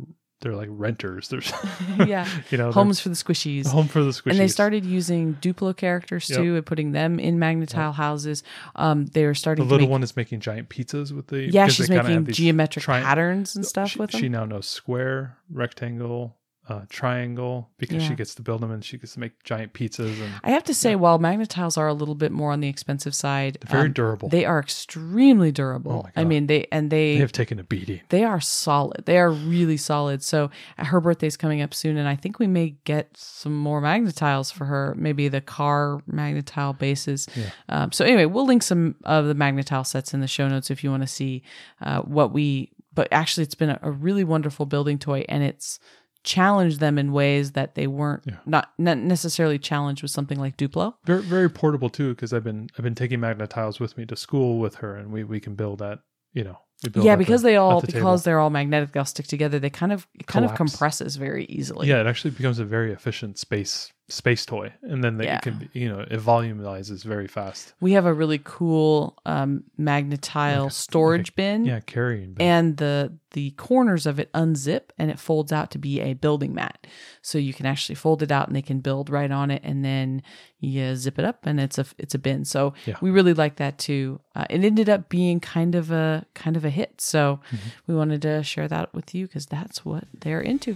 They're 0.42 0.56
like 0.58 0.68
renters. 0.72 1.30
There's 1.30 1.50
yeah. 2.06 2.28
you 2.52 2.58
know 2.58 2.70
Homes 2.74 3.00
for 3.00 3.08
the 3.08 3.16
squishies. 3.16 3.66
home 3.66 3.88
for 3.88 4.04
the 4.04 4.10
Squishies. 4.12 4.32
And 4.32 4.40
they 4.40 4.50
started 4.50 4.84
using 4.84 5.36
Duplo 5.36 5.76
characters 5.76 6.30
Yep. 6.30 6.38
too 6.38 6.56
and 6.58 6.66
putting 6.66 6.92
them 6.92 7.18
in 7.18 7.38
Magnetile 7.38 7.94
houses. 7.94 8.44
Um, 8.76 9.06
they 9.06 9.24
were 9.26 9.32
The 9.32 9.36
starting 9.36 9.64
to 9.66 9.70
little 9.72 9.88
make, 9.88 9.92
one 9.92 10.04
is 10.04 10.18
making 10.18 10.42
giant 10.42 10.68
pizzas 10.68 11.14
with 11.14 11.28
the 11.28 11.50
yeah, 11.50 11.68
she's 11.70 11.90
making 11.90 12.12
have 12.12 12.26
these 12.26 12.36
geometric 12.36 12.84
tri- 12.84 13.02
patterns 13.02 13.56
and 13.56 13.66
stuff 13.66 13.92
she, 13.92 14.00
with 14.00 14.12
them. 14.12 14.20
She 14.20 14.28
now 14.28 14.44
knows 14.44 14.68
square, 14.68 15.38
rectangle, 15.50 16.36
uh, 16.70 16.82
triangle 16.90 17.70
because 17.78 18.02
Yeah. 18.04 18.08
she 18.10 18.16
gets 18.16 18.34
to 18.36 18.42
build 18.42 18.62
them 18.62 18.72
and 18.72 18.84
she 18.86 18.98
gets 18.98 19.14
to 19.16 19.20
make 19.20 19.44
giant 19.44 19.74
pizzas 19.74 20.22
and 20.22 20.34
I 20.44 20.52
have 20.52 20.64
to 20.66 20.74
say, 20.74 20.96
while 20.96 21.20
Magnetiles 21.20 21.78
are 21.78 21.88
a 21.90 21.94
little 21.94 22.16
bit 22.16 22.32
more 22.32 22.52
on 22.54 22.62
the 22.62 22.70
expensive 22.70 23.14
side, 23.14 23.58
they're 23.62 23.72
very 23.80 23.88
um, 23.88 23.94
durable. 23.94 24.30
they 24.30 24.46
are 24.46 24.60
extremely 24.60 25.52
durable. 25.52 26.06
Oh 26.08 26.10
I 26.16 26.24
mean, 26.24 26.48
they 26.48 26.68
and 26.72 26.90
they 26.90 27.16
they 27.16 27.20
have 27.20 27.32
taken 27.34 27.60
a 27.60 27.64
beating. 27.64 28.02
they 28.10 28.24
are 28.24 28.40
solid. 28.40 29.06
They 29.06 29.18
are 29.18 29.30
really 29.32 29.76
solid. 29.78 30.24
So 30.24 30.52
uh, 30.78 30.86
her 30.86 31.02
birthday's 31.02 31.36
coming 31.36 31.62
up 31.62 31.74
soon, 31.74 31.98
and 31.98 32.08
I 32.08 32.16
think 32.16 32.40
we 32.40 32.48
may 32.48 32.76
get 32.86 33.18
some 33.18 33.58
more 33.58 33.82
magnetiles 33.82 34.54
for 34.54 34.66
her. 34.66 34.96
Maybe 34.98 35.28
the 35.28 35.42
car 35.42 36.02
magnetile 36.10 36.78
bases. 36.80 37.28
Yeah. 37.36 37.50
Um, 37.70 37.92
so 37.92 38.06
anyway, 38.06 38.26
we'll 38.26 38.46
link 38.48 38.64
some 38.64 38.96
of 39.04 39.26
the 39.26 39.36
magnetile 39.36 39.86
sets 39.86 40.14
in 40.14 40.22
the 40.22 40.28
show 40.28 40.48
notes 40.48 40.72
if 40.72 40.84
you 40.84 40.92
want 40.92 41.04
to 41.04 41.08
see 41.08 41.44
uh, 41.82 42.02
what 42.02 42.32
we 42.32 42.72
but 42.96 43.08
actually, 43.12 43.44
it's 43.44 43.56
been 43.56 43.72
a, 43.72 43.80
a 43.82 43.92
really 43.92 44.24
wonderful 44.24 44.66
building 44.68 45.00
toy, 45.00 45.26
and 45.28 45.44
it's 45.44 45.80
challenged 46.24 46.80
them 46.80 46.98
in 46.98 47.12
ways 47.14 47.52
that 47.52 47.76
they 47.76 47.88
weren't 47.88 48.24
Yeah. 48.26 48.36
not, 48.46 48.72
not 48.78 48.98
necessarily 48.98 49.60
challenged 49.60 50.02
with 50.02 50.12
something 50.12 50.40
like 50.40 50.58
Duplo. 50.58 50.96
Very 51.06 51.22
very 51.22 51.50
portable 51.50 51.90
too, 51.90 52.14
because 52.16 52.34
I've 52.34 52.44
been 52.44 52.70
I've 52.78 52.84
been 52.84 52.96
taking 52.96 53.20
magnet 53.20 53.50
tiles 53.50 53.80
with 53.80 53.98
me 53.98 54.06
to 54.08 54.16
school 54.16 54.60
with 54.60 54.76
her, 54.76 54.96
and 54.96 55.12
we 55.12 55.24
we 55.24 55.40
can 55.40 55.56
build 55.56 55.80
that 55.80 56.00
you 56.34 56.44
know. 56.44 56.58
We 56.84 56.90
build 56.90 57.06
Yeah, 57.06 57.14
at 57.14 57.16
the- 57.16 57.24
because 57.24 57.44
they 57.44 57.56
all 57.56 57.80
the 57.80 57.88
because 57.88 58.02
table. 58.02 58.18
they're 58.18 58.40
all 58.40 58.50
magnetic, 58.50 58.92
they'll 58.92 59.06
stick 59.06 59.28
together. 59.28 59.58
They 59.58 59.70
kind 59.70 59.94
of 59.94 60.06
it 60.16 60.28
kind 60.28 60.44
of 60.44 60.54
compresses 60.56 61.16
very 61.16 61.46
easily. 61.46 61.88
yeah, 61.88 62.02
it 62.02 62.08
actually 62.08 62.32
becomes 62.32 62.60
a 62.60 62.66
very 62.66 62.92
efficient 62.92 63.38
space 63.38 63.93
space 64.10 64.46
toy, 64.46 64.72
and 64.82 65.04
then 65.04 65.18
they 65.18 65.26
Yeah. 65.26 65.40
can 65.40 65.70
you 65.74 65.88
know 65.90 66.02
it 66.02 66.20
volumizes 66.20 67.04
very 67.04 67.28
fast. 67.28 67.74
We 67.80 67.94
have 67.94 68.06
a 68.06 68.14
really 68.14 68.42
cool 68.44 69.18
um, 69.26 69.64
magnetile 69.80 70.64
Like 70.64 70.72
a- 70.72 70.74
storage 70.74 71.36
bin. 71.36 71.66
Yeah, 71.66 71.80
carrying. 71.80 72.34
bin. 72.34 72.46
and 72.48 72.78
the 72.78 73.18
the 73.32 73.50
corners 73.52 74.06
of 74.06 74.20
it 74.20 74.32
unzip 74.34 74.92
and 75.00 75.10
it 75.10 75.18
folds 75.20 75.52
out 75.52 75.72
to 75.72 75.80
be 75.80 76.00
a 76.00 76.14
building 76.14 76.54
mat 76.54 76.86
so 77.24 77.40
you 77.40 77.52
can 77.52 77.66
actually 77.66 77.96
fold 77.96 78.22
it 78.22 78.32
out 78.32 78.46
and 78.46 78.56
they 78.56 78.62
can 78.62 78.80
build 78.80 79.10
right 79.10 79.32
on 79.32 79.50
it 79.50 79.60
and 79.64 79.84
then 79.84 80.22
you 80.60 80.96
zip 80.96 81.18
it 81.18 81.26
up 81.26 81.44
and 81.48 81.60
it's 81.60 81.80
a 81.80 81.86
it's 81.98 82.14
a 82.14 82.20
bin 82.20 82.46
so 82.46 82.76
Yeah. 82.86 82.96
we 83.02 83.10
really 83.10 83.34
like 83.34 83.56
that 83.56 83.80
too 83.80 84.20
uh, 84.36 84.46
it 84.52 84.64
ended 84.64 84.88
up 84.88 85.10
being 85.10 85.40
kind 85.40 85.74
of 85.74 85.90
a 85.90 86.28
kind 86.36 86.56
of 86.56 86.64
a 86.64 86.70
hit 86.70 87.02
so 87.02 87.40
Mm-hmm. 87.48 87.70
we 87.88 87.96
wanted 87.96 88.22
to 88.22 88.44
share 88.44 88.68
that 88.68 88.94
with 88.94 89.16
you 89.16 89.26
because 89.26 89.48
that's 89.48 89.84
what 89.84 90.04
they're 90.20 90.42
into 90.42 90.76